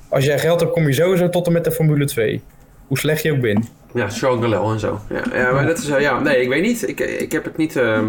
als 0.10 0.26
jij 0.26 0.40
geld 0.40 0.60
hebt, 0.60 0.72
kom 0.72 0.88
je 0.88 0.94
sowieso 0.94 1.30
tot 1.30 1.48
en 1.48 1.54
met 1.54 1.64
de 1.64 1.72
Formule 1.72 2.06
2. 2.06 2.42
Hoe 2.90 2.98
slecht 2.98 3.24
je 3.24 3.32
ook 3.32 3.42
bent. 3.42 3.72
Ja, 3.94 4.10
Charles 4.10 4.42
Galel 4.42 4.72
en 4.72 4.80
zo. 4.80 5.00
Ja, 5.10 5.24
ja 5.34 5.52
maar 5.52 5.66
dat 5.66 5.78
is... 5.78 5.88
ja, 5.88 6.20
nee, 6.20 6.42
ik 6.42 6.50
weet 6.50 6.62
niet. 6.62 6.88
Ik, 6.88 7.00
ik 7.00 7.32
heb 7.32 7.44
het 7.44 7.58
niet... 7.58 7.76
eh 7.76 8.02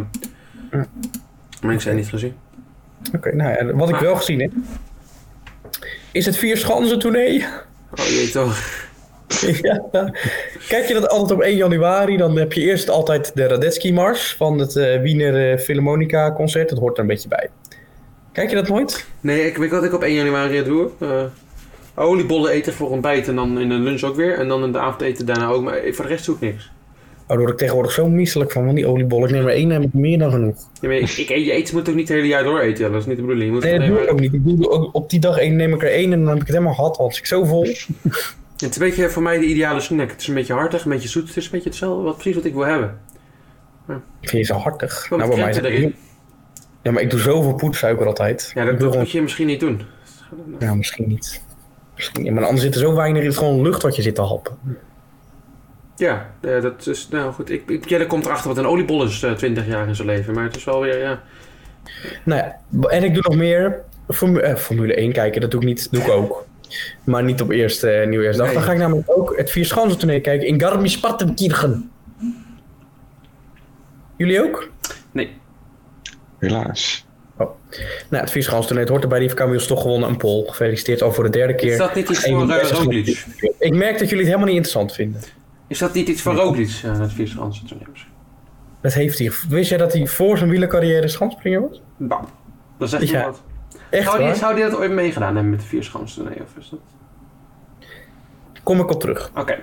maar 1.62 1.74
ik 1.74 1.80
zei 1.80 1.96
niet 1.96 2.08
gezien. 2.08 2.34
Oké, 3.14 3.34
nou 3.34 3.52
ja, 3.52 3.74
wat 3.74 3.88
ik 3.88 3.96
wel 3.96 4.16
gezien 4.16 4.40
heb, 4.40 4.52
is 6.12 6.26
het 6.26 6.36
vier 6.36 6.56
schansen 6.56 6.98
tournee. 6.98 7.46
Oh 7.90 8.04
jee, 8.04 8.30
toch. 8.30 8.88
ja. 9.62 10.10
Kijk 10.68 10.88
je 10.88 10.94
dat 10.94 11.08
altijd 11.08 11.38
op 11.38 11.40
1 11.40 11.56
januari, 11.56 12.16
dan 12.16 12.36
heb 12.36 12.52
je 12.52 12.60
eerst 12.60 12.88
altijd 12.88 13.30
de 13.34 13.46
Radetzky 13.46 13.92
Mars 13.92 14.34
van 14.36 14.58
het 14.58 14.76
eh, 14.76 15.00
Wiener 15.00 15.52
eh, 15.52 15.58
Philharmonica 15.58 16.32
concert. 16.32 16.68
Dat 16.68 16.78
hoort 16.78 16.96
er 16.96 17.02
een 17.02 17.08
beetje 17.08 17.28
bij. 17.28 17.48
Kijk 18.32 18.48
je 18.48 18.56
dat 18.56 18.68
nooit? 18.68 19.06
Nee, 19.20 19.46
ik 19.46 19.56
weet 19.56 19.70
wat 19.70 19.84
ik 19.84 19.94
op 19.94 20.02
1 20.02 20.14
januari 20.14 20.62
doe. 20.62 20.90
Eh 20.98 21.22
oliebollen 21.94 22.50
eten 22.50 22.72
voor 22.72 22.90
ontbijt 22.90 23.28
en 23.28 23.34
dan 23.34 23.60
in 23.60 23.68
de 23.68 23.74
lunch 23.74 24.02
ook 24.02 24.16
weer. 24.16 24.38
En 24.38 24.48
dan 24.48 24.64
in 24.64 24.72
de 24.72 24.78
avond 24.78 25.00
eten 25.00 25.26
daarna 25.26 25.48
ook. 25.48 25.62
Maar 25.62 25.80
voor 25.90 26.04
de 26.04 26.10
rest 26.10 26.26
doe 26.26 26.34
ik 26.34 26.40
niks. 26.40 26.70
Oh, 27.22 27.36
daar 27.36 27.38
word 27.38 27.50
ik 27.50 27.58
tegenwoordig 27.58 27.92
zo 27.92 28.08
misselijk 28.08 28.52
van, 28.52 28.64
van 28.64 28.74
die 28.74 28.86
oliebollen. 28.86 29.28
Ik 29.28 29.34
neem 29.34 29.46
er 29.46 29.54
één 29.54 29.70
en 29.70 29.80
heb 29.80 29.82
ik 29.82 29.92
meer 29.92 30.18
dan 30.18 30.30
genoeg. 30.30 30.56
Ja, 30.80 30.88
maar 30.88 30.96
ik, 30.96 31.10
ik, 31.10 31.28
je 31.28 31.54
eet, 31.54 31.72
moet 31.72 31.88
ook 31.88 31.94
niet 31.94 32.08
het 32.08 32.16
hele 32.16 32.28
jaar 32.28 32.44
door 32.44 32.60
eten. 32.60 32.84
Ja, 32.84 32.90
dat 32.90 33.00
is 33.00 33.06
niet 33.06 33.16
de 33.16 33.22
bedoeling. 33.22 33.46
Je 33.46 33.52
moet 33.54 33.62
Nee, 33.62 33.78
dat 33.78 33.88
doe 33.88 33.98
ik 33.98 34.10
ook 34.10 34.20
niet. 34.20 34.32
Ik 34.32 34.44
doe 34.44 34.70
ook 34.70 34.94
op 34.94 35.10
die 35.10 35.20
dag 35.20 35.38
één, 35.38 35.56
neem 35.56 35.74
ik 35.74 35.82
er 35.82 35.90
één 35.90 36.12
en 36.12 36.18
dan 36.18 36.28
heb 36.28 36.40
ik 36.40 36.46
het 36.46 36.56
helemaal 36.56 36.74
gehad. 36.74 36.96
Want 36.96 37.16
ik 37.16 37.26
zo 37.26 37.44
vol. 37.44 37.66
Het 38.60 38.70
is 38.70 38.76
een 38.76 38.88
beetje 38.88 39.10
voor 39.10 39.22
mij 39.22 39.38
de 39.38 39.44
ideale 39.44 39.80
snack. 39.80 40.10
Het 40.10 40.20
is 40.20 40.28
een 40.28 40.34
beetje 40.34 40.52
hartig, 40.52 40.84
een 40.84 40.90
beetje 40.90 41.08
zoet. 41.08 41.28
Het 41.28 41.36
is 41.36 41.44
een 41.44 41.50
beetje 41.50 41.68
hetzelfde, 41.68 42.02
wat, 42.02 42.14
precies 42.14 42.34
wat 42.34 42.44
ik 42.44 42.54
wil 42.54 42.66
hebben. 42.66 42.98
Vind 44.20 44.30
je 44.30 44.42
zo 44.42 44.54
hartig? 44.54 45.08
Wat 45.08 45.18
Nou, 45.18 45.30
bij 45.30 45.44
mij 45.44 45.62
erin. 45.62 45.94
Ja, 46.82 46.90
maar 46.90 47.02
ik 47.02 47.10
doe 47.10 47.20
zoveel 47.20 47.54
poedersuiker 47.54 48.06
altijd. 48.06 48.52
Ja, 48.54 48.64
dat, 48.64 48.78
doe 48.78 48.88
dat 48.88 48.98
moet 48.98 49.10
je 49.10 49.22
misschien 49.22 49.46
niet 49.46 49.60
doen. 49.60 49.82
Ja, 50.58 50.74
misschien 50.74 51.08
niet. 51.08 51.42
Maar 52.30 52.44
anders 52.44 52.62
zit 52.62 52.74
er 52.74 52.80
zo 52.80 52.94
weinig 52.94 53.18
in. 53.20 53.24
Het 53.26 53.32
is 53.36 53.38
gewoon 53.40 53.62
lucht 53.62 53.82
wat 53.82 53.96
je 53.96 54.02
zit 54.02 54.14
te 54.14 54.22
happen. 54.22 54.58
Ja, 55.96 56.30
eh, 56.40 56.62
dat 56.62 56.86
is... 56.86 57.08
Nou 57.08 57.32
goed, 57.32 57.50
ik, 57.50 57.68
ik, 57.68 57.88
Jelle 57.88 58.06
komt 58.06 58.24
erachter 58.24 58.48
wat 58.48 58.58
een 58.58 58.66
oliebol 58.66 59.04
is 59.04 59.22
eh, 59.22 59.32
20 59.32 59.66
jaar 59.66 59.88
in 59.88 59.94
zijn 59.96 60.08
leven. 60.08 60.34
Maar 60.34 60.44
het 60.44 60.56
is 60.56 60.64
wel 60.64 60.80
weer, 60.80 60.98
ja... 60.98 61.22
Nou 62.24 62.42
ja, 62.42 62.60
en 62.88 63.04
ik 63.04 63.14
doe 63.14 63.22
nog 63.22 63.36
meer. 63.36 63.82
Formu- 64.08 64.40
eh, 64.40 64.54
Formule 64.54 64.94
1 64.94 65.12
kijken, 65.12 65.40
dat 65.40 65.50
doe 65.50 65.60
ik 65.60 65.66
niet. 65.66 65.88
Doe 65.92 66.02
ik 66.02 66.08
ook. 66.20 66.46
Maar 67.04 67.22
niet 67.22 67.40
op 67.40 67.50
eerste 67.50 68.04
nieuwjaarsdag. 68.08 68.46
Nee. 68.46 68.54
Dan 68.54 68.64
ga 68.64 68.72
ik 68.72 68.78
namelijk 68.78 69.18
ook 69.18 69.36
het 69.36 69.50
Vierschansen-tournee 69.50 70.20
kijken 70.20 70.46
in 70.46 70.60
Garmisch-Partenkirchen. 70.60 71.90
Jullie 74.16 74.42
ook? 74.42 74.70
Nee. 75.12 75.36
Helaas. 76.38 77.06
Nou, 78.08 78.22
het 78.22 78.30
Vierschansen-tournee, 78.30 78.80
het 78.84 78.88
hoort 78.92 79.02
erbij. 79.02 79.18
Die 79.18 79.26
heeft 79.28 79.40
Camille 79.40 79.66
toch 79.66 79.80
gewonnen. 79.80 80.08
Een 80.08 80.16
pol. 80.16 80.46
Gefeliciteerd 80.46 81.02
al 81.02 81.12
voor 81.12 81.24
de 81.24 81.30
derde 81.30 81.54
keer. 81.54 81.72
Is 81.72 81.78
dat 81.78 81.94
niet 81.94 82.08
iets 82.08 82.20
voor 82.24 82.48
uh, 82.48 82.70
Roglic? 82.70 83.26
Ik 83.58 83.74
merk 83.74 83.98
dat 83.98 84.08
jullie 84.08 84.16
het 84.16 84.26
helemaal 84.26 84.46
niet 84.46 84.56
interessant 84.56 84.92
vinden. 84.94 85.20
Is 85.66 85.78
dat 85.78 85.94
niet 85.94 86.08
iets 86.08 86.22
voor 86.22 86.34
Roglic, 86.34 86.68
ja, 86.68 86.92
dat 86.94 87.12
vierschansen 87.12 87.66
toernooi? 87.66 87.90
Dat 88.82 88.92
heeft 88.92 89.18
hij. 89.18 89.30
Wist 89.48 89.68
jij 89.68 89.78
dat 89.78 89.92
hij 89.92 90.06
voor 90.06 90.38
zijn 90.38 90.50
wielercarrière 90.50 91.08
schanspringer 91.08 91.60
was? 91.60 91.82
Bam. 91.96 92.28
Dat 92.78 92.88
zegt 92.88 93.08
Ja. 93.08 93.18
me 93.18 93.24
wat. 93.24 93.42
Echt 93.90 94.04
Zou 94.10 94.24
die, 94.24 94.34
zou 94.34 94.54
die 94.54 94.64
dat 94.64 94.74
ooit 94.76 94.90
meegedaan 94.90 95.34
hebben 95.34 95.50
met 95.50 95.60
de 95.60 95.66
vierschansen 95.66 96.22
toernooi? 96.22 96.42
Of 96.42 96.62
is 96.62 96.68
dat... 96.70 96.80
Kom 98.62 98.80
ik 98.80 98.90
op 98.90 99.00
terug. 99.00 99.30
Oké. 99.36 99.58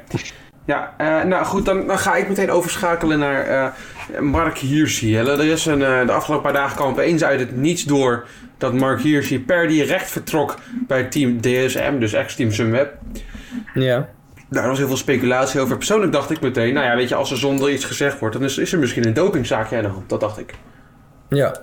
Ja, 0.68 0.94
eh, 0.98 1.24
nou 1.24 1.46
goed, 1.46 1.66
dan, 1.66 1.88
dan 1.88 1.98
ga 1.98 2.16
ik 2.16 2.28
meteen 2.28 2.52
overschakelen 2.52 3.20
naar 3.20 3.42
eh, 3.48 4.20
Mark 4.20 4.58
Hirschi. 4.58 5.16
Er 5.16 5.46
is 5.46 5.66
een, 5.66 5.84
eh, 5.84 6.06
de 6.06 6.12
afgelopen 6.12 6.52
paar 6.52 6.62
dagen 6.62 6.76
kwam 6.76 6.90
opeens 6.90 7.24
uit 7.24 7.40
het 7.40 7.56
niets 7.56 7.84
door 7.84 8.28
dat 8.58 8.74
Mark 8.74 9.02
Hirschi 9.02 9.40
per 9.40 9.68
direct 9.68 10.10
vertrok 10.10 10.56
bij 10.88 11.04
team 11.04 11.42
DSM, 11.42 12.00
dus 12.00 12.14
ex-team 12.14 12.52
Sunweb. 12.52 12.94
Ja. 13.74 14.10
Er 14.52 14.68
was 14.68 14.78
heel 14.78 14.88
veel 14.88 14.98
speculatie 14.98 15.60
over. 15.60 15.78
Persoonlijk 15.78 16.12
dacht 16.12 16.32
ik 16.32 16.42
meteen, 16.42 16.74
nou 16.74 16.86
ja, 16.86 16.96
weet 16.96 17.10
je, 17.10 17.16
als 17.16 17.32
er 17.32 17.38
zonder 17.38 17.70
iets 17.70 17.86
gezegd 17.86 18.20
wordt, 18.20 18.36
dan 18.36 18.44
is, 18.44 18.58
is 18.58 18.74
er 18.74 18.80
misschien 18.80 19.08
een 19.08 19.14
dopingzaakje 19.14 19.78
aan 19.78 19.84
de 19.84 19.90
hand. 19.90 20.10
Dat 20.10 20.20
dacht 20.20 20.40
ik. 20.40 20.54
Ja. 21.30 21.56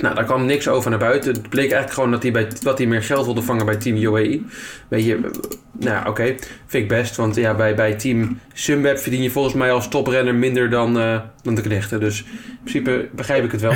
Nou, 0.00 0.14
daar 0.14 0.24
kwam 0.24 0.46
niks 0.46 0.68
over 0.68 0.90
naar 0.90 0.98
buiten. 0.98 1.32
Het 1.32 1.48
bleek 1.48 1.70
eigenlijk 1.70 1.92
gewoon 1.92 2.10
dat 2.10 2.22
hij, 2.22 2.32
bij, 2.32 2.48
dat 2.62 2.78
hij 2.78 2.86
meer 2.86 3.02
geld 3.02 3.24
wilde 3.24 3.42
vangen 3.42 3.66
bij 3.66 3.76
Team 3.76 3.96
UAE. 3.96 4.40
Weet 4.88 5.04
je, 5.04 5.20
nou 5.72 5.94
ja, 5.94 6.04
oké, 6.08 6.24
vind 6.66 6.82
ik 6.82 6.88
best. 6.88 7.16
Want 7.16 7.34
ja, 7.34 7.54
bij, 7.54 7.74
bij 7.74 7.94
Team 7.94 8.38
Sunweb 8.52 8.98
verdien 8.98 9.22
je 9.22 9.30
volgens 9.30 9.54
mij 9.54 9.72
als 9.72 9.88
toprenner 9.88 10.34
minder 10.34 10.70
dan, 10.70 10.98
eh, 10.98 11.20
dan 11.42 11.54
de 11.54 11.62
knechten. 11.62 12.00
Dus 12.00 12.22
in 12.22 12.58
principe 12.62 13.08
begrijp 13.12 13.44
ik 13.44 13.52
het 13.52 13.60
wel. 13.60 13.72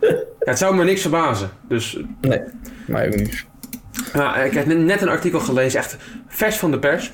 ja, 0.00 0.24
het 0.38 0.58
zou 0.58 0.76
me 0.76 0.84
niks 0.84 1.00
verbazen. 1.00 1.50
Dus 1.68 1.98
Nee. 2.20 2.40
Maar 2.86 3.06
ook 3.06 3.16
niet. 3.16 3.44
Eh, 4.12 4.44
ik 4.44 4.52
heb 4.52 4.66
net 4.66 5.02
een 5.02 5.08
artikel 5.08 5.40
gelezen, 5.40 5.78
echt 5.78 5.96
vers 6.28 6.56
van 6.56 6.70
de 6.70 6.78
pers. 6.78 7.12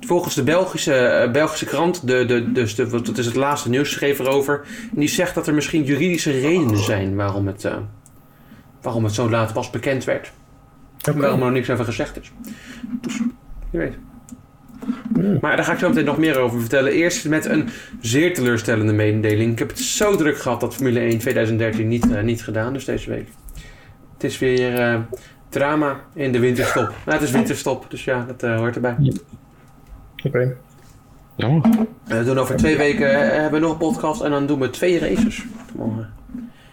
Volgens 0.00 0.34
de 0.34 0.42
Belgische, 0.42 0.94
eh, 0.94 1.30
Belgische 1.32 1.64
krant, 1.64 2.06
de, 2.06 2.24
de, 2.24 2.52
dus 2.52 2.74
de, 2.74 2.88
wat- 2.88 3.06
dat 3.06 3.18
is 3.18 3.26
het 3.26 3.34
laatste 3.34 3.68
nieuws, 3.68 3.90
schreef 3.90 4.18
erover. 4.18 4.60
En 4.94 5.00
die 5.00 5.08
zegt 5.08 5.34
dat 5.34 5.46
er 5.46 5.54
misschien 5.54 5.82
juridische 5.84 6.30
redenen 6.40 6.78
zijn 6.78 7.14
waarom 7.16 7.46
het, 7.46 7.64
eh, 7.64 7.76
waarom 8.82 9.04
het 9.04 9.14
zo 9.14 9.30
laat 9.30 9.52
pas 9.52 9.70
bekend 9.70 10.04
werd. 10.04 10.32
Oké. 11.08 11.18
Waarom 11.18 11.38
er 11.38 11.44
nog 11.44 11.54
niks 11.54 11.70
over 11.70 11.84
gezegd 11.84 12.20
is. 12.20 12.32
Dus, 13.00 13.20
je 13.70 13.78
weet. 13.78 13.94
Hmm. 15.14 15.38
Maar 15.40 15.56
daar 15.56 15.64
ga 15.64 15.72
ik 15.72 15.78
zo 15.78 15.88
meteen 15.88 16.04
nog 16.04 16.18
meer 16.18 16.38
over 16.38 16.60
vertellen. 16.60 16.92
Eerst 16.92 17.28
met 17.28 17.44
een 17.44 17.68
zeer 18.00 18.34
teleurstellende 18.34 18.92
mededeling. 18.92 19.52
Ik 19.52 19.58
heb 19.58 19.68
het 19.68 19.78
zo 19.80 20.16
druk 20.16 20.38
gehad 20.38 20.60
dat 20.60 20.74
Formule 20.74 21.00
1 21.00 21.18
2013 21.18 21.88
niet, 21.88 22.10
eh, 22.10 22.22
niet 22.22 22.42
gedaan, 22.44 22.72
dus 22.72 22.84
deze 22.84 23.10
week. 23.10 23.28
Het 24.14 24.24
is 24.24 24.38
weer 24.38 25.00
drama 25.48 26.00
in 26.14 26.32
de 26.32 26.38
winterstop. 26.38 26.88
Nou, 26.88 27.18
het 27.18 27.22
is 27.22 27.30
winterstop, 27.30 27.86
dus 27.90 28.04
ja, 28.04 28.26
dat 28.36 28.58
hoort 28.58 28.74
erbij. 28.74 28.96
Oké. 30.24 30.56
Jammer. 31.36 31.64
Eh, 32.08 32.18
we 32.18 32.24
doen 32.24 32.38
over 32.38 32.56
twee 32.56 32.76
weken 32.76 33.10
eh, 33.10 33.30
hebben 33.40 33.60
we 33.60 33.66
nog 33.66 33.70
een 33.72 33.78
podcast 33.78 34.20
en 34.20 34.30
dan 34.30 34.46
doen 34.46 34.60
we 34.60 34.70
twee 34.70 34.98
races. 34.98 35.44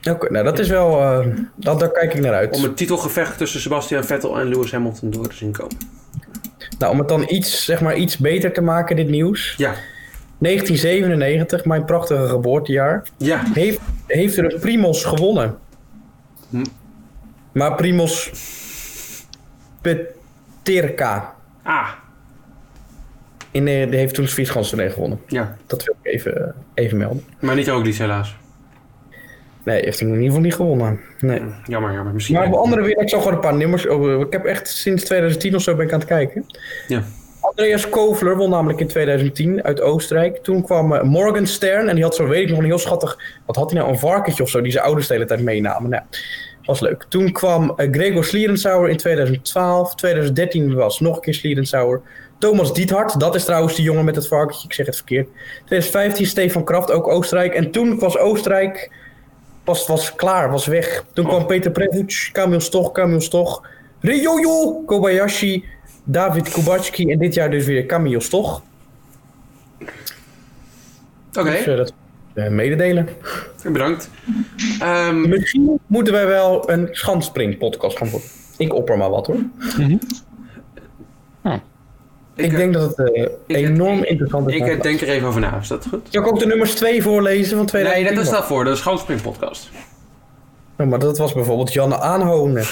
Oké, 0.10 0.32
nou 0.32 0.44
dat 0.46 0.60
is 0.60 0.70
wel... 0.70 1.02
eh, 1.02 1.28
dat, 1.56 1.80
daar 1.80 1.92
kijk 1.92 2.14
ik 2.14 2.22
naar 2.22 2.34
uit. 2.34 2.56
om 2.56 2.64
het 2.64 2.78
titelgevecht 2.78 3.38
tussen 3.38 3.60
Sebastian 3.60 4.04
Vettel 4.04 4.40
en 4.40 4.48
Lewis 4.48 4.72
Hamilton 4.72 5.10
door 5.12 5.28
te 5.28 5.36
zien 5.36 5.52
komen. 5.52 5.78
Nou, 6.80 6.92
om 6.92 7.00
het 7.00 7.08
dan 7.08 7.26
iets, 7.28 7.66
zeg 7.66 7.82
maar, 7.82 7.96
iets 7.96 8.18
beter 8.18 8.54
te 8.54 8.62
maken, 8.62 8.96
dit 8.96 9.10
nieuws. 9.10 9.54
Ja, 9.58 9.74
1997, 10.38 11.66
mijn 11.66 11.86
prachtige 11.86 12.28
geboortejaar. 12.28 13.04
ja. 13.18 13.42
Heeft, 13.54 13.80
heeft 14.08 14.38
er 14.38 14.54
een 14.54 14.60
Primos 14.60 15.04
gewonnen. 15.04 15.58
Hm. 16.50 16.64
Maar 17.52 17.76
Primos 17.76 18.32
Peterka. 19.82 21.36
Ah, 21.64 21.90
In, 23.56 23.68
eh, 23.68 23.90
die 23.90 24.00
heeft 24.00 24.14
toen 24.14 24.28
Zwitserland 24.28 24.94
gewonnen. 24.94 25.20
ja. 25.28 25.58
Dat 25.68 25.84
wil 25.84 25.96
ik 26.02 26.14
even, 26.14 26.56
even 26.74 26.98
melden. 26.98 27.24
Maar 27.40 27.56
niet 27.56 27.70
ook 27.70 27.88
helaas. 27.88 28.36
Nee, 29.64 29.84
heeft 29.84 30.00
hij 30.00 30.08
in 30.08 30.14
ieder 30.14 30.28
geval 30.28 30.44
niet 30.44 30.56
gewonnen. 30.56 31.00
Nee. 31.20 31.42
Jammer, 31.66 31.94
jammer. 31.94 32.14
Misschien. 32.14 32.36
Maar 32.36 32.48
op 32.48 32.54
andere 32.54 32.82
weer, 32.82 32.98
ik 32.98 33.10
zag 33.10 33.20
gewoon 33.20 33.36
een 33.36 33.42
paar 33.42 33.56
nummers. 33.56 33.88
Oh, 33.88 34.20
ik 34.20 34.32
heb 34.32 34.46
echt 34.46 34.68
sinds 34.68 35.04
2010 35.04 35.56
of 35.56 35.62
zo 35.62 35.76
ben 35.76 35.86
ik 35.86 35.94
aan 35.94 36.00
het 36.00 36.08
kijken. 36.08 36.46
Ja. 36.88 37.04
Andreas 37.42 37.90
Kovler 37.90 38.38
won 38.38 38.50
namelijk 38.50 38.80
in 38.80 38.88
2010 38.88 39.64
uit 39.64 39.82
Oostenrijk. 39.82 40.38
Toen 40.38 40.64
kwam 40.64 40.94
eh, 40.94 41.04
Morgan 41.04 41.48
Stern 41.48 41.88
en 41.90 41.96
die 41.96 42.04
had 42.04 42.16
zo, 42.16 42.28
weet 42.28 42.44
ik 42.44 42.50
nog, 42.50 42.58
een 42.58 42.66
heel 42.66 42.78
schattig... 42.78 43.18
Wat 43.46 43.56
had 43.56 43.72
hij 43.72 43.80
nou, 43.80 43.92
een 43.92 44.00
varkentje 44.00 44.44
of 44.44 44.50
zo, 44.50 44.62
die 44.62 44.72
zijn 44.72 44.84
ouders 44.84 45.08
de 45.08 45.14
hele 45.14 45.26
tijd 45.26 45.42
meenamen. 45.42 45.90
Nou, 45.90 46.04
was 46.66 46.80
leuk. 46.80 47.06
Toen 47.10 47.32
kwam 47.32 47.74
eh, 47.76 47.92
Gregor 47.92 48.24
Slierensauer 48.24 48.90
in 48.90 48.98
2012. 48.98 49.96
2013 49.96 50.74
was 50.74 51.00
nog 51.00 51.16
een 51.16 51.22
keer 51.22 51.34
Slierensauer. 51.34 52.02
Thomas 52.38 52.74
Diethard, 52.74 53.20
dat 53.20 53.36
is 53.36 53.44
trouwens 53.46 53.76
die 53.76 53.84
jongen 53.86 54.06
met 54.06 54.16
het 54.16 54.28
varkentje, 54.28 54.68
ik 54.68 54.74
zeg 54.74 54.86
het 54.86 54.96
verkeerd. 54.96 55.30
2015 55.66 56.26
Stefan 56.26 56.64
Kraft, 56.64 56.92
ook 56.92 57.08
Oostenrijk. 57.08 57.54
En 57.54 57.72
toen 57.72 58.00
was 58.00 58.18
Oostenrijk, 58.18 58.92
was, 59.64 59.88
was 59.88 60.16
klaar, 60.16 60.52
was 60.52 60.66
weg. 60.66 61.06
Toen 61.14 61.26
kwam 61.28 61.46
Peter 61.46 61.72
Prevuc, 61.72 62.30
Kamil 62.32 62.60
Stoch, 62.60 62.92
Kamil 62.92 63.22
Stoch. 63.22 63.62
Ryoyo 64.00 64.84
Kobayashi, 64.86 65.66
David 66.04 66.50
Kubacki 66.52 67.12
en 67.12 67.20
dit 67.20 67.34
jaar 67.34 67.50
dus 67.52 67.66
weer 67.66 67.86
Kamil 67.86 68.22
Stoch. 68.22 68.62
Oké, 71.34 71.44
Dus 71.52 71.66
eh, 71.66 71.78
dat 71.78 71.94
eh, 72.34 72.48
mededelen. 72.50 73.10
bedankt. 73.64 74.10
Ehm, 74.80 75.30
Misschien 75.30 75.80
moeten 75.88 76.14
wij 76.14 76.28
wel 76.28 76.70
een 76.70 76.88
schanspring 76.92 77.58
podcast 77.58 77.98
gaan 77.98 78.10
doen. 78.10 78.22
Ik 78.58 78.74
opper 78.74 78.98
maar 78.98 79.10
wat 79.10 79.28
hoor. 79.28 79.40
Ik, 82.36 82.52
eh, 82.52 82.58
denk 82.58 82.74
dat 82.74 82.98
het 82.98 83.12
eh, 83.14 83.28
enorm 83.48 84.04
interessant 84.04 84.50
is. 84.50 84.56
ik 84.56 84.68
eh, 84.68 84.82
denk 84.82 85.02
er 85.02 85.08
even 85.10 85.28
over 85.28 85.42
na. 85.42 85.58
Is 85.62 85.68
dat 85.68 85.88
goed? 85.90 86.08
Zal 86.10 86.22
ik 86.22 86.28
ook 86.28 86.40
de 86.40 86.46
nummers 86.46 86.74
2 86.74 87.02
voorlezen 87.02 87.48
van 87.58 87.58
Nee, 87.58 87.66
2010? 87.68 88.16
dat 88.16 88.24
is 88.26 88.30
daarvoor. 88.32 88.64
Dat 88.64 88.74
is 88.74 88.80
Schoonspring 88.80 89.22
podcast. 89.22 89.70
Nou, 90.78 90.90
maar 90.90 91.00
dat 91.00 91.18
was 91.18 91.34
bijvoorbeeld 91.34 91.74
Janne 91.74 92.00
Aanhonen. 92.00 92.64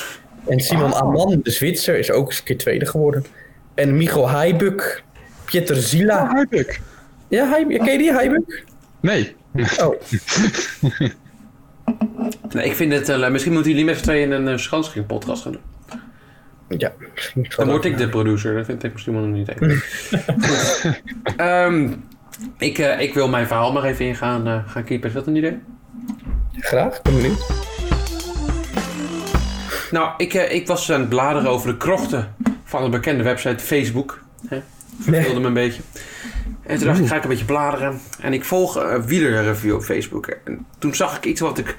En 0.48 0.60
Simon 0.60 0.94
Ah. 0.94 1.00
Aman, 1.02 1.40
de 1.44 1.52
Zwitser, 1.52 1.98
is 1.98 2.12
ook 2.12 2.28
eens 2.28 2.38
een 2.38 2.44
keer 2.44 2.58
tweede 2.58 2.86
geworden. 2.86 3.26
En 3.74 3.98
Micho 3.98 4.28
Heibuk, 4.28 5.04
Pieter 5.46 5.76
Zila. 5.76 6.28
Harduk. 6.28 6.82
Ja, 7.28 7.50
Heib- 7.50 7.70
ken 7.84 7.92
je 7.92 7.98
die 7.98 8.14
Heibuk? 8.14 8.64
Nee. 9.00 9.36
Oh, 9.82 9.94
Nee, 12.54 12.66
ik 12.66 12.76
vind 12.76 12.94
het... 12.94 13.10
eh, 13.10 13.30
misschien 13.30 13.54
moeten 13.54 13.72
jullie 13.72 13.86
met 13.86 13.98
z'n 13.98 14.04
tweeën 14.04 14.32
een 14.32 14.48
uh, 14.48 14.58
Schoonspring 14.58 15.06
podcast 15.06 15.42
gaan 15.44 15.52
doen. 15.52 15.62
Ja. 16.78 16.92
Dan 17.56 17.68
word 17.68 17.86
ik 17.86 17.98
de 17.98 18.10
producer. 18.10 18.56
Dat 18.56 18.66
vind 18.66 18.84
ik 18.84 18.92
misschien 18.92 19.14
wel 19.14 19.24
een 19.24 19.36
idee. 19.36 19.56
Goed. 20.48 21.02
Ehm, 21.38 21.90
ik, 22.58 22.78
eh, 22.78 23.00
ik 23.00 23.14
wil 23.14 23.30
mijn 23.30 23.48
verhaal 23.48 23.72
maar 23.72 23.84
even 23.84 24.06
ingaan. 24.06 24.48
eh 24.48 24.60
gaan 24.68 24.84
keeper. 24.84 25.08
Is 25.08 25.14
dat 25.16 25.28
een 25.28 25.36
idee? 25.36 25.60
Graag, 26.60 26.96
ik 26.96 27.02
ben 27.02 27.16
benieuwd. 27.16 27.46
Nou, 29.92 30.12
ik, 30.18 30.34
eh, 30.34 30.54
ik 30.54 30.68
was 30.68 30.92
aan 30.92 31.00
het 31.00 31.10
bladeren 31.10 31.50
over 31.50 31.72
de 31.72 31.78
krochten 31.78 32.36
van 32.64 32.84
de 32.84 32.90
bekende 32.90 33.24
website 33.24 33.64
Facebook. 33.64 34.24
Hè? 34.48 34.62
Verveelde 35.00 35.40
me 35.40 35.48
een 35.48 35.54
beetje. 35.54 35.82
En 36.64 36.78
toen 36.78 36.88
dacht 36.88 37.00
ik, 37.00 37.08
ga 37.08 37.16
ik 37.16 37.24
een 37.24 37.30
beetje 37.30 37.46
bladeren. 37.46 38.00
En 38.20 38.34
ik 38.34 38.46
volg 38.46 38.76
een 38.76 39.06
wielerreview 39.06 39.76
op 39.76 39.82
Facebook. 39.84 40.28
En 40.28 40.66
toen 40.80 40.96
zag 40.96 41.18
ik 41.18 41.26
iets 41.26 41.42
wat 41.42 41.58
ik, 41.58 41.76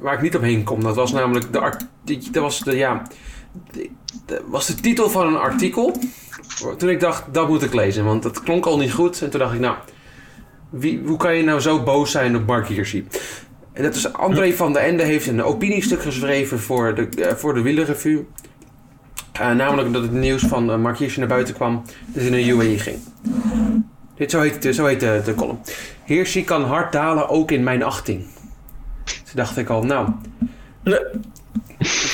waar 0.00 0.14
ik 0.14 0.20
niet 0.20 0.36
omheen 0.36 0.64
kom. 0.64 0.82
Dat 0.82 0.96
was 0.96 1.12
namelijk 1.12 1.52
de, 1.52 2.20
dat 2.32 2.42
was 2.42 2.60
de, 2.60 2.76
ja, 2.76 3.02
was 4.46 4.66
de 4.66 4.74
titel 4.74 5.10
van 5.10 5.26
een 5.26 5.38
artikel. 5.38 5.96
Toen 6.76 6.88
ik 6.88 7.00
dacht, 7.00 7.34
dat 7.34 7.48
moet 7.48 7.62
ik 7.62 7.74
lezen. 7.74 8.04
Want 8.04 8.24
het 8.24 8.42
klonk 8.42 8.66
al 8.66 8.78
niet 8.78 8.92
goed. 8.92 9.22
En 9.22 9.30
toen 9.30 9.40
dacht 9.40 9.54
ik, 9.54 9.60
nou, 9.60 9.76
wie, 10.70 11.02
hoe 11.06 11.16
kan 11.16 11.36
je 11.36 11.42
nou 11.42 11.60
zo 11.60 11.82
boos 11.82 12.10
zijn 12.10 12.36
op 12.36 12.46
Mark 12.46 12.66
Hirschi? 12.66 13.06
En 13.72 13.82
dat 13.82 13.94
is 13.94 14.12
André 14.12 14.52
van 14.52 14.72
der 14.72 14.82
Ende 14.82 15.02
heeft 15.02 15.26
een 15.26 15.42
opiniestuk 15.42 16.02
geschreven 16.02 16.60
voor 16.60 16.94
de, 16.94 17.08
eh, 17.08 17.34
voor 17.34 17.54
de 17.54 17.62
wielerreview. 17.62 18.20
Eh, 19.32 19.50
namelijk 19.50 19.92
dat 19.92 20.02
het 20.02 20.12
nieuws 20.12 20.42
van 20.42 20.70
uh, 20.70 20.76
Mark 20.76 20.98
Hirschi 20.98 21.18
naar 21.18 21.28
buiten 21.28 21.54
kwam 21.54 21.82
dat 22.06 22.22
hij 22.22 22.30
naar 22.30 22.40
UAE 22.40 22.78
ging. 22.78 22.98
Dit, 24.14 24.30
zo 24.30 24.40
heet, 24.40 24.74
zo 24.74 24.84
heet 24.86 25.00
de, 25.00 25.22
de 25.24 25.34
column. 25.34 25.58
Hirschi 26.04 26.44
kan 26.44 26.62
hard 26.62 26.92
dalen 26.92 27.28
ook 27.28 27.50
in 27.50 27.62
mijn 27.62 27.82
achting. 27.82 28.24
Toen 29.04 29.34
dacht 29.34 29.56
ik 29.56 29.68
al, 29.68 29.82
nou. 29.82 30.08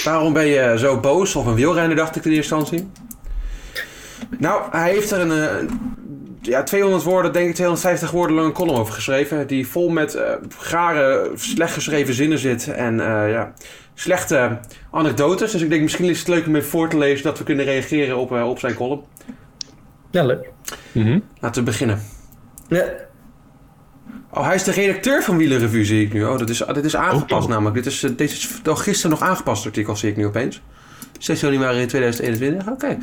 Waarom 0.07 0.33
ben 0.33 0.47
je 0.47 0.75
zo 0.79 1.01
boos? 1.01 1.37
Of 1.37 1.47
een 1.47 1.55
wielrenner, 1.55 1.97
dacht 1.97 2.16
ik 2.16 2.25
in 2.25 2.33
eerste 2.33 2.55
instantie. 2.55 2.90
Nou, 4.38 4.62
hij 4.71 4.90
heeft 4.90 5.11
er 5.11 5.21
een, 5.21 5.31
eh, 5.31 5.69
ja, 6.40 6.62
200 6.62 7.03
woorden, 7.03 7.33
denk 7.33 7.49
ik 7.49 7.55
250 7.55 8.11
woorden 8.11 8.37
lange 8.37 8.53
column 8.53 8.79
over 8.79 8.95
geschreven. 8.95 9.47
Die 9.47 9.66
vol 9.66 9.88
met 9.88 10.14
eh 10.14 10.33
gare, 10.59 11.31
slecht 11.35 11.73
geschreven 11.73 12.14
zinnen 12.14 12.38
zit. 12.38 12.69
En 12.69 13.01
eh, 13.01 13.31
ja, 13.31 13.53
slechte 13.95 14.59
anekdotes. 14.90 15.53
Dus 15.53 15.62
ik 15.62 15.71
denk 15.71 15.83
misschien 15.83 16.09
is 16.09 16.19
het 16.19 16.29
leuk 16.29 16.47
om 16.47 16.57
even 16.57 16.69
voor 16.69 16.88
te 16.88 16.99
lezen 16.99 17.25
dat 17.25 17.38
we 17.38 17.45
kunnen 17.45 17.64
reageren 17.64 18.16
op, 18.16 18.31
op 18.31 18.59
zijn 18.59 18.75
column. 18.75 19.03
Ja, 20.11 20.25
leuk. 20.25 20.51
Mhm. 20.92 21.19
Laten 21.40 21.64
we 21.64 21.71
beginnen. 21.71 22.03
Ja. 22.69 23.06
Oh, 24.31 24.45
hij 24.45 24.55
is 24.55 24.65
de 24.65 24.71
redacteur 24.71 25.23
van 25.23 25.37
Wielerrevue, 25.37 25.85
zie 25.85 26.05
ik 26.05 26.12
nu. 26.12 26.25
Oh, 26.25 26.39
dit 26.39 26.49
is, 26.49 26.62
dit 26.73 26.85
is 26.85 26.97
aangepast 26.97 27.45
Oh. 27.45 27.51
namelijk. 27.51 27.75
Dit 27.75 27.87
is, 27.87 28.03
eh, 28.03 28.11
dit 28.17 28.31
is 28.31 28.61
gisteren 28.65 29.11
nog 29.11 29.29
aangepast 29.29 29.67
artikel, 29.67 29.97
zie 29.97 30.11
ik 30.11 30.17
nu 30.17 30.27
opeens. 30.27 30.62
6 31.19 31.41
januari 31.41 31.87
2021, 31.87 32.67
oké. 32.69 32.99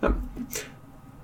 Nou, 0.00 0.14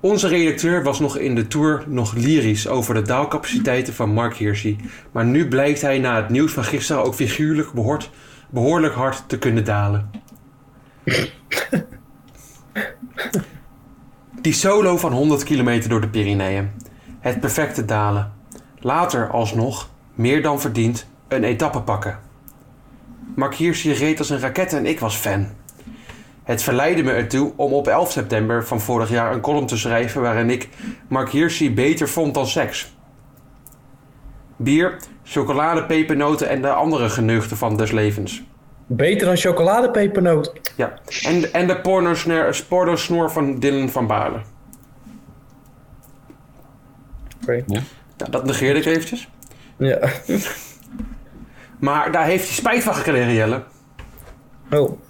onze 0.01 0.29
redacteur 0.29 0.83
was 0.83 1.01
nog 1.01 1.17
in 1.19 1.35
de 1.35 1.47
Tour 1.47 1.83
nog 1.87 2.15
lyrisch 2.15 2.69
over 2.69 2.95
de 2.95 3.03
daalcapaciteiten 3.03 3.95
van 3.95 4.11
Mark 4.13 4.37
Hirschi. 4.37 4.77
Maar 5.13 5.25
nu 5.25 5.49
blijkt 5.49 5.81
hij 5.81 5.99
na 5.99 6.17
het 6.17 6.29
nieuws 6.29 6.53
van 6.53 6.65
gisteren 6.65 7.05
ook 7.05 7.15
figuurlijk 7.15 7.73
behoort, 7.73 8.11
behoorlijk 8.51 8.95
hard 8.95 9.25
te 9.27 9.39
kunnen 9.39 9.65
dalen. 9.65 10.11
Die 14.41 14.53
solo 14.53 14.97
van 14.97 15.13
100 15.13 15.43
kilometer 15.45 15.89
door 15.89 16.01
de 16.01 16.09
Pyreneeën. 16.09 16.71
Het 17.21 17.41
perfecte 17.41 17.85
dalen. 17.85 18.33
Later 18.83 19.31
alsnog, 19.31 19.89
meer 20.15 20.43
dan 20.43 20.61
verdiend, 20.61 21.07
een 21.29 21.45
etappe 21.45 21.81
pakken. 21.81 22.19
Mark 23.35 23.55
Hirschi 23.55 23.93
reed 23.93 24.19
als 24.19 24.31
een 24.31 24.41
raket 24.41 24.73
en 24.73 24.87
ik 24.87 25.01
was 25.01 25.17
fan. 25.17 25.47
Het 26.43 26.63
verleidde 26.63 27.03
me 27.03 27.13
ertoe 27.13 27.53
om 27.57 27.73
op 27.73 27.87
11 27.87 28.11
september 28.11 28.67
van 28.67 28.81
vorig 28.81 29.11
jaar 29.11 29.33
een 29.33 29.41
column 29.41 29.67
te 29.67 29.77
schrijven 29.77 30.23
waarin 30.23 30.51
ik 30.51 30.69
Mark 31.09 31.31
Hirschi 31.31 31.75
beter 31.75 32.09
vond 32.09 32.35
dan 32.35 32.47
seks. 32.47 32.95
Bier, 34.57 34.97
chocolade, 35.25 35.85
pepernoten 35.85 36.49
en 36.49 36.63
de 36.63 36.73
andere 36.73 37.09
geneugten 37.09 37.57
van 37.57 37.77
des 37.77 37.91
levens. 37.91 38.43
Beter 38.87 39.27
dan 39.27 39.37
chocoladepepernoot. 39.37 40.53
Ja, 40.77 40.99
en, 41.23 41.53
en 41.53 41.67
de 41.67 41.81
pornosnor 41.81 42.65
pornosnor 42.69 43.31
van 43.31 43.59
Dylan 43.59 43.89
van 43.89 44.07
Baarle. 44.07 44.41
Oké. 47.43 47.65
Nou, 48.23 48.35
dat 48.35 48.45
negeerde 48.45 48.79
ik 48.79 48.87
eventjes. 48.87 49.29
Ja. 49.77 49.99
Maar 51.79 52.13
daar 52.13 52.25
heeft 52.25 52.47
hij 52.47 52.55
spijt 52.55 52.83
van 52.83 52.95
gekregen, 52.95 53.33
Jelle. 53.33 53.63
Oh. 54.71 55.01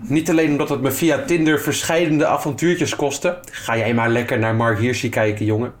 Niet 0.00 0.30
alleen 0.30 0.50
omdat 0.50 0.68
het 0.68 0.80
me 0.80 0.90
via 0.90 1.24
Tinder 1.24 1.60
verscheidende 1.60 2.26
avontuurtjes 2.26 2.96
kostte. 2.96 3.38
Ga 3.50 3.76
jij 3.76 3.94
maar 3.94 4.08
lekker 4.08 4.38
naar 4.38 4.54
Mark 4.54 4.78
Hirschi 4.78 5.08
kijken, 5.08 5.44
jongen. 5.44 5.72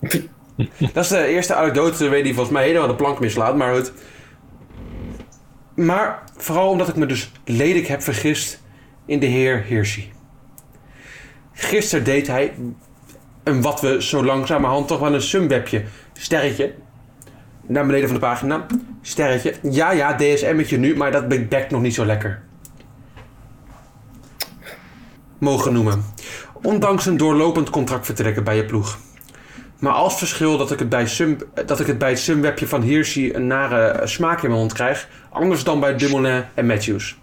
Dat 0.92 1.04
is 1.04 1.08
de 1.08 1.26
eerste 1.26 1.54
anekdote 1.54 2.08
weet 2.08 2.24
die 2.24 2.34
volgens 2.34 2.54
mij 2.54 2.66
helemaal 2.66 2.88
de 2.88 2.94
plank 2.94 3.20
mislaat, 3.20 3.56
maar 3.56 3.74
goed. 3.74 3.92
Maar 5.74 6.22
vooral 6.36 6.70
omdat 6.70 6.88
ik 6.88 6.96
me 6.96 7.06
dus 7.06 7.32
lelijk 7.44 7.86
heb 7.86 8.02
vergist 8.02 8.62
in 9.06 9.18
de 9.18 9.26
heer 9.26 9.62
Hirschi. 9.62 10.12
Gisteren 11.52 12.04
deed 12.04 12.26
hij 12.26 12.54
een 13.46 13.62
wat 13.62 13.80
we 13.80 14.02
zo 14.02 14.24
langzamerhand 14.24 14.88
toch 14.88 14.98
wel 14.98 15.14
een 15.14 15.22
sumwebje. 15.22 15.84
Sterretje. 16.12 16.74
Naar 17.62 17.86
beneden 17.86 18.08
van 18.08 18.18
de 18.18 18.24
pagina. 18.24 18.66
Sterretje. 19.02 19.54
Ja, 19.62 19.90
ja, 19.90 20.16
DSM'tje 20.16 20.76
nu, 20.76 20.96
maar 20.96 21.12
dat 21.12 21.28
bekt 21.28 21.70
nog 21.70 21.80
niet 21.80 21.94
zo 21.94 22.04
lekker. 22.06 22.42
Mogen 25.38 25.72
noemen. 25.72 26.04
Ondanks 26.62 27.06
een 27.06 27.16
doorlopend 27.16 27.70
contract 27.70 28.06
vertrekken 28.06 28.44
bij 28.44 28.56
je 28.56 28.64
ploeg. 28.64 28.98
Maar 29.78 29.92
als 29.92 30.18
verschil 30.18 30.58
dat 30.58 30.70
ik 30.70 30.78
het 30.78 30.88
bij, 30.88 31.06
Sum, 31.06 31.38
dat 31.66 31.80
ik 31.80 31.86
het, 31.86 31.98
bij 31.98 32.10
het 32.10 32.18
Sumwebje 32.18 32.66
van 32.66 32.82
Hirschi 32.82 33.34
een 33.34 33.46
nare 33.46 34.06
smaak 34.06 34.42
in 34.42 34.48
mijn 34.48 34.60
mond 34.60 34.72
krijg. 34.72 35.08
Anders 35.30 35.64
dan 35.64 35.80
bij 35.80 35.96
Dumoulin 35.96 36.44
en 36.54 36.66
Matthews. 36.66 37.18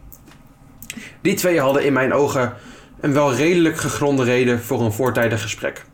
Die 1.22 1.34
twee 1.34 1.60
hadden 1.60 1.86
in 1.86 1.94
mijn 1.94 2.14
ogen 2.14 2.54
een 3.00 3.14
wel 3.14 3.34
redelijk 3.34 3.78
gegronde 3.78 4.24
reden 4.24 4.62
voor 4.62 4.82
een 4.82 4.92
voortijdig 4.92 5.42
gesprek. 5.42 5.86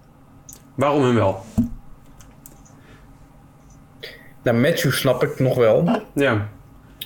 Waarom 0.80 1.04
hun 1.04 1.16
wel? 1.16 1.44
Nou, 4.44 4.58
Matthew 4.58 4.92
snap 4.92 5.24
ik 5.24 5.40
nog 5.40 5.56
wel. 5.56 6.02
Ja, 6.14 6.48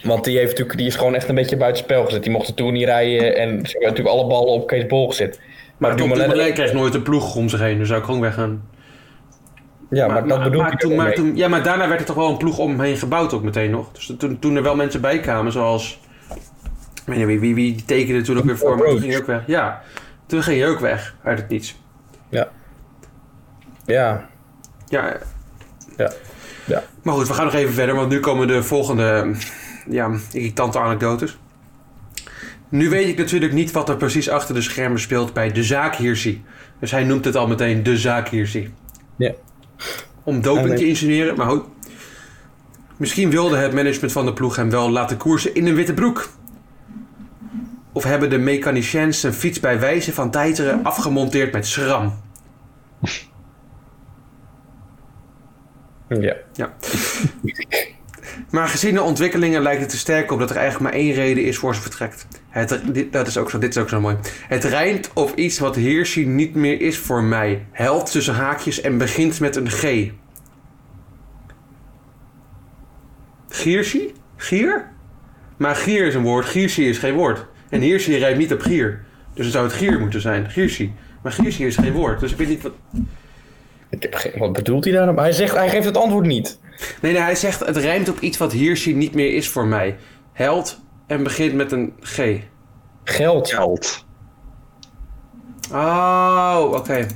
Want 0.03 0.24
die, 0.24 0.38
heeft 0.38 0.49
natuurlijk, 0.49 0.78
die 0.78 0.88
is 0.88 0.95
gewoon 0.95 1.15
echt 1.15 1.30
een 1.30 1.36
beetje 1.36 1.57
buiten 1.57 1.84
spel 1.84 2.05
gezet. 2.05 2.24
Die 2.24 2.32
mocht 2.32 2.47
de 2.47 2.53
Tour 2.53 2.71
niet 2.71 2.86
rijden 2.86 3.36
en 3.36 3.49
ze 3.49 3.71
hebben 3.71 3.89
natuurlijk 3.89 4.15
alle 4.15 4.28
ballen 4.28 4.53
op 4.53 4.67
Kees 4.67 4.86
Bol 4.86 5.07
gezet. 5.07 5.39
maar 5.78 5.89
Maar 5.89 5.97
Dumoulin, 5.97 6.53
krijgt 6.53 6.74
nooit 6.74 6.93
een 6.93 7.01
ploeg 7.01 7.36
om 7.36 7.49
zich 7.49 7.59
heen, 7.59 7.78
dus 7.78 7.88
zou 7.88 7.99
ik 7.99 8.05
gewoon 8.05 8.21
weggaan. 8.21 8.69
Ja, 9.89 10.07
maar, 10.07 10.28
dat 10.28 10.43
bedoel 10.43 10.65
ik 10.65 10.80
toen, 10.80 10.95
maar 10.95 11.13
toen, 11.13 11.36
Ja, 11.36 11.47
maar 11.47 11.63
daarna 11.63 11.88
werd 11.88 11.99
er 11.99 12.05
toch 12.05 12.15
wel 12.15 12.30
een 12.30 12.38
ploeg 12.38 12.57
om 12.57 12.69
hem 12.69 12.80
heen 12.80 12.97
gebouwd 12.97 13.34
ook 13.34 13.43
meteen 13.43 13.71
nog. 13.71 13.91
Dus 13.91 14.13
toen, 14.17 14.39
toen 14.39 14.55
er 14.55 14.63
wel 14.63 14.76
mensen 14.76 15.01
bij 15.01 15.19
kwamen, 15.19 15.51
zoals... 15.51 15.99
Ik 16.95 17.01
weet 17.05 17.17
niet 17.17 17.28
wie, 17.28 17.39
wie, 17.39 17.55
wie 17.55 17.86
tekende 17.86 18.21
toen 18.21 18.38
ook 18.38 18.43
weer 18.43 18.57
voor, 18.57 18.78
maar 18.78 18.88
toen 18.88 18.99
ging 18.99 19.11
hij 19.11 19.21
ook 19.21 19.28
weg. 19.28 19.43
Ja, 19.47 19.82
toen 20.26 20.43
ging 20.43 20.59
hij 20.59 20.69
ook 20.69 20.80
weg 20.80 21.15
uit 21.24 21.38
het 21.38 21.49
niets. 21.49 21.82
Ja. 23.86 24.30
Ja, 24.88 25.18
Ja. 25.98 26.12
Ja. 26.66 26.84
maar 27.02 27.14
goed, 27.14 27.28
we 27.28 27.34
gaan 27.34 27.46
nog 27.46 27.54
even 27.54 27.74
verder, 27.74 27.96
want 27.96 28.10
nu 28.10 28.20
komen 28.20 28.48
de 28.48 28.64
volgende 28.64 29.36
ja, 29.90 30.12
irritante 30.32 30.80
anekdotes. 30.80 31.38
Nu 32.70 32.90
weet 32.90 33.08
ik 33.08 33.18
natuurlijk 33.18 33.54
niet 33.54 33.72
wat 33.72 33.90
er 33.90 33.98
precies 33.98 34.30
achter 34.30 34.56
de 34.56 34.62
schermen 34.62 35.00
speelt 35.00 35.34
bij 35.34 35.52
de 35.52 35.64
zaak. 35.64 35.98
Dus 36.80 36.92
hij 36.92 37.04
noemt 37.04 37.26
het 37.26 37.36
al 37.36 37.48
meteen 37.48 37.84
de 37.84 37.98
zaak. 37.98 38.30
Ja. 39.16 39.32
Om 40.24 40.42
doping 40.42 40.76
te 40.78 40.88
insinueren, 40.88 41.36
maar 41.36 41.50
goed. 41.50 41.64
Misschien 42.98 43.30
wilde 43.30 43.58
het 43.58 43.74
management 43.74 44.12
van 44.12 44.26
de 44.26 44.34
ploeg 44.34 44.56
hem 44.56 44.70
wel 44.70 44.90
laten 44.90 45.18
koersen 45.18 45.56
in 45.56 45.68
een 45.68 45.76
witte 45.76 45.94
broek. 45.94 46.30
Of 47.92 48.04
hebben 48.04 48.30
de 48.30 48.38
mechaniciens 48.38 49.20
zijn 49.20 49.34
fiets 49.34 49.60
bij 49.60 49.80
wijze 49.80 50.14
van 50.14 50.32
tijteren 50.32 50.84
afgemonteerd 50.84 51.52
met 51.52 51.68
schram. 51.68 52.14
Ja. 56.22 56.36
Ja. 56.53 56.74
Maar 58.49 58.68
gezien 58.68 58.93
de 58.93 59.01
ontwikkelingen 59.01 59.61
lijkt 59.61 59.82
het 59.82 59.89
te 59.89 59.97
sterk 59.97 60.32
op 60.32 60.39
dat 60.39 60.49
er 60.49 60.55
eigenlijk 60.55 60.91
maar 60.91 61.01
één 61.01 61.14
reden 61.14 61.43
is 61.43 61.57
voor 61.57 61.72
zijn 61.72 61.84
vertrek. 61.84 62.14
Het, 62.49 62.82
dit, 62.93 63.14
dat 63.14 63.28
is 63.28 63.38
ook 63.38 63.49
zo, 63.49 63.57
dit 63.57 63.76
is 63.76 63.82
ook 63.82 63.89
zo 63.89 63.99
mooi. 63.99 64.18
Het 64.47 64.64
rijmt 64.64 65.11
op 65.14 65.36
iets 65.36 65.59
wat 65.59 65.76
Hirschi 65.76 66.26
niet 66.26 66.55
meer 66.55 66.82
is 66.82 66.97
voor 66.97 67.24
mij. 67.24 67.66
Held 67.72 68.11
tussen 68.11 68.34
haakjes 68.34 68.82
en 68.82 68.97
begint 68.97 69.39
met 69.39 69.55
een 69.55 69.70
G. 69.70 70.11
Gierschi? 73.49 74.14
Gier? 74.36 74.91
Maar 75.57 75.76
gier 75.76 76.05
is 76.05 76.16
een 76.16 76.22
woord, 76.22 76.45
Gierschi 76.45 76.89
is 76.89 76.97
geen 76.97 77.14
woord. 77.14 77.45
En 77.70 77.82
Hirschi 77.82 78.18
rijmt 78.18 78.38
niet 78.38 78.53
op 78.53 78.61
gier. 78.61 79.05
Dus 79.34 79.45
het 79.45 79.53
zou 79.53 79.66
het 79.66 79.74
gier 79.74 79.99
moeten 79.99 80.22
zijn, 80.22 80.49
Gierschi. 80.49 80.93
Maar 81.24 81.32
Gierschi 81.32 81.66
is 81.66 81.76
geen 81.76 81.93
woord, 81.93 82.20
dus 82.20 82.32
ik 82.32 82.38
weet 82.38 82.47
niet 82.47 82.61
wat... 82.61 82.74
Ik 83.94 84.02
heb 84.02 84.16
geen, 84.16 84.32
wat 84.38 84.54
bedoelt 84.54 84.84
hij 84.84 84.94
daarop? 84.94 85.18
Hij, 85.18 85.32
zegt, 85.32 85.56
hij 85.56 85.70
geeft 85.70 85.86
het 85.86 85.98
antwoord 85.98 86.26
niet. 86.26 86.60
Nee, 87.02 87.12
nee, 87.14 87.22
hij 87.22 87.36
zegt 87.36 87.60
het 87.66 87.78
rijmt 87.78 88.10
op 88.10 88.20
iets 88.20 88.38
wat 88.38 88.52
Hirschi 88.52 88.96
niet 88.96 89.14
meer 89.14 89.34
is 89.36 89.50
voor 89.50 89.66
mij. 89.66 89.96
Held 90.34 90.80
en 91.08 91.24
begint 91.24 91.54
met 91.54 91.72
een 91.72 91.94
G. 92.02 92.20
Geld. 93.04 93.54
Geld. 93.54 94.06
Oh, 95.72 96.72
oké. 96.74 97.08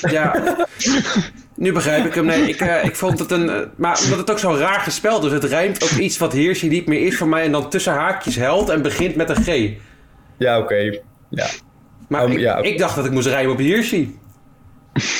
Ja. 0.00 0.56
nu 1.54 1.72
begrijp 1.72 2.04
ik 2.06 2.14
hem. 2.14 2.24
Nee, 2.26 2.48
ik, 2.48 2.60
eh, 2.60 2.84
ik 2.84 2.96
vond 2.96 3.18
het 3.18 3.30
een... 3.30 3.48
eh, 3.50 3.60
maar 3.76 4.00
omdat 4.04 4.18
het 4.18 4.30
ook 4.30 4.38
zo 4.38 4.54
raar 4.54 4.80
gespeld 4.80 5.24
is. 5.24 5.32
Het 5.32 5.44
rijmt 5.44 5.82
op 5.82 5.90
iets 5.98 6.18
wat 6.18 6.32
Hirschi 6.32 6.68
niet 6.68 6.86
meer 6.86 7.06
is 7.06 7.16
voor 7.16 7.28
mij. 7.28 7.44
En 7.44 7.52
dan 7.52 7.70
tussen 7.70 7.92
haakjes 7.92 8.36
held 8.36 8.68
en 8.68 8.82
begint 8.82 9.14
met 9.16 9.30
een 9.30 9.42
G. 9.42 9.72
Ja, 10.36 10.58
oké. 10.58 11.00
Ja. 11.28 11.46
Maar 12.08 12.24
Oh, 12.24 12.30
ik, 12.30 12.38
ja, 12.38 12.56
ik 12.56 12.78
dacht 12.78 12.96
dat 12.96 13.04
ik 13.04 13.10
moest 13.12 13.26
rijmen 13.26 13.52
op 13.52 13.58
Hirschi. 13.58 14.18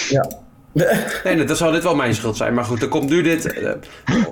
Ja. 0.08 0.28
Nee, 1.24 1.44
dat 1.44 1.56
zal 1.56 1.72
dit 1.72 1.82
wel 1.82 1.94
mijn 1.94 2.14
schuld 2.14 2.36
zijn. 2.36 2.54
Maar 2.54 2.64
goed, 2.64 2.82
er 2.82 2.88
komt 2.88 3.08
nu 3.08 3.22
dit... 3.22 3.52
eh, 3.52 3.72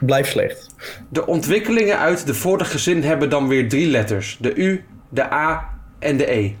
Blijf 0.00 0.28
slecht. 0.28 0.74
De 1.08 1.26
ontwikkelingen 1.26 1.98
uit 1.98 2.26
de 2.26 2.34
vorige 2.34 2.78
zin 2.78 3.02
hebben 3.02 3.30
dan 3.30 3.48
weer 3.48 3.68
drie 3.68 3.86
letters. 3.86 4.36
De 4.40 4.54
U, 4.54 4.84
de 5.08 5.32
A 5.32 5.78
en 5.98 6.16
de 6.16 6.32
E. 6.32 6.54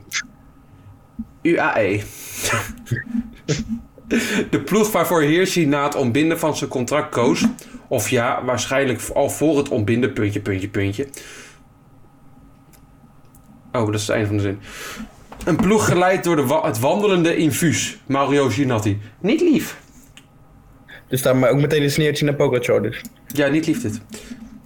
UAE. 1.42 2.00
De 4.50 4.60
ploeg 4.60 4.92
waarvoor 4.92 5.22
Hirschi 5.22 5.66
na 5.66 5.84
het 5.84 5.94
ontbinden 5.94 6.38
van 6.38 6.56
zijn 6.56 6.70
contract 6.70 7.10
koos... 7.10 7.44
of 7.88 8.10
ja, 8.10 8.44
waarschijnlijk 8.44 9.02
al 9.14 9.30
voor 9.30 9.56
het 9.56 9.68
ontbinden, 9.68 10.12
puntje, 10.12 10.40
puntje, 10.40 10.68
puntje... 10.68 11.08
Oh, 13.72 13.86
dat 13.86 13.94
is 13.94 14.00
het 14.00 14.10
einde 14.10 14.26
van 14.26 14.36
de 14.36 14.42
zin. 14.42 14.58
Een 15.44 15.56
ploeg 15.56 15.84
geleid 15.86 16.24
door 16.24 16.36
de 16.36 16.46
wa- 16.46 16.66
het 16.66 16.78
wandelende 16.78 17.36
infuus, 17.36 17.98
Mario 18.06 18.48
Ginatti. 18.48 19.00
Niet 19.20 19.40
lief. 19.40 19.80
Dus 21.08 21.22
daar 21.22 21.36
maar 21.36 21.50
ook 21.50 21.60
meteen 21.60 21.82
een 21.82 21.90
sneertje 21.90 22.24
naar 22.24 22.34
Pogacar 22.34 22.82
dus. 22.82 23.00
Ja, 23.26 23.48
niet 23.48 23.66
lief 23.66 23.80
dit. 23.82 24.00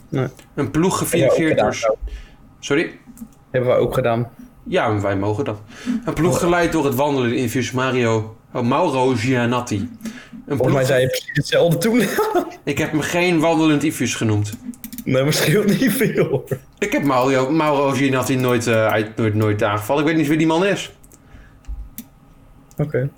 Nee. 0.09 0.27
Een 0.55 0.70
ploeg 0.70 0.99
gedaan, 1.09 1.57
door... 1.57 1.97
Sorry? 2.61 2.99
Hebben 3.51 3.70
we 3.70 3.77
ook 3.77 3.95
gedaan. 3.95 4.29
Ja, 4.64 5.01
wij 5.01 5.16
mogen 5.16 5.45
dat. 5.45 5.61
Een 6.05 6.14
ploeg 6.14 6.39
geleid 6.39 6.73
door 6.73 6.85
het 6.85 6.95
wandelen 6.95 7.35
infuus 7.37 7.70
Mario... 7.70 8.37
Oh, 8.53 8.62
Mauro 8.62 9.14
Gianatti. 9.16 9.77
Een 9.77 9.91
Volgens 10.47 10.59
mij 10.59 10.68
ploeg... 10.68 10.87
zei 10.87 11.01
je 11.01 11.07
precies 11.07 11.31
hetzelfde 11.33 11.79
toen. 11.79 12.03
Ik 12.64 12.79
heb 12.79 12.91
hem 12.91 13.01
geen 13.01 13.41
wandelend 13.41 13.85
infuus 13.85 14.14
genoemd. 14.14 14.53
Nee, 15.05 15.23
maar 15.23 15.33
scheelt 15.33 15.67
niet 15.81 15.93
veel 15.93 16.27
hoor. 16.27 16.45
Ik 16.79 16.93
heb 16.93 17.03
Mario, 17.03 17.51
Mauro 17.51 17.91
Gianatti 17.91 18.37
nooit, 18.37 18.69
uit, 18.69 19.17
nooit, 19.17 19.35
nooit 19.35 19.63
aangevallen. 19.63 20.03
Ik 20.03 20.09
weet 20.09 20.17
niet 20.19 20.29
wie 20.29 20.39
die 20.39 20.47
man 20.47 20.65
is. 20.67 20.93
Oké. 22.77 23.09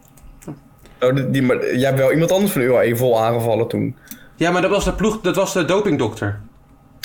Oh, 1.01 1.15
die, 1.15 1.31
die, 1.31 1.43
maar 1.43 1.77
jij 1.77 1.87
hebt 1.87 1.99
wel 1.99 2.13
iemand 2.13 2.33
anders 2.33 2.53
van 2.53 2.63
UAE 2.63 2.97
vol 2.97 3.23
aangevallen 3.23 3.69
toen. 3.69 3.97
Ja, 4.37 4.51
maar 4.51 4.63
dat 4.63 4.71
was 4.71 4.85
de 4.85 4.93
ploeg... 4.93 5.21
Dat 5.21 5.37
was 5.37 5.53
de 5.53 5.65
dopingdokter. 5.65 6.41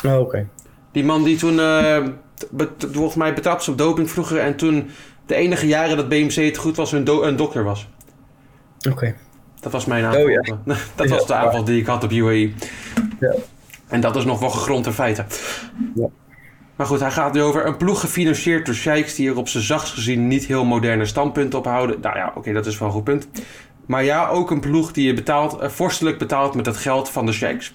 Oh, 0.06 0.20
oké. 0.20 0.48
Die 0.92 1.04
man 1.04 1.24
die 1.24 1.38
toen... 1.38 1.56
be- 1.56 2.70
volgens 2.92 3.16
mij 3.16 3.34
betrapt 3.34 3.68
op 3.68 3.78
doping 3.78 4.10
vroeger... 4.10 4.40
en 4.40 4.56
toen 4.56 4.90
de 5.26 5.36
enige 5.36 5.68
jaren 5.68 5.98
dat 5.98 6.10
BMC 6.10 6.32
het 6.36 6.58
goed 6.58 6.76
was... 6.76 6.92
een, 6.92 7.04
do- 7.04 7.24
een 7.24 7.36
dokter 7.36 7.64
was. 7.64 7.88
Oké. 8.90 9.16
Dat 9.60 9.72
was 9.72 9.86
mijn 9.86 10.06
aanval. 10.06 10.24
Oh, 10.24 10.30
ja. 10.30 10.42
dat 10.96 11.10
Ja, 11.10 11.16
was 11.16 11.28
de 11.28 11.34
aanval 11.34 11.64
die 11.64 11.80
ik 11.80 11.86
had 11.86 12.04
op 12.04 12.12
UAE. 12.12 12.52
Ja. 13.20 13.34
En 13.90 14.02
dat 14.02 14.16
is 14.16 14.26
nog 14.26 14.40
wel 14.40 14.50
gegrond 14.50 14.86
in 14.86 14.92
feiten. 14.92 15.26
Ja. 15.96 16.08
Maar 16.76 16.88
goed, 16.88 17.00
hij 17.00 17.12
gaat 17.12 17.34
nu 17.34 17.42
over 17.42 17.66
een 17.66 17.78
ploeg 17.78 18.00
gefinancierd 18.00 18.66
door 18.66 18.76
sheiks 18.76 19.16
die 19.16 19.30
er 19.30 19.38
op 19.38 19.48
zijn 19.48 19.64
zachtst 19.64 19.94
gezien 19.94 20.28
niet 20.28 20.46
heel 20.46 20.66
moderne 20.66 21.06
standpunten 21.06 21.60
op 21.60 21.66
houden. 21.66 22.02
Nou 22.02 22.18
ja, 22.18 22.32
oké, 22.36 22.54
dat 22.54 22.66
is 22.66 22.78
wel 22.78 22.88
een 22.88 22.94
goed 22.94 23.04
punt. 23.04 23.28
Maar 23.86 24.04
ja, 24.04 24.28
ook 24.28 24.52
een 24.52 24.60
ploeg 24.60 24.92
die 24.92 25.06
je 25.06 25.14
betaalt, 25.14 25.58
eh, 25.58 25.70
vorstelijk 25.70 26.18
betaalt 26.18 26.56
met 26.56 26.66
het 26.66 26.78
geld 26.78 27.10
van 27.10 27.26
de 27.26 27.32
sheiks. 27.32 27.74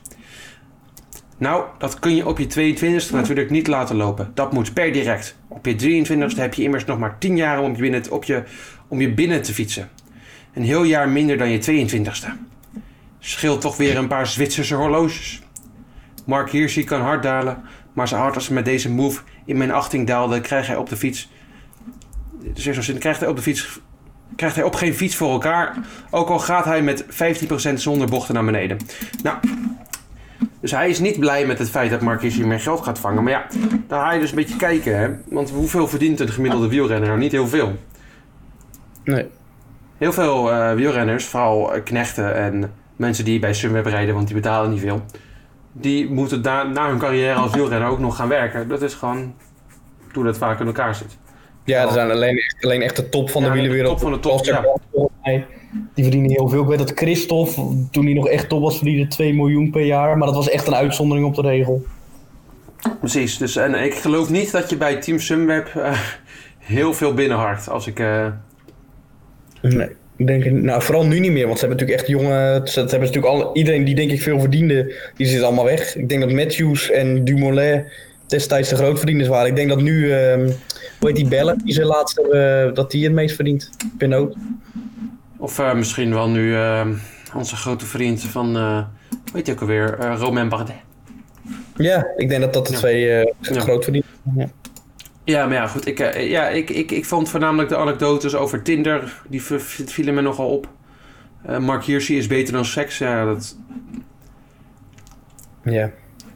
Nou, 1.39 1.65
dat 1.79 1.99
kun 1.99 2.17
je 2.17 2.27
op 2.27 2.39
je 2.39 2.47
22e 2.47 3.15
natuurlijk 3.15 3.51
niet 3.51 3.67
laten 3.67 3.97
lopen. 3.97 4.31
Dat 4.35 4.53
moet 4.53 4.73
per 4.73 4.93
direct. 4.93 5.37
Op 5.49 5.67
je 5.67 5.77
23e 5.77 6.41
heb 6.41 6.55
je 6.55 6.63
immers 6.63 6.85
nog 6.85 6.99
maar 6.99 7.19
10 7.19 7.37
jaar 7.37 7.61
om 7.61 7.71
je 7.71 7.83
binnen, 7.83 8.11
op 8.11 8.25
je, 8.25 8.43
om 8.89 9.01
je 9.01 9.15
binnen 9.15 9.43
te 9.43 9.55
fietsen. 9.55 9.91
Een 10.55 10.65
heel 10.65 10.83
jaar 10.83 11.09
minder 11.09 11.39
dan 11.39 11.51
je 11.51 11.59
22e. 11.59 12.29
Scheelt 13.19 13.61
toch 13.61 13.77
weer 13.77 13.97
een 13.97 14.09
paar 14.09 14.27
Zwitserse 14.27 14.75
horloges. 14.75 15.43
Mark 16.25 16.51
Hirschi 16.51 16.85
kan 16.85 17.01
hard 17.01 17.23
dalen, 17.23 17.63
maar 17.93 18.09
zo 18.09 18.17
hard 18.17 18.35
als 18.35 18.47
hij 18.47 18.55
met 18.55 18.65
deze 18.65 18.91
move 18.91 19.21
in 19.45 19.57
mijn 19.57 19.73
achting 19.73 20.07
daalde, 20.07 20.41
krijgt 20.41 20.67
hij 20.67 20.77
op 20.77 20.89
de 20.89 20.97
fiets. 20.97 21.31
Dus 22.53 22.79
zin 22.79 22.99
krijgt 22.99 23.21
hij 23.21 23.29
op 23.29 23.37
de 23.37 23.43
fiets. 23.43 23.81
Krijgt 24.37 24.57
hij 24.57 24.65
op 24.65 24.75
geen 24.75 24.95
fiets 24.95 25.17
voor 25.17 25.31
elkaar. 25.31 25.77
Ook 26.11 26.29
al 26.29 26.39
gaat 26.39 26.65
hij 26.65 26.83
met 26.83 27.05
15% 27.71 27.75
zonder 27.75 28.09
bochten 28.09 28.35
naar 28.35 28.45
beneden. 28.45 28.79
Nou, 29.23 29.37
Dus 30.61 30.71
hij 30.71 30.89
is 30.89 30.99
niet 30.99 31.19
blij 31.19 31.47
met 31.47 31.59
het 31.59 31.71
feit 31.71 31.91
dat 31.91 32.01
Mark 32.01 32.21
Hirschi 32.21 32.47
meer 32.47 32.61
geld 32.61 32.85
gaat 32.85 32.99
vangen. 32.99 33.23
Maar 33.23 33.33
ja, 33.33 33.47
daar 33.87 34.05
ga 34.05 34.13
je 34.13 34.21
dus 34.21 34.31
een 34.31 34.37
beetje 34.37 34.57
kijken. 34.57 34.99
Hè? 34.99 35.09
Want 35.29 35.51
hoeveel 35.51 35.89
verdient 35.89 36.21
een 36.21 36.29
gemiddelde 36.29 36.69
wielrenner? 36.69 37.09
Nou, 37.09 37.21
niet 37.21 37.33
heel 37.33 37.49
veel. 37.49 37.79
Nee. 39.05 39.27
Heel 39.99 40.13
veel 40.13 40.53
eh, 40.53 40.75
wielrenners, 40.75 41.25
vooral 41.25 41.75
eh, 41.75 41.83
knechten 41.85 42.35
en 42.35 42.73
mensen 42.97 43.25
die 43.25 43.39
bij 43.39 43.55
Sunweb 43.55 43.87
rijden, 43.87 44.15
want 44.15 44.27
die 44.27 44.37
betalen 44.37 44.71
niet 44.71 44.81
veel. 44.81 45.05
Die 45.77 46.11
moeten 46.11 46.43
daar 46.43 46.71
na 46.71 46.89
hun 46.89 46.99
carrière 46.99 47.35
als 47.35 47.53
wielrenner 47.55 47.89
ook 47.89 47.99
nog 47.99 48.17
gaan 48.17 48.29
werken. 48.29 48.69
Dat 48.69 48.83
is 48.83 48.95
gewoon 48.95 49.35
hoe 50.13 50.25
dat 50.25 50.39
vaak 50.39 50.61
in 50.61 50.67
elkaar 50.67 50.95
zit. 50.95 51.19
Ja, 51.65 51.83
er 51.83 51.93
zijn 51.93 52.11
alleen, 52.11 52.37
echt- 52.39 52.57
alleen 52.65 52.83
echt 52.83 52.97
de 52.97 53.09
top 53.09 53.31
van 53.31 53.43
de 53.43 53.49
Ja, 53.49 53.55
de 53.55 53.59
wielerwereld. 53.61 53.93
top 53.99 54.03
van 54.09 54.13
de 54.13 54.21
top, 54.21 54.45
ja. 54.45 54.65
Die 55.95 56.05
verdienen 56.05 56.31
heel 56.31 56.49
veel. 56.49 56.63
Ik 56.63 56.69
weet 56.69 56.79
dat 56.79 56.93
Christophe, 56.95 57.87
toen 57.91 58.05
hij 58.05 58.15
nog 58.15 58.29
echt 58.29 58.49
top 58.49 58.61
was, 58.63 58.77
verdiende 58.77 59.07
2 59.07 59.35
miljoen 59.35 59.71
per 59.71 59.85
jaar. 59.85 60.19
Maar 60.19 60.27
dat 60.27 60.37
was 60.37 60.49
echt 60.49 60.67
een 60.67 60.75
uitzondering 60.75 61.27
op 61.27 61.35
de 61.35 61.41
regel. 61.43 61.85
Precies, 63.01 63.39
dus 63.39 63.57
en 63.57 63.75
ik 63.75 63.95
geloof 63.95 64.31
niet 64.31 64.53
dat 64.53 64.71
je 64.71 64.77
bij 64.77 64.97
Team 65.01 65.19
Sunweb 65.19 65.67
eh, 65.67 65.99
heel 66.59 66.95
veel 66.95 67.15
binnenhart. 67.15 67.69
Als 67.69 67.87
ik. 67.87 67.99
eh, 67.99 68.27
Nee. 69.63 69.89
Ik 70.17 70.27
denk, 70.27 70.45
nou, 70.45 70.83
vooral 70.83 71.07
nu 71.07 71.19
niet 71.19 71.33
meer, 71.33 71.47
want 71.47 71.59
ze 71.59 71.67
hebben 71.67 71.87
natuurlijk 71.87 72.09
echt 72.11 72.21
jonge. 72.21 72.61
Ze, 72.65 72.81
hebben 72.81 72.99
natuurlijk 73.01 73.27
al, 73.27 73.51
iedereen 73.57 73.85
die 73.85 73.95
denk 73.95 74.11
ik 74.11 74.23
veel 74.23 74.41
verdiende, 74.41 74.95
die 75.17 75.27
zit 75.27 75.43
allemaal 75.43 75.65
weg. 75.65 75.97
Ik 75.97 76.09
denk 76.09 76.21
dat 76.21 76.33
Matthews 76.33 76.91
en 76.91 77.25
Dumoulin 77.25 77.85
destijds 78.27 78.69
de 78.69 78.77
grootverdieners 78.77 79.29
waren. 79.29 79.49
Ik 79.49 79.57
denk 79.57 79.69
dat 79.69 79.81
nu, 79.81 80.13
ehm 80.13 80.51
hoe 80.99 81.09
heet 81.09 81.17
die 81.17 81.29
Bellen, 81.29 81.59
die 81.65 81.75
ze 81.75 81.85
laatst 81.85 82.17
hebben, 82.17 82.75
dat 82.75 82.91
die 82.91 83.05
het 83.05 83.13
meest 83.13 83.35
verdient. 83.35 83.71
Pinot. 83.99 84.37
of 85.37 85.59
eh, 85.59 85.75
misschien 85.75 86.13
wel 86.15 86.29
nu 86.29 86.55
eh, 86.55 86.87
onze 87.37 87.57
grote 87.57 87.87
vriend 87.87 88.23
van. 88.25 88.57
eh 88.57 88.85
weet 89.33 89.47
je 89.47 89.53
ook 89.53 89.61
alweer? 89.61 89.99
eh 89.99 90.15
Romain 90.19 90.49
Bardet. 90.49 90.75
Ja, 91.77 92.07
ik 92.17 92.29
denk 92.29 92.41
dat 92.41 92.53
dat 92.53 92.67
de 92.67 92.73
Ja. 92.73 92.79
twee 92.79 93.11
eh 93.11 93.33
grootverdieners 93.43 94.13
zijn. 94.25 94.37
Ja. 94.39 94.64
Ja, 95.25 95.47
maar 95.47 95.55
ja, 95.55 95.67
goed. 95.67 95.87
Ik, 95.87 96.01
eh, 96.01 96.31
ja, 96.31 96.49
ik, 96.49 96.71
ik, 96.71 96.91
ik 96.91 97.05
vond 97.05 97.29
voornamelijk 97.29 97.69
de 97.69 97.77
anekdotes 97.77 98.35
over 98.35 98.63
Tinder. 98.63 99.23
Die 99.29 99.43
vielen 99.43 100.15
me 100.15 100.21
nogal 100.21 100.49
op. 100.49 100.69
Eh, 101.47 101.59
Mark 101.59 101.85
Hirschi 101.85 102.17
is 102.17 102.27
beter 102.27 102.53
dan 102.53 102.65
seks. 102.65 102.99
Ja, 102.99 103.25
dat... 103.25 103.57
ja. 105.65 105.91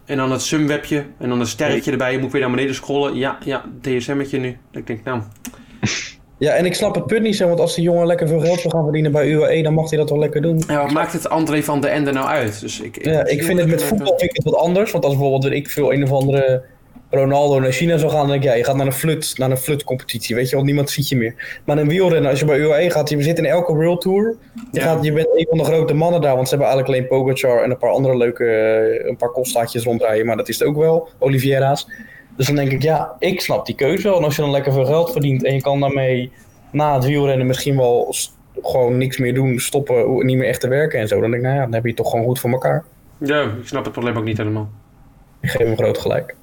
En 0.05 0.17
dan 0.17 0.31
het 0.33 0.43
sumwebje. 0.43 1.05
En 1.19 1.29
dan 1.29 1.41
een 1.41 1.47
sterretje 1.47 1.91
erbij. 1.91 2.13
Je 2.13 2.19
moet 2.19 2.33
weer 2.33 2.41
naar 2.41 2.51
beneden 2.51 2.75
scrollen. 2.75 3.17
Ja, 3.17 3.39
ja, 3.45 3.65
DSM'tje 3.81 4.39
nu. 4.39 4.59
Ik 4.73 4.87
denk, 4.87 5.05
nou... 5.05 5.23
Ja, 6.39 6.53
en 6.53 6.65
ik 6.65 6.75
snap 6.75 6.95
het 6.95 7.07
punt 7.07 7.23
niet 7.23 7.37
zo, 7.37 7.47
want 7.49 7.61
als 7.61 7.75
die 7.75 7.85
jongen 7.85 8.07
lekker 8.07 8.29
veel 8.29 8.41
geld 8.41 8.63
wil 8.63 8.71
gaan 8.71 8.83
verdienen 8.83 9.13
bij 9.13 9.29
UAE, 9.29 9.63
dan 9.63 9.75
mag 9.75 9.91
hij 9.91 9.99
dat 9.99 10.11
wel 10.11 10.19
lekker 10.19 10.43
doen. 10.43 10.63
Ja, 10.69 10.83
wat 10.83 10.93
maakt 10.93 11.13
het 11.13 11.29
André 11.29 11.63
van 11.63 11.81
de 11.81 11.89
Ende 11.89 12.13
nou 12.13 12.27
uit? 12.27 12.61
Dus 12.61 12.81
ik, 12.81 13.05
Ja, 13.05 13.27
ik 13.27 13.43
vind 13.43 13.59
het 13.59 13.69
met 13.69 13.83
voetbal 13.83 14.19
vind 14.19 14.31
ik 14.31 14.37
het 14.37 14.45
wat 14.45 14.55
anders. 14.55 14.91
Want 14.91 15.05
als 15.05 15.17
bijvoorbeeld 15.17 15.53
ik 15.53 15.71
veel 15.71 15.93
een 15.93 16.03
of 16.03 16.13
andere 16.13 16.63
Ronaldo 17.11 17.61
naar 17.61 17.73
China 17.73 17.97
zou 17.99 18.11
gaan, 18.11 18.21
dan 18.21 18.29
denk 18.29 18.43
ik, 18.43 18.49
ja, 18.49 18.55
je 18.55 18.65
gaat 18.65 18.77
naar 18.77 18.87
een 18.87 18.93
flut, 18.93 19.35
naar 19.39 19.51
een 19.51 19.57
flutcompetitie, 19.57 20.35
weet 20.35 20.49
je, 20.49 20.55
want 20.55 20.67
niemand 20.67 20.91
ziet 20.91 21.09
je 21.09 21.17
meer. 21.17 21.61
Maar 21.65 21.79
een 21.79 21.89
wielrenner, 21.89 22.31
als 22.31 22.41
je 22.41 22.47
bij 22.47 22.59
UAE 22.59 22.91
gaat, 22.91 23.09
je 23.09 23.23
zit 23.23 23.39
in 23.39 23.45
elke 23.47 23.75
World 23.75 24.01
Tour. 24.01 24.37
Je, 24.73 24.81
Ja. 24.81 24.83
gaat, 24.87 25.05
je 25.05 25.13
bent 25.13 25.29
een 25.35 25.47
van 25.49 25.59
de 25.59 25.65
grote 25.65 25.95
mannen 25.95 26.21
daar, 26.21 26.35
want 26.35 26.49
ze 26.49 26.55
hebben 26.55 26.73
eigenlijk 26.73 26.99
alleen 27.09 27.19
Pogacar 27.19 27.63
en 27.63 27.71
een 27.71 27.79
paar 27.79 27.91
andere 27.91 28.17
leuke, 28.17 28.45
eh, 28.45 29.09
een 29.09 29.17
paar 29.17 29.29
kostaatjes 29.29 29.85
rondrijden, 29.85 30.27
maar 30.27 30.37
dat 30.37 30.49
is 30.49 30.59
het 30.59 30.69
ook 30.69 30.77
wel, 30.77 31.09
Oliveira's. 31.19 31.89
Dus 32.37 32.47
dan 32.47 32.57
denk 32.57 32.71
ik, 32.73 32.83
ja, 32.83 33.13
ik 33.19 33.41
snap 33.41 33.67
die 33.67 33.75
keuze 33.75 34.09
wel. 34.09 34.17
En 34.19 34.25
als 34.25 34.37
je 34.37 34.43
dan 34.43 34.51
lekker 34.51 34.73
veel 34.73 34.85
geld 34.87 35.13
verdient 35.13 35.45
en 35.45 35.55
je 35.55 35.61
kan 35.61 35.81
daarmee 35.81 36.31
na 36.71 36.95
het 36.95 37.05
wielrennen 37.05 37.47
misschien 37.47 37.77
wel 37.77 38.15
gewoon 38.63 38.99
niks 38.99 39.19
meer 39.19 39.35
doen, 39.35 39.59
stoppen, 39.59 40.27
niet 40.27 40.37
meer 40.37 40.49
echt 40.49 40.61
te 40.61 40.69
werken 40.69 41.01
en 41.01 41.09
zo, 41.09 41.21
dan 41.21 41.31
denk 41.31 41.43
ik, 41.43 41.49
nou 41.49 41.55
ja, 41.59 41.63
dan 41.65 41.73
heb 41.73 41.83
je 41.83 41.89
het 41.89 41.97
toch 41.97 42.11
gewoon 42.11 42.25
goed 42.25 42.41
voor 42.41 42.51
elkaar. 42.51 42.85
Ja, 43.19 43.43
ik 43.43 43.67
snap 43.67 43.85
het 43.85 43.93
probleem 43.93 44.17
ook 44.17 44.25
niet 44.25 44.37
helemaal. 44.37 44.69
Ik 45.41 45.51
geef 45.51 45.67
hem 45.67 45.77
groot 45.77 45.99
gelijk. 45.99 46.35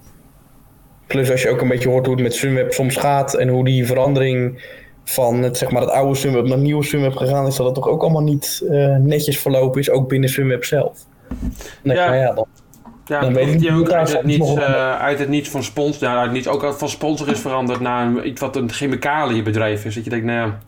Plus 1.07 1.31
als 1.31 1.41
je 1.41 1.49
ook 1.49 1.61
een 1.61 1.67
beetje 1.67 1.89
hoort 1.89 2.05
hoe 2.05 2.15
het 2.15 2.23
met 2.23 2.33
Sunweb 2.33 2.73
soms 2.73 2.95
gaat 2.95 3.33
en 3.33 3.47
hoe 3.47 3.65
die 3.65 3.85
verandering 3.85 4.63
van 5.03 5.43
het, 5.43 5.57
zeg 5.57 5.71
maar, 5.71 5.81
het 5.81 5.91
oude 5.91 6.15
Sunweb 6.15 6.43
naar 6.43 6.51
het 6.51 6.61
nieuwe 6.61 6.83
Sunweb 6.83 7.15
gegaan 7.15 7.47
is, 7.47 7.55
dat 7.55 7.65
het 7.65 7.75
toch 7.75 7.87
ook 7.87 8.01
allemaal 8.01 8.23
niet 8.23 8.63
eh, 8.69 8.95
netjes 8.95 9.39
verlopen 9.39 9.81
is, 9.81 9.89
ook 9.89 10.09
binnen 10.09 10.29
Sunweb 10.29 10.63
zelf. 10.63 10.97
Nee, 11.81 11.97
Ja. 11.97 12.13
ja. 12.13 12.21
ja, 12.21 12.33
dan, 12.33 12.45
Ja, 13.07 13.19
Dan 13.19 13.33
dat 13.33 13.43
weet 13.43 13.53
ik 13.53 13.61
je 13.61 13.71
niet 13.71 13.79
ook 13.79 13.91
uit 13.91 14.13
het, 14.13 14.23
niets, 14.23 14.57
uit 14.99 15.19
het 15.19 15.29
niets 15.29 15.49
van 15.49 15.63
sponsor, 15.63 16.07
ja, 16.07 16.15
uit 16.15 16.23
het 16.23 16.31
niets 16.31 16.47
ook 16.47 16.73
van 16.77 16.89
sponsor 16.89 17.29
is 17.29 17.39
veranderd 17.39 17.79
naar 17.79 18.25
iets 18.25 18.41
wat 18.41 18.55
een 18.55 18.71
chemicaliënbedrijf 18.71 19.85
is. 19.85 19.95
Dat 19.95 20.03
je 20.03 20.09
denkt, 20.09 20.25
nou 20.25 20.37
ja, 20.37 20.59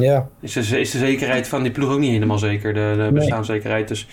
ja. 0.00 0.28
is 0.40 0.52
de, 0.52 0.80
is 0.80 0.90
de 0.90 0.98
zekerheid 0.98 1.48
van 1.48 1.62
die 1.62 1.72
ploeg 1.72 1.92
ook 1.92 1.98
niet 1.98 2.10
helemaal 2.10 2.38
zeker, 2.38 2.74
de, 2.74 2.94
de 2.96 3.12
bestaanszekerheid. 3.12 3.88
Dus, 3.88 4.06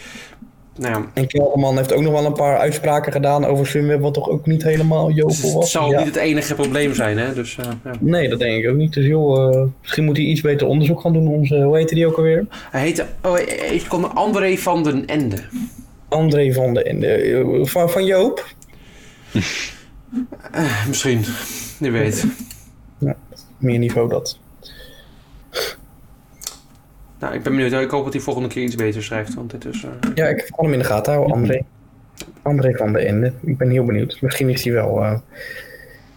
nou 0.81 0.93
ja, 0.93 1.05
En 1.13 1.27
Kelderman 1.27 1.77
heeft 1.77 1.93
ook 1.93 2.01
nog 2.01 2.13
wel 2.13 2.25
een 2.25 2.33
paar 2.33 2.57
uitspraken 2.57 3.11
gedaan 3.11 3.45
over 3.45 3.67
Sunweb, 3.67 4.01
wat 4.01 4.13
toch 4.13 4.29
ook 4.29 4.45
niet 4.45 4.63
helemaal 4.63 5.07
dus 5.07 5.15
jovel 5.15 5.43
het 5.49 5.53
was. 5.53 5.71
zal 5.71 5.91
Ja. 5.91 5.97
niet 5.97 6.07
het 6.07 6.15
enige 6.15 6.55
probleem 6.55 6.93
zijn, 6.93 7.17
hè. 7.17 7.33
Dus, 7.33 7.57
eh, 7.57 7.65
ja. 7.83 7.91
Nee, 7.99 8.29
dat 8.29 8.39
denk 8.39 8.63
ik 8.63 8.69
ook 8.69 8.75
niet. 8.75 8.93
Dus 8.93 9.05
joh, 9.05 9.55
eh, 9.55 9.63
misschien 9.81 10.03
moet 10.05 10.17
hij 10.17 10.25
iets 10.25 10.41
beter 10.41 10.67
onderzoek 10.67 11.01
gaan 11.01 11.13
doen. 11.13 11.27
Onze, 11.27 11.61
hoe 11.63 11.77
heette 11.77 11.95
die 11.95 12.07
ook 12.07 12.17
alweer? 12.17 12.45
Hij 12.71 12.81
heette, 12.81 13.05
oh, 13.23 13.39
ik 13.71 13.85
kom 13.87 14.03
André 14.05 14.57
van 14.57 14.83
den 14.83 15.05
Ende. 15.05 15.37
André 16.09 16.53
van 16.53 16.73
de 16.73 16.83
Ende. 16.83 17.07
eh, 17.07 17.65
Van, 17.65 17.89
van 17.89 18.05
Joop? 18.05 18.45
Eh, 20.51 20.87
misschien, 20.87 21.23
wie 21.77 21.91
weet. 21.91 22.25
Meer 23.57 23.79
niveau 23.79 24.09
dat. 24.09 24.39
Nou, 27.21 27.33
ik 27.33 27.43
ben 27.43 27.55
benieuwd. 27.55 27.81
Ik 27.83 27.89
hoop 27.91 28.03
dat 28.03 28.13
hij 28.13 28.21
volgende 28.21 28.49
keer 28.49 28.63
iets 28.63 28.75
beter 28.75 29.03
schrijft, 29.03 29.33
want 29.33 29.51
dit 29.51 29.65
is... 29.65 29.83
eh, 29.83 29.89
Ja, 30.15 30.27
ik 30.27 30.49
kan 30.55 30.65
hem 30.65 30.73
in 30.73 30.79
de 30.79 30.85
gaten 30.85 31.13
houden, 31.13 31.35
André. 31.35 31.61
André 32.41 32.73
van 32.75 32.93
de 32.93 32.99
Ende. 32.99 33.33
Ik 33.41 33.57
ben 33.57 33.69
heel 33.69 33.83
benieuwd. 33.85 34.17
Misschien 34.21 34.49
is 34.49 34.63
hij 34.63 34.73
wel... 34.73 35.01
eh, 35.03 35.17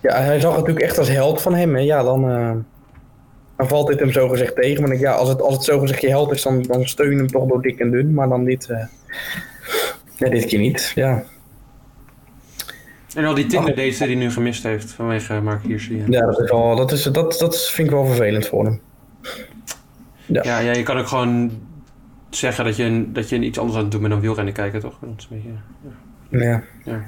Ja, 0.00 0.20
hij 0.22 0.40
zag 0.40 0.50
het 0.50 0.60
natuurlijk 0.60 0.86
echt 0.86 0.98
als 0.98 1.08
held 1.08 1.42
van 1.42 1.54
hem. 1.54 1.74
Hè. 1.74 1.80
Ja, 1.80 2.02
dan, 2.02 2.30
eh, 2.30 2.52
dan 3.56 3.68
valt 3.68 3.86
dit 3.86 4.00
hem 4.00 4.12
zo 4.12 4.28
gezegd 4.28 4.54
tegen. 4.56 4.82
Maar 4.82 4.92
ik, 4.92 5.00
ja, 5.00 5.12
als 5.12 5.28
het, 5.28 5.40
als 5.42 5.54
het 5.54 5.64
zo 5.64 5.78
gezegd 5.78 6.00
je 6.00 6.08
held 6.08 6.32
is, 6.32 6.42
dan, 6.42 6.62
dan 6.62 6.86
steun 6.88 7.10
je 7.10 7.16
hem 7.16 7.26
toch 7.30 7.46
door 7.48 7.62
dik 7.62 7.78
en 7.78 7.90
dun. 7.90 8.14
Maar 8.14 8.28
dan 8.28 8.44
dit... 8.44 8.68
eh, 8.70 8.84
Ja, 10.16 10.28
dit 10.28 10.44
keer 10.44 10.58
niet. 10.58 10.92
Ja, 10.94 11.24
En 13.14 13.24
al 13.24 13.34
die 13.34 13.46
Tinder 13.46 13.74
dates 13.74 13.98
die 13.98 14.06
hij 14.06 14.16
nu 14.16 14.30
gemist 14.30 14.62
heeft 14.62 14.90
vanwege 14.92 15.40
Mark 15.40 15.62
Hirschi. 15.62 15.96
Ja. 15.96 16.04
ja 16.08 16.26
dat, 16.26 16.40
is 16.40 16.50
wel, 16.50 16.76
dat, 16.76 16.92
is, 16.92 17.02
dat, 17.02 17.36
dat 17.38 17.60
vind 17.70 17.88
ik 17.88 17.94
wel 17.94 18.06
vervelend 18.06 18.46
voor 18.46 18.64
hem. 18.64 18.80
Ja, 20.26 20.58
ja, 20.58 20.72
je 20.72 20.82
kan 20.82 20.98
ook 20.98 21.06
gewoon 21.06 21.50
zeggen 22.30 22.64
dat 22.64 22.76
je, 22.76 22.84
een- 22.84 23.12
dat 23.12 23.28
je 23.28 23.38
iets 23.38 23.58
anders 23.58 23.76
aan 23.76 23.82
het 23.82 23.92
doen 23.92 24.00
bent 24.00 24.12
dan 24.12 24.22
wielrennen 24.22 24.54
kijken, 24.54 24.80
toch? 24.80 24.98
Dat 25.00 25.10
is 25.18 25.28
een 25.30 25.36
beetje, 26.28 26.44
Ja. 26.44 26.62
ja. 26.84 27.02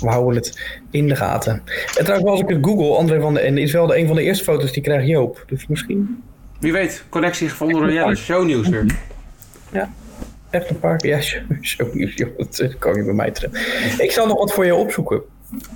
We 0.00 0.08
houden 0.08 0.34
het 0.34 0.78
in 0.90 1.08
de 1.08 1.16
gaten. 1.16 1.62
En 1.98 2.04
trouwens, 2.04 2.30
als 2.30 2.40
ik 2.40 2.48
het 2.48 2.64
google, 2.64 2.96
André 2.96 3.20
van 3.20 3.34
de 3.34 3.40
Ende 3.40 3.60
is 3.60 3.72
wel 3.72 3.86
de, 3.86 3.98
een 3.98 4.06
van 4.06 4.16
de 4.16 4.22
eerste 4.22 4.44
foto's 4.44 4.72
die 4.72 4.82
krijgt 4.82 5.06
Joop. 5.06 5.44
Dus 5.46 5.66
misschien 5.66 6.22
Wie 6.60 6.72
weet, 6.72 7.04
connectie 7.08 7.48
gevonden 7.48 7.76
door 7.80 7.92
Jelle. 7.92 8.14
Shownieuws 8.16 8.68
weer. 8.68 8.86
echt 10.50 10.70
een 10.70 10.78
paar 10.78 10.96
keer. 10.96 11.10
Ja, 11.16 11.20
zo, 11.22 11.38
zo, 11.60 11.86
joh, 11.94 12.36
dat 12.38 12.78
kan 12.78 12.94
je 12.94 13.04
bij 13.04 13.14
mij 13.14 13.30
terug. 13.30 13.52
Ik 14.00 14.10
zal 14.10 14.26
nog 14.26 14.38
wat 14.38 14.52
voor 14.52 14.64
je 14.64 14.74
opzoeken. 14.74 15.20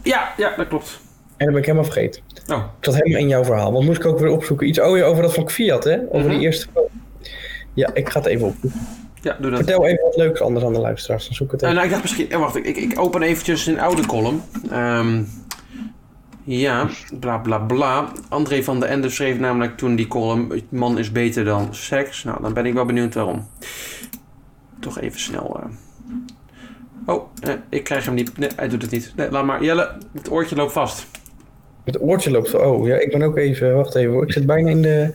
Ja, 0.03 0.33
ja, 0.37 0.57
dat 0.57 0.69
klopt. 0.69 1.01
En 1.41 1.47
dat 1.47 1.55
ben 1.55 1.57
ik 1.65 1.65
helemaal 1.69 1.91
vergeten. 1.93 2.23
Oh, 2.49 2.57
Ik 2.79 2.85
zat 2.85 2.95
helemaal 2.95 3.21
in 3.21 3.29
jouw 3.29 3.45
verhaal. 3.45 3.73
Wat 3.73 3.83
moest 3.83 3.99
ik 3.99 4.07
ook 4.07 4.19
weer 4.19 4.31
opzoeken? 4.31 4.67
Iets 4.69 4.81
oh 4.81 4.97
ja, 4.97 5.05
over 5.05 5.23
dat 5.23 5.35
van 5.35 5.51
Fiat, 5.51 5.85
hè? 5.85 5.99
Over 6.09 6.19
Mhm. 6.21 6.29
die 6.29 6.41
eerste 6.41 6.67
foto. 6.75 6.89
Ja, 7.75 7.91
ik 7.95 8.09
ga 8.09 8.19
het 8.19 8.29
even 8.29 8.47
opzoeken. 8.47 8.81
ja, 9.23 9.37
doe 9.41 9.51
dat. 9.51 9.59
Vertel 9.59 9.87
even 9.87 10.05
wat 10.05 10.17
leuks 10.17 10.41
anders 10.41 10.65
aan 10.65 10.73
de 10.73 10.79
luisteraars. 10.81 11.25
Dan 11.27 11.35
zoek 11.35 11.47
ik 11.47 11.53
het 11.53 11.63
Eh, 11.63 11.69
even. 11.69 11.81
nou, 11.83 11.95
ik 11.95 12.01
dacht 12.01 12.03
misschien... 12.17 12.31
eh, 12.33 12.39
wacht, 12.39 12.57
ik, 12.57 12.77
ik 12.77 12.99
open 13.01 13.23
eventjes 13.23 13.67
een 13.67 13.81
oude 13.81 14.07
column. 14.07 14.43
Ehm, 14.71 15.23
ja, 16.45 16.89
bla 17.21 17.39
bla 17.39 17.59
bla. 17.59 18.13
André 18.29 18.63
van 18.63 18.81
de 18.81 18.87
Ende 18.87 19.09
schreef 19.11 19.39
namelijk 19.39 19.77
toen 19.77 19.97
die 19.97 20.09
column... 20.09 20.51
"Het 20.51 20.71
Man 20.73 20.99
is 20.99 21.13
beter 21.13 21.45
dan 21.45 21.69
seks. 21.75 22.25
Nou, 22.25 22.43
dan 22.43 22.53
ben 22.53 22.67
ik 22.67 22.75
wel 22.75 22.85
benieuwd 22.85 23.15
waarom. 23.15 23.47
Toch 24.81 25.01
even 25.01 25.21
snel... 25.21 25.61
eh. 25.63 25.67
Oh, 27.07 27.29
eh, 27.41 27.55
ik 27.69 27.85
krijg 27.85 28.05
hem 28.05 28.15
niet. 28.15 28.39
Nee, 28.39 28.49
hij 28.57 28.69
doet 28.69 28.83
het 28.83 28.91
niet. 28.91 29.13
Nee, 29.17 29.31
laat 29.31 29.45
maar. 29.45 29.65
Jelle, 29.65 29.91
het 30.15 30.31
oortje 30.31 30.57
loopt 30.57 30.73
vast. 30.73 31.07
Het 31.93 32.03
oortje 32.03 32.31
loopt. 32.31 32.55
Oh 32.55 32.87
ja, 32.87 32.97
ik 32.99 33.11
ben 33.11 33.23
ook 33.23 33.37
even. 33.37 33.75
Wacht 33.75 33.95
even 33.95 34.13
hoor. 34.13 34.23
Ik 34.23 34.33
zit 34.33 34.47
bijna 34.47 34.71
in 34.71 34.83
de. 34.83 35.13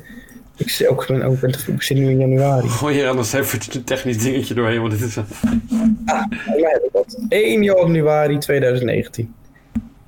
Ik 0.57 0.69
zit, 0.69 0.87
ook, 0.87 1.07
ben 1.07 1.23
ook, 1.23 1.41
ik 1.67 1.81
zit 1.81 1.97
nu 1.97 2.09
in 2.09 2.19
januari. 2.19 2.67
Gooi 2.67 2.95
hier 2.95 3.07
anders 3.07 3.33
even 3.33 3.59
een 3.73 3.83
technisch 3.83 4.17
dingetje 4.17 4.53
doorheen, 4.53 4.79
want 4.79 4.91
dit 4.91 5.01
is... 5.01 5.15
Mij 5.15 6.79
dat. 6.91 7.17
1 7.29 7.63
januari 7.63 8.37
2019. 8.37 9.33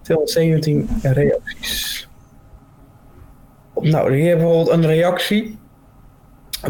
217 0.02 0.90
reacties. 1.02 2.08
Nou, 3.76 4.16
hier 4.16 4.28
hebben 4.28 4.46
we 4.46 4.54
bijvoorbeeld 4.54 4.78
een 4.78 4.86
reactie 4.86 5.58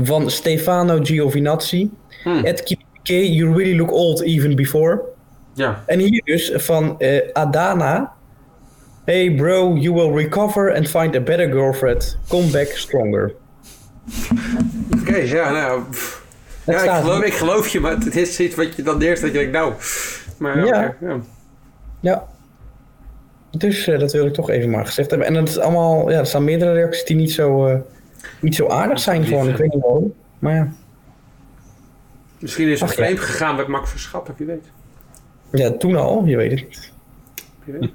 van 0.04 0.30
Stefano 0.30 1.00
Giovinazzi. 1.04 1.90
Hmm. 2.24 2.46
At 2.46 2.64
Kipike, 2.64 3.34
you 3.34 3.54
really 3.54 3.78
look 3.78 3.92
old 3.92 4.22
even 4.22 4.56
before. 4.56 5.02
Ja, 5.54 5.84
En 5.86 6.00
hier 6.00 6.22
dus 6.26 6.52
van 6.56 7.00
eh, 7.00 7.22
Adana. 7.34 8.17
Hey 9.08 9.30
bro, 9.36 9.76
you 9.76 9.94
will 9.94 10.12
recover 10.12 10.76
and 10.76 10.86
find 10.90 11.16
a 11.16 11.22
better 11.22 11.48
girlfriend. 11.48 12.18
Come 12.28 12.52
back 12.52 12.68
stronger. 12.68 13.34
oké, 15.02 15.16
ja, 15.16 15.52
nou... 15.52 15.84
Ja, 16.66 16.82
ik 16.82 16.90
geloof, 16.90 17.16
hier. 17.18 17.26
ik 17.26 17.34
geloof 17.34 17.68
je, 17.68 17.80
maar 17.80 17.92
het 17.92 18.16
is 18.16 18.40
iets 18.40 18.56
wat 18.56 18.76
je 18.76 18.82
dan 18.84 19.02
eerst 19.02 19.22
dat 19.22 19.32
je 19.32 19.38
denkt, 19.38 19.52
nou... 19.52 19.74
Maar 20.38 20.66
Ja. 20.66 20.96
ja. 21.02 21.20
Ja. 22.00 22.28
Dus 23.52 23.88
eh, 23.88 24.00
dat 24.00 24.12
wil 24.12 24.26
ik 24.26 24.34
toch 24.34 24.50
even 24.50 24.70
maar 24.70 24.86
gezegd 24.86 25.10
hebben. 25.10 25.28
En 25.28 25.34
dat 25.34 25.48
is 25.48 25.60
allemaal, 25.60 26.12
ja, 26.12 26.20
er 26.20 26.26
staan 26.26 26.44
meerdere 26.44 26.74
reacties 26.74 27.06
die 27.06 27.16
niet 27.16 27.32
zo, 27.32 27.68
eh, 27.68 27.80
niet 28.40 28.56
zo 28.56 28.68
aardig 28.68 29.00
zijn 29.00 29.26
gewoon. 29.26 29.50
Ik 29.50 29.58
weet 29.58 29.74
niet 29.74 29.82
waarom. 29.84 30.14
Maar 30.40 30.56
ja. 30.56 30.72
Misschien 32.40 32.68
is 32.68 32.82
het 32.82 32.94
vreemd 32.94 33.20
gegaan 33.20 33.56
met 33.56 33.68
Max 33.68 33.90
Verstappen, 33.90 34.34
wie 34.38 34.48
weet. 34.48 34.66
ja, 35.52 35.72
toen 35.72 35.96
al, 35.96 36.26
je 36.26 36.38
weet 36.38 36.52
het 36.52 36.64
niet. 36.64 36.92
Wie 37.64 37.74
weet. 37.80 37.92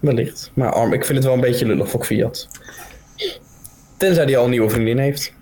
Wellicht. 0.00 0.50
Maar 0.54 0.72
arm, 0.72 0.92
ik 0.92 1.04
vind 1.04 1.16
het 1.18 1.26
wel 1.26 1.34
een 1.34 1.40
beetje 1.40 1.66
lullig 1.66 1.90
voor 1.90 2.04
Fiat. 2.04 2.48
Tenzij 3.96 4.24
hij 4.24 4.36
al 4.36 4.44
een 4.44 4.50
nieuwe 4.50 4.70
vriendin 4.70 4.98
heeft. 4.98 5.32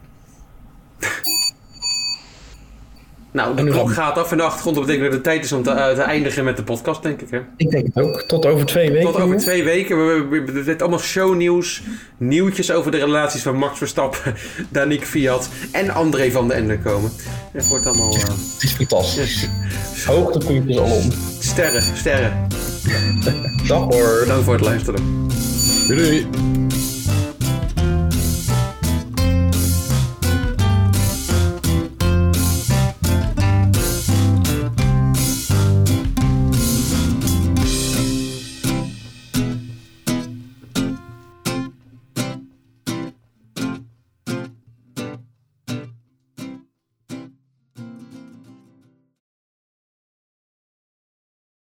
Nou, 3.32 3.56
de 3.56 3.62
klok 3.62 3.74
dan? 3.74 3.88
gaat 3.88 4.18
af 4.18 4.30
in 4.30 4.36
de 4.36 4.42
achtergrond. 4.42 4.76
Dat 4.76 4.84
betekent 4.86 5.06
dat 5.10 5.14
het 5.14 5.24
tijd 5.24 5.44
is 5.44 5.52
om 5.52 5.62
te, 5.62 5.70
eh, 5.70 5.94
te 5.94 6.00
eindigen 6.02 6.44
met 6.44 6.56
de 6.56 6.62
podcast, 6.62 7.02
denk 7.02 7.20
ik. 7.20 7.30
Hè? 7.30 7.40
Ik 7.56 7.70
denk 7.70 7.86
het 7.94 8.04
ook. 8.04 8.22
Tot 8.22 8.46
over 8.46 8.66
twee 8.66 8.90
weken. 8.92 9.12
Tot 9.12 9.20
over 9.20 9.36
twee 9.36 9.64
weken. 9.64 10.06
We, 10.06 10.26
we, 10.28 10.52
we- 10.52 10.64
dit 10.64 10.80
allemaal 10.82 10.98
shownieuws. 10.98 11.82
Nieuwtjes 12.16 12.70
over 12.70 12.90
de 12.90 12.96
relaties 12.98 13.42
van 13.42 13.56
Max 13.56 13.78
Verstappen, 13.78 14.34
Danique 14.70 15.06
Fiat 15.06 15.48
en 15.72 15.90
André 15.90 16.30
van 16.30 16.48
den 16.48 16.56
Ende 16.56 16.78
komen. 16.78 17.10
Het 17.52 17.68
wordt 17.68 17.86
allemaal 17.86 18.14
eh, 18.14 18.20
Het 18.22 18.62
is 18.62 18.72
fantastisch. 18.72 19.48
Hoogtepuntjes 20.06 20.78
alom. 20.78 21.10
sterren, 21.40 21.82
sterren. 21.82 22.46
Dag 23.66 23.80
hoor. 23.80 24.20
Bedankt 24.20 24.44
voor 24.44 24.54
het 24.54 24.62
luisteren. 24.62 25.28
Doei. 25.86 25.96
doei. 25.96 26.65